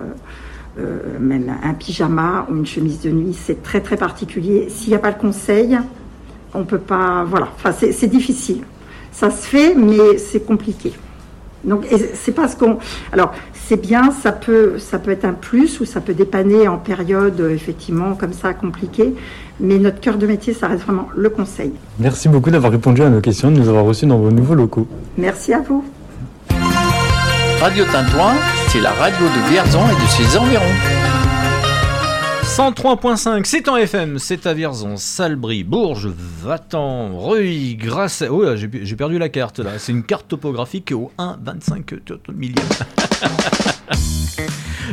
euh, 0.79 0.99
même 1.19 1.53
un 1.63 1.73
pyjama 1.73 2.47
ou 2.49 2.55
une 2.55 2.65
chemise 2.65 3.01
de 3.01 3.09
nuit. 3.09 3.35
C'est 3.39 3.63
très 3.63 3.81
très 3.81 3.97
particulier. 3.97 4.67
S'il 4.69 4.89
n'y 4.89 4.95
a 4.95 4.99
pas 4.99 5.11
le 5.11 5.17
conseil, 5.17 5.77
on 6.53 6.63
peut 6.63 6.79
pas. 6.79 7.25
Voilà. 7.27 7.49
Enfin, 7.55 7.71
c'est 7.71 7.91
c'est 7.91 8.07
difficile. 8.07 8.61
Ça 9.11 9.31
se 9.31 9.47
fait, 9.47 9.75
mais 9.75 10.17
c'est 10.17 10.45
compliqué. 10.45 10.93
Donc, 11.65 11.85
c'est 12.13 12.33
pas 12.33 12.47
ce 12.47 12.55
qu'on. 12.55 12.77
Alors, 13.11 13.33
c'est 13.67 13.81
bien, 13.81 14.11
ça 14.11 14.31
peut, 14.31 14.77
ça 14.77 14.99
peut 14.99 15.11
être 15.11 15.25
un 15.25 15.33
plus 15.33 15.79
ou 15.79 15.85
ça 15.85 15.99
peut 15.99 16.13
dépanner 16.13 16.67
en 16.67 16.77
période 16.77 17.39
euh, 17.39 17.49
effectivement 17.49 18.13
comme 18.13 18.33
ça 18.33 18.53
compliquée. 18.53 19.15
Mais 19.59 19.79
notre 19.79 19.99
cœur 19.99 20.17
de 20.17 20.27
métier, 20.27 20.53
ça 20.53 20.67
reste 20.67 20.83
vraiment 20.83 21.07
le 21.15 21.29
conseil. 21.29 21.71
Merci 21.97 22.29
beaucoup 22.29 22.51
d'avoir 22.51 22.71
répondu 22.71 23.01
à 23.01 23.09
nos 23.09 23.21
questions, 23.21 23.49
de 23.49 23.57
nous 23.57 23.69
avoir 23.69 23.85
reçus 23.85 24.05
dans 24.05 24.19
vos 24.19 24.31
nouveaux 24.31 24.55
locaux. 24.55 24.87
Merci 25.17 25.53
à 25.53 25.61
vous. 25.61 25.83
Radio 27.61 27.85
Tintouin, 27.85 28.33
la 28.81 28.91
radio 28.93 29.25
de 29.25 29.49
Vierzon 29.49 29.81
et 29.89 30.01
de 30.01 30.07
ses 30.07 30.37
environs. 30.37 30.63
103.5, 32.43 33.43
c'est 33.45 33.67
en 33.69 33.77
FM, 33.77 34.19
c'est 34.19 34.45
à 34.45 34.53
Vierzon, 34.53 34.97
Salbris, 34.97 35.63
Bourges, 35.63 36.09
Vatan, 36.41 37.17
Reuil, 37.17 37.75
Grasset. 37.75 38.29
Oh 38.29 38.43
là, 38.43 38.55
j'ai 38.55 38.95
perdu 38.95 39.17
la 39.17 39.29
carte 39.29 39.59
là. 39.59 39.71
C'est 39.77 39.91
une 39.91 40.03
carte 40.03 40.27
topographique 40.27 40.91
au 40.91 41.11
1,25 41.17 42.33
millième. 42.33 42.55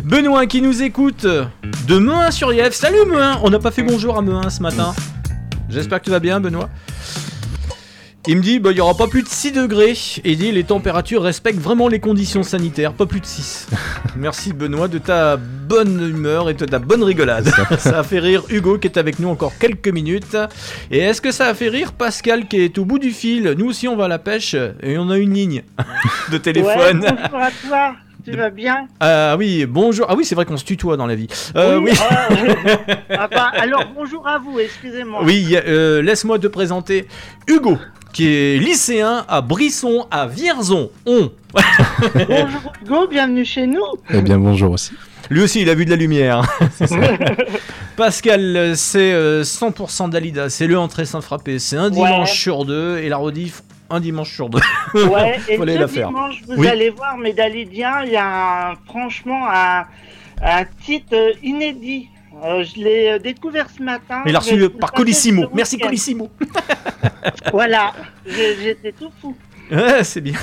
Benoît 0.05 0.47
qui 0.47 0.63
nous 0.63 0.83
écoute 0.83 1.25
de 1.25 2.31
sur 2.31 2.53
Yèvre. 2.53 2.75
Salut 2.75 3.05
Mehun 3.07 3.39
On 3.43 3.51
n'a 3.51 3.59
pas 3.59 3.71
fait 3.71 3.83
bonjour 3.83 4.17
à 4.17 4.23
Mehun 4.23 4.51
ce 4.51 4.63
matin. 4.63 4.95
J'espère 5.69 6.01
que 6.01 6.05
tu 6.05 6.11
vas 6.11 6.21
bien, 6.21 6.41
Benoît. 6.41 6.69
Il 8.29 8.37
me 8.37 8.43
dit, 8.43 8.61
bah, 8.61 8.71
il 8.71 8.75
n'y 8.75 8.81
aura 8.81 8.95
pas 8.95 9.09
plus 9.09 9.25
de 9.25 9.29
6 9.29 9.51
degrés. 9.51 9.97
Et 10.23 10.33
il 10.33 10.39
dit, 10.39 10.53
les 10.53 10.63
températures 10.63 11.25
respectent 11.25 11.59
vraiment 11.59 11.89
les 11.89 11.99
conditions 11.99 12.45
sanitaires, 12.45 12.93
pas 12.93 13.05
plus 13.05 13.19
de 13.19 13.27
6. 13.27 13.67
Merci 14.17 14.53
Benoît 14.53 14.87
de 14.87 14.99
ta 14.99 15.37
bonne 15.37 16.01
humeur 16.09 16.49
et 16.49 16.55
de 16.55 16.65
ta 16.65 16.79
bonne 16.79 17.03
rigolade. 17.03 17.51
ça 17.79 17.99
a 17.99 18.03
fait 18.05 18.21
rire 18.21 18.45
Hugo 18.49 18.79
qui 18.79 18.87
est 18.87 18.97
avec 18.97 19.19
nous 19.19 19.29
encore 19.29 19.53
quelques 19.59 19.89
minutes. 19.89 20.37
Et 20.93 20.99
est-ce 20.99 21.21
que 21.21 21.33
ça 21.33 21.49
a 21.49 21.55
fait 21.55 21.69
rire 21.69 21.93
Pascal 21.93 22.47
qui 22.47 22.61
est 22.61 22.79
au 22.79 22.85
bout 22.85 23.01
du 23.01 23.11
fil? 23.11 23.57
Nous 23.59 23.67
aussi 23.67 23.89
on 23.89 23.97
va 23.97 24.05
à 24.05 24.09
la 24.09 24.21
pêche 24.21 24.55
et 24.55 24.99
on 24.99 25.11
a 25.11 25.19
une 25.19 25.35
ligne 25.35 25.65
de 26.31 26.39
téléphone. 26.39 27.01
Ouais, 27.01 27.11
bonjour 27.11 27.41
à 27.41 27.51
toi, 27.67 27.95
tu 28.25 28.33
vas 28.37 28.51
bien 28.51 28.87
Ah 29.01 29.37
oui, 29.39 29.67
bonjour. 29.67 30.07
Ah 30.09 30.15
oui, 30.17 30.25
c'est 30.25 30.35
vrai 30.35 30.45
qu'on 30.45 30.57
se 30.57 30.65
tutoie 30.65 30.97
dans 30.97 31.07
la 31.07 31.15
vie. 31.15 31.27
Euh, 31.57 31.79
oui. 31.79 31.91
euh, 31.93 32.55
ah 33.11 33.29
bah, 33.29 33.51
alors 33.55 33.85
bonjour 33.95 34.27
à 34.29 34.39
vous, 34.39 34.59
excusez-moi. 34.61 35.21
Oui, 35.25 35.57
euh, 35.67 36.03
laisse-moi 36.03 36.39
te 36.39 36.47
présenter 36.47 37.09
Hugo, 37.49 37.79
qui 38.13 38.27
est 38.29 38.59
lycéen 38.59 39.25
à 39.29 39.41
Brisson, 39.41 40.07
à 40.11 40.27
Vierzon. 40.27 40.91
On. 41.07 41.31
Bonjour 42.15 42.73
Hugo, 42.83 43.09
bienvenue 43.09 43.45
chez 43.45 43.67
nous. 43.67 43.83
Eh 44.11 44.23
bien, 44.23 44.39
bonjour 44.39 44.73
aussi. 44.73 44.93
Lui 45.31 45.43
aussi, 45.43 45.63
il 45.63 45.71
a 45.71 45.75
vu 45.75 45.85
de 45.85 45.91
la 45.91 45.97
lumière. 45.97 46.43
Pascal, 47.97 48.57
euh, 48.57 48.75
c'est 48.75 49.13
euh, 49.13 49.43
100% 49.43 50.11
d'Alida. 50.11 50.49
C'est 50.51 50.67
le 50.67 50.79
entrée 50.79 51.05
sans 51.07 51.21
frapper. 51.21 51.59
C'est 51.59 51.77
un 51.77 51.91
dimanche 51.91 52.31
Ouais. 52.31 52.37
sur 52.37 52.65
deux 52.65 52.99
et 52.99 53.09
la 53.09 53.17
rediff 53.17 53.63
un 53.93 54.01
dimanche 54.01 54.33
sur 54.35 54.49
deux. 54.49 54.61
Ouais, 54.95 55.39
et 55.49 55.57
ce 55.57 55.63
la 55.63 55.89
faire. 55.89 56.09
dimanche, 56.09 56.43
vous 56.49 56.55
Oui. 56.57 56.67
allez 56.69 56.91
voir, 56.91 57.17
mes 57.19 57.33
Dalidiens, 57.33 58.03
il 58.05 58.13
y 58.13 58.17
a 58.17 58.71
un- 58.71 58.75
franchement 58.87 59.47
un, 59.49 59.85
un 60.43 60.65
titre 60.85 61.15
euh, 61.15 61.33
inédit. 61.43 62.09
Euh, 62.45 62.65
je 62.65 62.81
l'ai 62.83 63.09
euh, 63.13 63.19
découvert 63.19 63.67
ce 63.77 63.83
matin. 63.83 64.23
Il 64.27 64.35
a 64.35 64.39
reçu 64.41 64.69
par 64.71 64.91
Colissimo. 64.93 65.49
Merci. 65.55 65.79
Colissimo. 65.79 66.31
Voilà, 67.53 67.93
j'étais 68.27 68.91
tout 68.93 69.11
fou. 69.21 69.37
Ouais, 69.71 70.03
c'est 70.03 70.21
bien. 70.21 70.35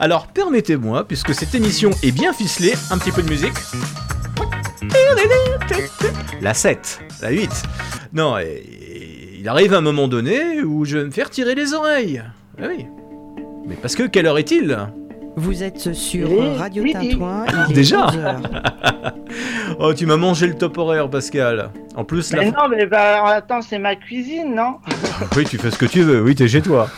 Alors, 0.00 0.28
permettez-moi, 0.28 1.06
puisque 1.06 1.34
cette 1.34 1.54
émission 1.54 1.90
est 2.02 2.10
bien 2.12 2.32
ficelée, 2.32 2.72
un 2.90 2.96
petit 2.98 3.10
peu 3.12 3.22
de 3.22 3.28
musique. 3.28 3.52
La 6.40 6.54
7, 6.54 7.00
la 7.20 7.30
8. 7.30 7.50
Non, 8.12 8.38
et- 8.38 8.62
il 9.42 9.48
arrive 9.48 9.74
un 9.74 9.80
moment 9.80 10.06
donné 10.06 10.62
où 10.62 10.84
je 10.84 10.98
vais 10.98 11.04
me 11.04 11.10
faire 11.10 11.28
tirer 11.28 11.56
les 11.56 11.74
oreilles. 11.74 12.22
Ah 12.60 12.66
oui. 12.68 12.86
Mais 13.66 13.74
parce 13.74 13.96
que 13.96 14.04
quelle 14.04 14.26
heure 14.26 14.38
est-il? 14.38 14.78
Vous 15.34 15.64
êtes 15.64 15.92
sur 15.94 16.30
Oui, 16.30 16.56
Radio 16.56 16.84
oui. 16.84 16.92
Tintouin. 16.92 17.44
il 17.66 17.72
est 17.72 17.74
Déjà 17.74 18.06
11 18.06 18.16
heures. 18.18 18.40
Oh, 19.80 19.92
tu 19.94 20.06
m'as 20.06 20.18
mangé 20.18 20.46
le 20.46 20.54
top 20.54 20.78
horaire, 20.78 21.10
Pascal. 21.10 21.70
En 21.96 22.04
plus, 22.04 22.32
la... 22.32 22.40
Mais 22.44 22.50
non, 22.52 22.68
mais 22.70 22.86
bah, 22.86 23.24
attends, 23.34 23.62
c'est 23.62 23.80
ma 23.80 23.96
cuisine, 23.96 24.54
non? 24.54 24.76
Oui, 25.36 25.44
tu 25.44 25.58
fais 25.58 25.72
ce 25.72 25.78
que 25.78 25.86
tu 25.86 26.02
veux, 26.02 26.22
oui, 26.22 26.36
t'es 26.36 26.46
chez 26.46 26.62
toi. 26.62 26.88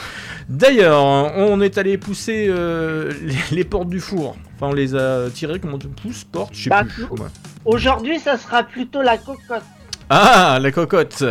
D'ailleurs, 0.49 1.03
on 1.03 1.59
est 1.62 1.78
allé 1.78 1.97
pousser 1.97 2.47
euh, 2.51 3.11
les, 3.22 3.57
les 3.57 3.64
portes 3.64 3.88
du 3.88 4.01
four. 4.01 4.36
Enfin, 4.57 4.66
on 4.72 4.74
les 4.74 4.95
a 4.95 5.30
tirées, 5.32 5.61
comment 5.61 5.78
tu 5.78 5.86
pousses, 5.86 6.24
portes, 6.24 6.53
je 6.53 6.64
sais 6.64 6.70
Bah, 6.70 6.82
plus. 6.84 7.05
Aujourd'hui, 7.64 8.18
ça 8.18 8.36
sera 8.36 8.64
plutôt 8.64 9.01
la 9.01 9.16
cocotte. 9.16 9.62
Ah, 10.11 10.59
la 10.61 10.70
cocotte 10.72 11.24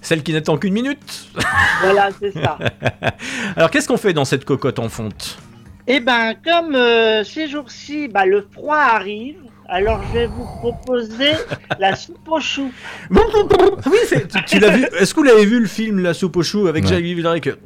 Celle 0.00 0.22
qui 0.22 0.32
n'attend 0.32 0.56
qu'une 0.58 0.72
minute 0.74 1.26
Voilà, 1.82 2.08
c'est 2.20 2.32
ça. 2.32 2.58
Alors, 3.56 3.70
qu'est-ce 3.70 3.88
qu'on 3.88 3.96
fait 3.96 4.12
dans 4.12 4.24
cette 4.24 4.44
cocotte 4.44 4.78
en 4.78 4.88
fonte? 4.88 5.38
Eh 5.86 6.00
ben, 6.00 6.34
comme 6.44 6.74
euh, 6.74 7.24
ces 7.24 7.48
jours-ci, 7.48 8.08
bah, 8.08 8.26
le 8.26 8.46
froid 8.52 8.76
arrive, 8.76 9.36
alors 9.70 10.02
je 10.08 10.18
vais 10.18 10.26
vous 10.26 10.44
proposer 10.44 11.32
la 11.78 11.94
soupe 11.96 12.28
aux 12.28 12.40
choux. 12.40 12.70
Oui, 13.10 13.98
c'est- 14.06 14.28
tu, 14.28 14.44
tu 14.44 14.58
l'as 14.58 14.68
vu 14.70 14.86
Est-ce 14.98 15.14
que 15.14 15.20
vous 15.20 15.26
l'avez 15.26 15.46
vu 15.46 15.60
le 15.60 15.66
film 15.66 16.00
La 16.00 16.12
soupe 16.14 16.36
aux 16.36 16.42
choux 16.42 16.66
avec 16.66 16.84
Ouais. 16.84 16.90
Jacques 16.90 17.02
Villeray 17.04 17.40
que- 17.40 17.56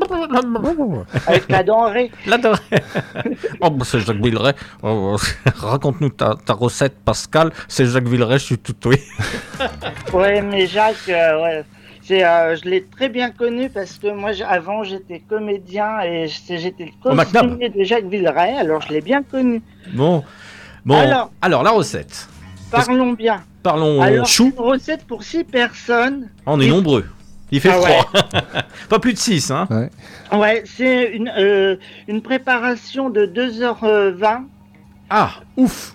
Avec 1.27 1.49
la 1.49 1.63
denrée. 1.65 2.11
La 2.27 2.39
denrée. 2.39 2.61
Oh, 3.61 3.71
bah, 3.71 3.85
c'est 3.89 4.01
Jacques 4.01 4.17
Villeray. 4.23 4.55
Oh, 4.83 5.17
Raconte-nous 5.57 6.11
ta, 6.11 6.37
ta 6.47 6.53
recette, 6.55 6.95
Pascal. 7.05 7.51
C'est 7.67 7.87
Jacques 7.87 8.07
Villeray, 8.09 8.39
je 8.39 8.45
suis 8.45 8.59
tout 8.59 8.75
oui. 8.85 8.97
Ouais, 10.13 10.43
mais 10.43 10.67
Jacques, 10.69 11.09
euh, 11.09 11.43
ouais. 11.43 11.65
C'est, 12.05 12.25
euh, 12.25 12.57
je 12.57 12.69
l'ai 12.69 12.85
très 12.85 13.09
bien 13.09 13.31
connu 13.31 13.69
parce 13.71 13.97
que 13.99 14.09
moi, 14.13 14.31
avant, 14.49 14.83
j'étais 14.83 15.21
comédien 15.21 16.01
et 16.01 16.27
j'étais 16.27 16.87
le 16.87 16.91
costumier 17.03 17.69
de 17.69 17.85
Jacques 17.85 18.07
Villeray, 18.07 18.57
alors 18.59 18.83
je 18.83 18.89
l'ai 18.93 19.01
bien 19.01 19.23
connu. 19.23 19.63
Bon. 19.95 20.25
Bon. 20.85 20.99
Alors. 20.99 21.31
Alors, 21.41 21.63
la 21.63 21.71
recette. 21.71 22.29
Parlons 22.73 23.13
bien. 23.13 23.43
Parlons 23.63 24.01
alors, 24.03 24.27
chou. 24.27 24.53
une 24.59 24.65
recette 24.65 25.05
pour 25.07 25.23
6 25.23 25.45
personnes. 25.45 26.29
On 26.47 26.61
est 26.61 26.67
Et- 26.67 26.71
nombreux. 26.71 27.07
Il 27.53 27.61
fait 27.61 27.71
Ah 27.71 27.81
ouais. 27.81 27.99
Pas 28.89 28.99
plus 28.99 29.13
de 29.13 29.19
6, 29.19 29.51
hein 29.51 29.69
Ouais, 30.33 30.63
c'est 30.67 31.13
une, 31.13 31.31
euh, 31.39 31.77
une 32.09 32.23
préparation 32.23 33.11
de 33.11 33.27
2h20. 33.27 34.45
Ah, 35.11 35.31
ouf 35.59 35.95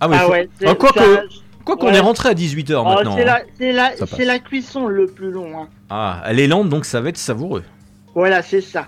Ah, 0.00 0.08
oui, 0.08 0.16
Ah 0.18 0.24
faut- 0.24 0.30
ouais, 0.30 0.48
c'est- 0.58 0.68
Ah, 0.68 0.74
quoi 0.76 0.90
ça- 0.94 1.00
que, 1.00 1.28
quoi 1.64 1.76
qu'on 1.76 1.88
ouais. 1.88 1.96
est 1.96 2.00
rentré 2.00 2.28
à 2.28 2.34
18h 2.34 2.74
Oh, 2.76 2.84
maintenant. 2.84 3.16
c'est 3.16 3.28
hein. 3.28 3.40
la, 3.60 3.72
la, 3.72 4.06
c'est 4.06 4.24
la 4.24 4.38
cuisson 4.38 4.86
le 4.86 5.06
plus 5.06 5.30
long. 5.30 5.60
hein. 5.62 5.68
Ah, 5.90 6.22
elle 6.26 6.40
est 6.40 6.46
lente, 6.46 6.68
donc 6.68 6.84
ça 6.84 7.00
va 7.00 7.08
être 7.08 7.16
savoureux. 7.18 7.64
Voilà, 8.14 8.42
c'est 8.42 8.60
ça. 8.60 8.86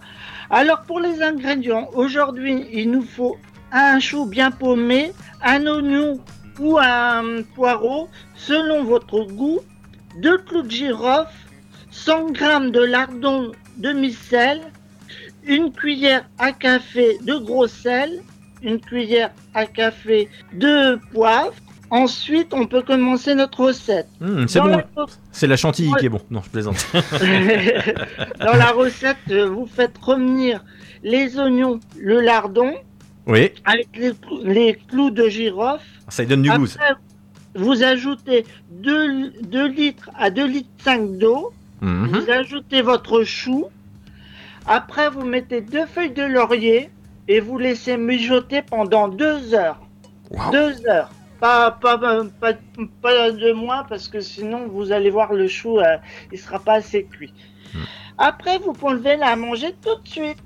Alors 0.50 0.82
pour 0.82 1.00
les 1.00 1.22
ingrédients, 1.22 1.88
aujourd'hui, 1.94 2.66
il 2.72 2.90
nous 2.90 3.02
faut 3.02 3.36
un 3.72 3.98
chou 3.98 4.26
bien 4.26 4.50
paumé, 4.50 5.12
un 5.42 5.66
oignon 5.66 6.20
ou 6.60 6.78
un 6.78 7.42
poireau, 7.54 8.08
selon 8.36 8.84
votre 8.84 9.22
goût, 9.24 9.58
deux 10.22 10.38
clous 10.38 10.62
de 10.62 10.70
girofle, 10.70 11.32
100 11.90 12.34
g 12.34 12.44
de 12.70 12.80
lardon 12.84 13.52
demi-sel, 13.78 14.60
une 15.44 15.72
cuillère 15.72 16.24
à 16.38 16.52
café 16.52 17.18
de 17.22 17.34
gros 17.34 17.66
sel, 17.66 18.22
une 18.62 18.80
cuillère 18.80 19.30
à 19.54 19.66
café 19.66 20.28
de 20.52 20.98
poivre. 21.12 21.52
Ensuite, 21.90 22.52
on 22.52 22.66
peut 22.66 22.82
commencer 22.82 23.34
notre 23.34 23.60
recette. 23.66 24.08
Hum, 24.20 24.48
c'est 24.48 24.60
bon. 24.60 24.66
la 24.68 24.84
C'est 25.32 25.46
la 25.46 25.56
chantilly 25.56 25.92
qui 25.98 26.06
est 26.06 26.08
bon. 26.10 26.20
Non, 26.30 26.42
je 26.42 26.50
plaisante. 26.50 26.84
Dans 28.40 28.56
la 28.56 28.70
recette, 28.72 29.16
euh, 29.30 29.48
vous 29.48 29.66
faites 29.66 29.96
revenir 29.98 30.64
les 31.02 31.38
oignons, 31.38 31.78
le 31.98 32.20
lardon, 32.20 32.72
oui, 33.26 33.50
avec 33.64 33.88
les, 33.96 34.12
clous- 34.12 34.42
les 34.44 34.74
clous 34.88 35.10
de 35.10 35.28
girofle. 35.28 35.84
ça 36.08 36.22
lui 36.22 36.28
donne 36.28 36.42
du 36.42 36.50
goût. 36.50 36.66
ça. 36.66 36.80
Vous 37.54 37.82
ajoutez 37.82 38.44
2, 38.70 39.66
litres 39.68 40.10
à 40.18 40.30
2 40.30 40.46
litres 40.46 40.68
5 40.84 41.18
d'eau. 41.18 41.52
Mhm. 41.80 42.08
Vous 42.08 42.30
ajoutez 42.30 42.82
votre 42.82 43.22
chou. 43.24 43.66
Après, 44.66 45.08
vous 45.10 45.24
mettez 45.24 45.60
deux 45.60 45.86
feuilles 45.86 46.10
de 46.10 46.22
laurier 46.24 46.90
et 47.28 47.40
vous 47.40 47.58
laissez 47.58 47.96
mijoter 47.96 48.62
pendant 48.62 49.08
2 49.08 49.54
heures. 49.54 49.80
2 50.52 50.86
heures. 50.88 51.10
Pas, 51.40 51.70
pas, 51.70 51.98
pas, 51.98 52.52
pas, 53.02 53.30
de 53.30 53.52
moi 53.52 53.86
parce 53.88 54.08
que 54.08 54.20
sinon 54.20 54.66
vous 54.68 54.92
allez 54.92 55.10
voir 55.10 55.32
le 55.32 55.48
chou, 55.48 55.78
euh, 55.78 55.96
il 56.32 56.38
sera 56.38 56.58
pas 56.58 56.74
assez 56.74 57.04
cuit. 57.04 57.32
Hmm. 57.74 57.78
Après, 58.18 58.58
vous 58.58 58.72
pouvez 58.72 59.16
la 59.16 59.36
manger 59.36 59.74
tout 59.82 60.00
de 60.02 60.08
suite. 60.08 60.38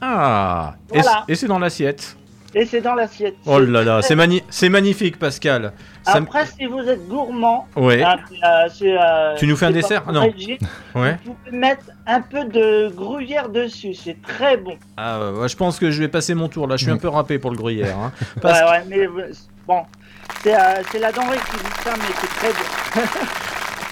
Ah 0.00 0.74
Et 0.92 1.00
Voilà. 1.00 1.24
Et 1.28 1.34
c'est 1.34 1.46
dans 1.46 1.58
l'assiette. 1.58 2.16
Et 2.56 2.66
c'est 2.66 2.80
dans 2.80 2.94
l'assiette. 2.94 3.34
Oh 3.46 3.58
là 3.58 3.82
là, 3.82 4.00
c'est 4.00 4.14
mani- 4.14 4.42
magnifique, 4.70 5.18
Pascal. 5.18 5.72
Ça 6.04 6.12
Après, 6.18 6.46
si 6.46 6.66
vous 6.66 6.78
êtes 6.80 7.08
gourmand, 7.08 7.66
Ouais. 7.74 8.00
euh, 8.04 8.68
c'est, 8.72 8.96
euh, 8.96 9.34
Tu 9.36 9.46
nous 9.48 9.56
fais 9.56 9.66
un 9.66 9.70
dessert? 9.72 10.10
Non. 10.12 10.32
Ouais. 10.94 11.18
Vous 11.24 11.34
pouvez 11.34 11.56
mettre 11.58 11.86
un 12.06 12.20
peu 12.20 12.44
de 12.44 12.90
gruyère 12.94 13.48
dessus, 13.48 13.94
c'est 13.94 14.22
très 14.22 14.56
bon. 14.56 14.76
Ah, 14.96 15.32
ouais, 15.32 15.48
je 15.48 15.56
pense 15.56 15.80
que 15.80 15.90
je 15.90 16.00
vais 16.00 16.06
passer 16.08 16.34
mon 16.36 16.48
tour 16.48 16.68
là. 16.68 16.76
Je 16.76 16.84
suis 16.84 16.92
un 16.92 16.96
peu 16.98 17.08
râpé 17.08 17.40
pour 17.40 17.50
le 17.50 17.56
gruyère. 17.56 17.98
hein. 17.98 18.12
Ouais, 18.36 18.40
Parce- 18.42 18.70
ouais, 18.70 18.84
mais 18.88 19.00
euh, 19.08 19.32
bon, 19.66 19.82
c'est 20.42 20.54
euh, 20.54 20.82
c'est 20.90 20.98
la 20.98 21.12
denrée 21.12 21.38
qui 21.38 21.56
dit 21.56 21.82
ça, 21.82 21.94
mais 21.96 22.14
c'est 22.20 22.26
très 22.28 22.52
bon. 22.52 23.02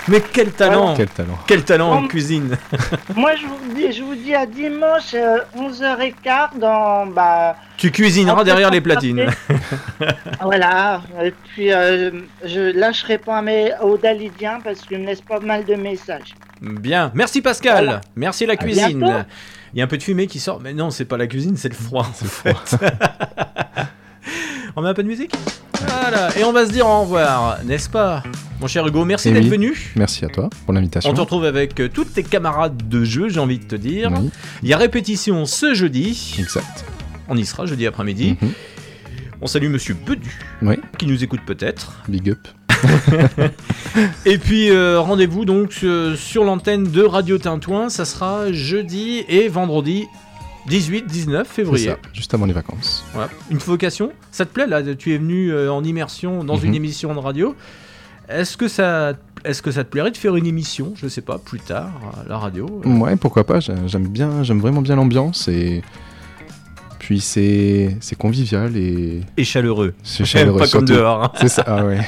Mais 0.08 0.20
quel 0.32 0.50
talent 0.50 0.94
Quel 0.96 1.08
talent. 1.08 1.38
Quel 1.46 1.64
talent 1.64 1.92
en 1.92 2.08
cuisine 2.08 2.56
Moi, 3.16 3.32
je 3.36 3.46
vous 3.46 3.74
dis, 3.74 3.92
je 3.92 4.02
vous 4.02 4.14
dis 4.14 4.34
à 4.34 4.46
dimanche, 4.46 5.14
euh, 5.14 5.38
11h15 5.56 6.58
dans. 6.58 7.06
Bah, 7.06 7.56
Tu 7.76 7.90
cuisineras 7.92 8.42
derrière 8.42 8.70
les 8.70 8.80
platines. 8.80 9.26
voilà. 10.42 11.02
Et 11.22 11.30
puis, 11.30 11.72
euh, 11.72 12.10
je 12.44 12.76
lâcherai 12.76 13.18
pas 13.18 13.42
mes, 13.42 13.72
aux 13.80 13.96
Dalidiens 13.96 14.58
parce 14.62 14.80
qu'ils 14.80 14.98
me 14.98 15.06
laissent 15.06 15.20
pas 15.20 15.40
mal 15.40 15.64
de 15.64 15.74
messages. 15.74 16.34
Bien. 16.60 17.12
Merci 17.14 17.40
Pascal. 17.40 17.84
Voilà. 17.84 18.00
Merci 18.16 18.46
la 18.46 18.56
cuisine. 18.56 19.24
Il 19.72 19.78
y 19.78 19.82
a 19.82 19.84
un 19.84 19.88
peu 19.88 19.98
de 19.98 20.02
fumée 20.02 20.26
qui 20.26 20.40
sort. 20.40 20.60
Mais 20.60 20.74
non, 20.74 20.90
c'est 20.90 21.04
pas 21.04 21.16
la 21.16 21.26
cuisine, 21.26 21.56
c'est 21.56 21.68
le 21.68 21.74
froid. 21.74 22.06
C'est 22.14 22.24
le 22.24 22.30
froid. 22.30 22.88
on 24.76 24.82
met 24.82 24.88
un 24.88 24.94
peu 24.94 25.02
de 25.02 25.08
musique? 25.08 25.32
Voilà. 25.86 26.36
Et 26.38 26.44
on 26.44 26.52
va 26.52 26.66
se 26.66 26.72
dire 26.72 26.86
au 26.86 27.02
revoir, 27.02 27.58
n'est-ce 27.64 27.88
pas 27.88 28.22
Mon 28.60 28.66
cher 28.66 28.86
Hugo, 28.86 29.04
merci 29.04 29.30
d'être 29.32 29.44
oui. 29.44 29.50
venu. 29.50 29.92
Merci 29.96 30.24
à 30.24 30.28
toi 30.28 30.48
pour 30.64 30.72
l'invitation. 30.74 31.10
On 31.10 31.14
te 31.14 31.20
retrouve 31.20 31.44
avec 31.44 31.78
euh, 31.80 31.88
tous 31.92 32.04
tes 32.04 32.22
camarades 32.22 32.88
de 32.88 33.04
jeu, 33.04 33.28
j'ai 33.28 33.40
envie 33.40 33.58
de 33.58 33.64
te 33.64 33.76
dire. 33.76 34.10
Oui. 34.16 34.30
Il 34.62 34.68
y 34.68 34.72
a 34.72 34.76
répétition 34.76 35.44
ce 35.46 35.74
jeudi. 35.74 36.34
Exact. 36.38 36.84
On 37.28 37.36
y 37.36 37.44
sera 37.44 37.66
jeudi 37.66 37.86
après-midi. 37.86 38.36
Mhm. 38.40 38.50
On 39.40 39.46
salue 39.46 39.68
Monsieur 39.68 39.94
Bedu, 39.94 40.38
Oui. 40.62 40.76
qui 40.98 41.06
nous 41.06 41.24
écoute 41.24 41.40
peut-être. 41.46 42.00
Big 42.08 42.30
up. 42.30 42.46
Et 44.26 44.38
puis 44.38 44.70
euh, 44.70 45.00
rendez-vous 45.00 45.44
donc 45.44 45.80
euh, 45.84 46.16
sur 46.16 46.44
l'antenne 46.44 46.84
de 46.90 47.02
Radio 47.02 47.38
Tintouin. 47.38 47.88
Ça 47.88 48.04
sera 48.04 48.52
jeudi 48.52 49.24
et 49.28 49.48
vendredi 49.48 50.06
18-19 50.68 51.38
C'est 51.44 51.44
février. 51.44 51.88
ça, 51.88 51.96
juste 52.12 52.32
avant 52.34 52.46
les 52.46 52.52
vacances. 52.52 53.04
Voilà. 53.12 53.30
Une 53.50 53.58
vocation 53.58 54.12
Ça 54.30 54.44
te 54.46 54.52
plaît 54.52 54.66
là 54.66 54.82
Tu 54.94 55.14
es 55.14 55.18
venu 55.18 55.50
euh, 55.50 55.72
en 55.72 55.82
immersion 55.84 56.44
dans 56.44 56.56
une 56.56 56.70
Mhm. 56.70 56.76
émission 56.76 57.14
de 57.14 57.18
radio. 57.18 57.54
Est-ce 58.28 58.56
que 58.56 58.68
ça, 58.68 59.14
est-ce 59.44 59.60
que 59.60 59.70
ça 59.72 59.82
te 59.84 59.90
plairait 59.90 60.12
de 60.12 60.16
faire 60.16 60.36
une 60.36 60.46
émission 60.46 60.92
Je 60.96 61.08
sais 61.08 61.20
pas, 61.20 61.38
plus 61.38 61.58
tard 61.60 61.90
à 62.24 62.28
la 62.28 62.38
radio? 62.38 62.80
euh, 62.86 62.96
Ouais, 62.98 63.16
pourquoi 63.16 63.44
pas. 63.44 63.60
j'ai- 63.60 63.74
J'aime 63.86 64.06
bien, 64.08 64.42
j'aime 64.44 64.60
vraiment 64.60 64.80
bien 64.82 64.94
l'ambiance 64.96 65.48
et 65.48 65.82
puis 67.02 67.20
c'est 67.20 67.98
convivial 68.16 68.76
et 68.76 69.22
Et 69.36 69.42
chaleureux. 69.42 69.92
C'est 70.04 70.24
chaleureux. 70.24 70.60
Pas 70.60 70.68
comme 70.68 70.84
dehors, 70.84 71.24
hein. 71.24 71.32
C'est 71.40 71.48
ça. 71.48 71.64
Ah 71.66 71.84
ouais. 71.84 71.98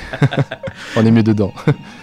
On 0.96 1.04
est 1.04 1.10
mieux 1.10 1.24
dedans. 1.24 1.52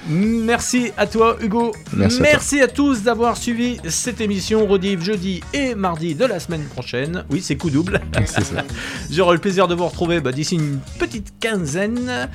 Merci 0.09 0.91
à 0.97 1.07
toi 1.07 1.37
Hugo. 1.41 1.71
Merci 1.95 2.59
à 2.59 2.65
à, 2.65 2.67
tous 2.67 3.01
d'avoir 3.01 3.37
suivi 3.37 3.77
cette 3.87 4.19
émission 4.19 4.67
rediff 4.67 5.01
jeudi 5.01 5.41
et 5.53 5.73
mardi 5.73 6.15
de 6.15 6.25
la 6.25 6.41
semaine 6.41 6.63
prochaine. 6.63 7.23
Oui, 7.29 7.41
c'est 7.41 7.55
coup 7.55 7.69
double. 7.69 8.01
C'est 8.25 8.43
ça. 8.43 8.65
J'aurai 9.09 9.35
le 9.35 9.41
plaisir 9.41 9.69
de 9.69 9.75
vous 9.75 9.87
retrouver 9.87 10.19
bah, 10.19 10.33
d'ici 10.33 10.55
une 10.55 10.79
petite 10.99 11.33
quinzaine. 11.39 12.29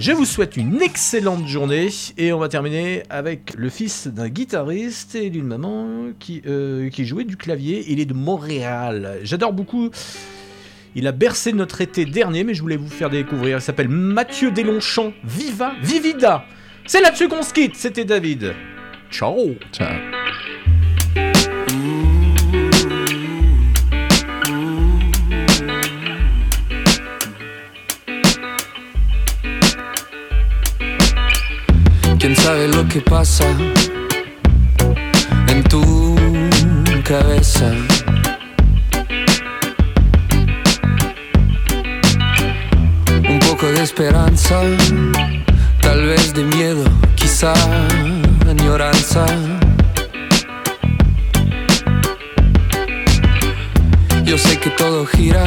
Je 0.00 0.12
vous 0.12 0.24
souhaite 0.24 0.56
une 0.56 0.80
excellente 0.80 1.46
journée 1.46 1.90
et 2.16 2.32
on 2.32 2.38
va 2.38 2.48
terminer 2.48 3.02
avec 3.10 3.52
le 3.54 3.68
fils 3.68 4.06
d'un 4.08 4.30
guitariste 4.30 5.14
et 5.14 5.28
d'une 5.28 5.44
maman 5.44 6.12
qui, 6.18 6.40
euh, 6.46 6.88
qui 6.88 7.04
jouait 7.04 7.24
du 7.24 7.36
clavier. 7.36 7.84
Il 7.86 8.00
est 8.00 8.06
de 8.06 8.14
Montréal. 8.14 9.18
J'adore 9.24 9.52
beaucoup. 9.52 9.90
Il 10.94 11.06
a 11.06 11.12
bercé 11.12 11.52
notre 11.52 11.82
été 11.82 12.06
dernier, 12.06 12.44
mais 12.44 12.54
je 12.54 12.62
voulais 12.62 12.78
vous 12.78 12.88
faire 12.88 13.10
découvrir. 13.10 13.58
Il 13.58 13.60
s'appelle 13.60 13.90
Mathieu 13.90 14.50
Deslongchamps. 14.50 15.12
Viva, 15.22 15.74
Vivida. 15.82 16.46
C'est 16.86 17.02
là-dessus 17.02 17.28
qu'on 17.28 17.42
se 17.42 17.52
quitte. 17.52 17.76
C'était 17.76 18.06
David. 18.06 18.54
Ciao. 19.10 19.54
Ciao. 19.70 20.19
¿Quién 32.20 32.36
sabe 32.36 32.68
lo 32.68 32.86
que 32.86 33.00
pasa 33.00 33.46
en 35.48 35.64
tu 35.64 36.04
cabeza? 37.02 37.72
Un 43.26 43.38
poco 43.48 43.64
de 43.68 43.82
esperanza, 43.82 44.60
tal 45.80 46.04
vez 46.04 46.34
de 46.34 46.44
miedo, 46.44 46.84
quizá 47.14 47.54
añoranza. 48.46 49.24
Yo 54.26 54.36
sé 54.36 54.60
que 54.60 54.68
todo 54.76 55.06
gira, 55.06 55.46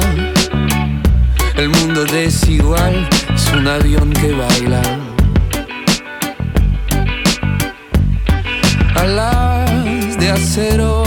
el 1.55 1.69
mundo 1.69 2.03
desigual 2.05 3.07
es 3.31 3.53
un 3.53 3.67
avión 3.67 4.11
que 4.13 4.31
baila. 4.31 5.02
Alas 9.03 10.17
de 10.17 10.29
acero. 10.29 11.03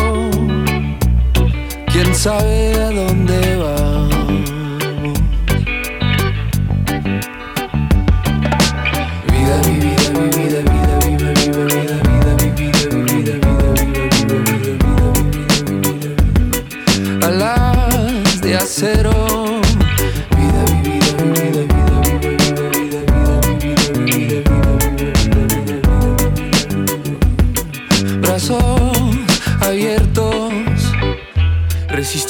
Quién 1.93 2.15
sabe 2.15 2.75
a 2.75 2.91
dónde 2.91 3.57
vamos. 3.57 3.76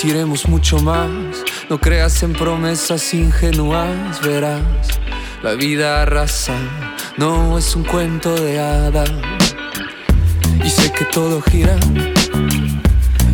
Resistiremos 0.06 0.46
mucho 0.46 0.78
más. 0.78 1.10
No 1.68 1.80
creas 1.80 2.22
en 2.22 2.32
promesas 2.32 3.12
ingenuas, 3.12 4.20
verás. 4.22 4.62
La 5.42 5.54
vida 5.54 6.02
arrasa, 6.02 6.54
no 7.16 7.58
es 7.58 7.74
un 7.74 7.82
cuento 7.82 8.32
de 8.36 8.60
hadas. 8.60 9.10
Y 10.64 10.70
sé 10.70 10.92
que 10.92 11.06
todo 11.06 11.42
gira. 11.42 11.76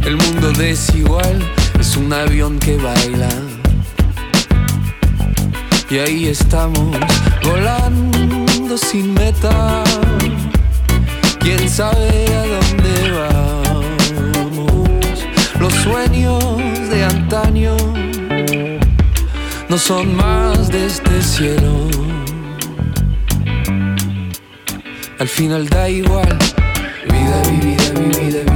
El 0.06 0.16
mundo 0.16 0.50
desigual 0.52 1.42
es 1.78 1.94
un 1.98 2.10
avión 2.10 2.58
que 2.58 2.78
baila. 2.78 3.28
Y 5.90 5.98
ahí 5.98 6.28
estamos, 6.28 6.96
volando 7.44 8.78
sin 8.78 9.12
meta. 9.12 9.84
¿Quién 11.38 11.68
sabe 11.68 12.24
a 12.34 12.46
dónde 12.46 13.10
vamos? 13.10 13.84
Los 15.60 15.74
sueños 15.74 16.61
no 19.68 19.78
son 19.78 20.14
más 20.14 20.68
de 20.68 20.86
este 20.86 21.22
cielo. 21.22 21.88
Al 25.18 25.28
final 25.28 25.66
da 25.68 25.88
igual. 25.88 26.38
Vida, 27.08 27.42
mi 27.50 27.58
vida, 27.58 27.90
vida, 28.18 28.51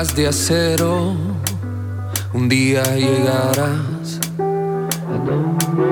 de 0.00 0.28
acero, 0.28 1.14
un 2.32 2.48
día 2.48 2.82
llegarás. 2.96 4.18
¿A 4.38 5.18
dónde? 5.26 5.84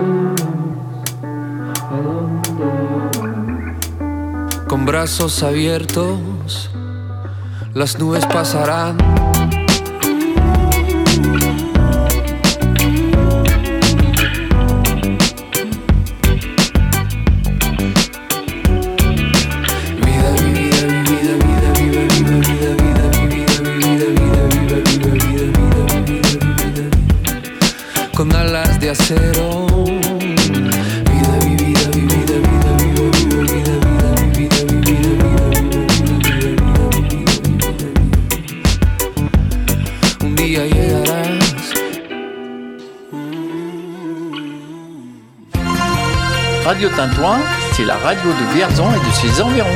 ¿A 1.91 1.97
dónde? 2.03 2.65
Con 4.67 4.87
brazos 4.87 5.43
abiertos, 5.43 6.71
las 7.75 7.99
nubes 7.99 8.25
pasarán. 8.25 9.18
Saint-Ouen, 46.99 47.39
c'est 47.75 47.85
la 47.85 47.95
radio 47.95 48.29
de 48.29 48.55
Vierzon 48.57 48.91
et 48.93 48.99
de 48.99 49.13
ses 49.13 49.41
environs. 49.41 49.69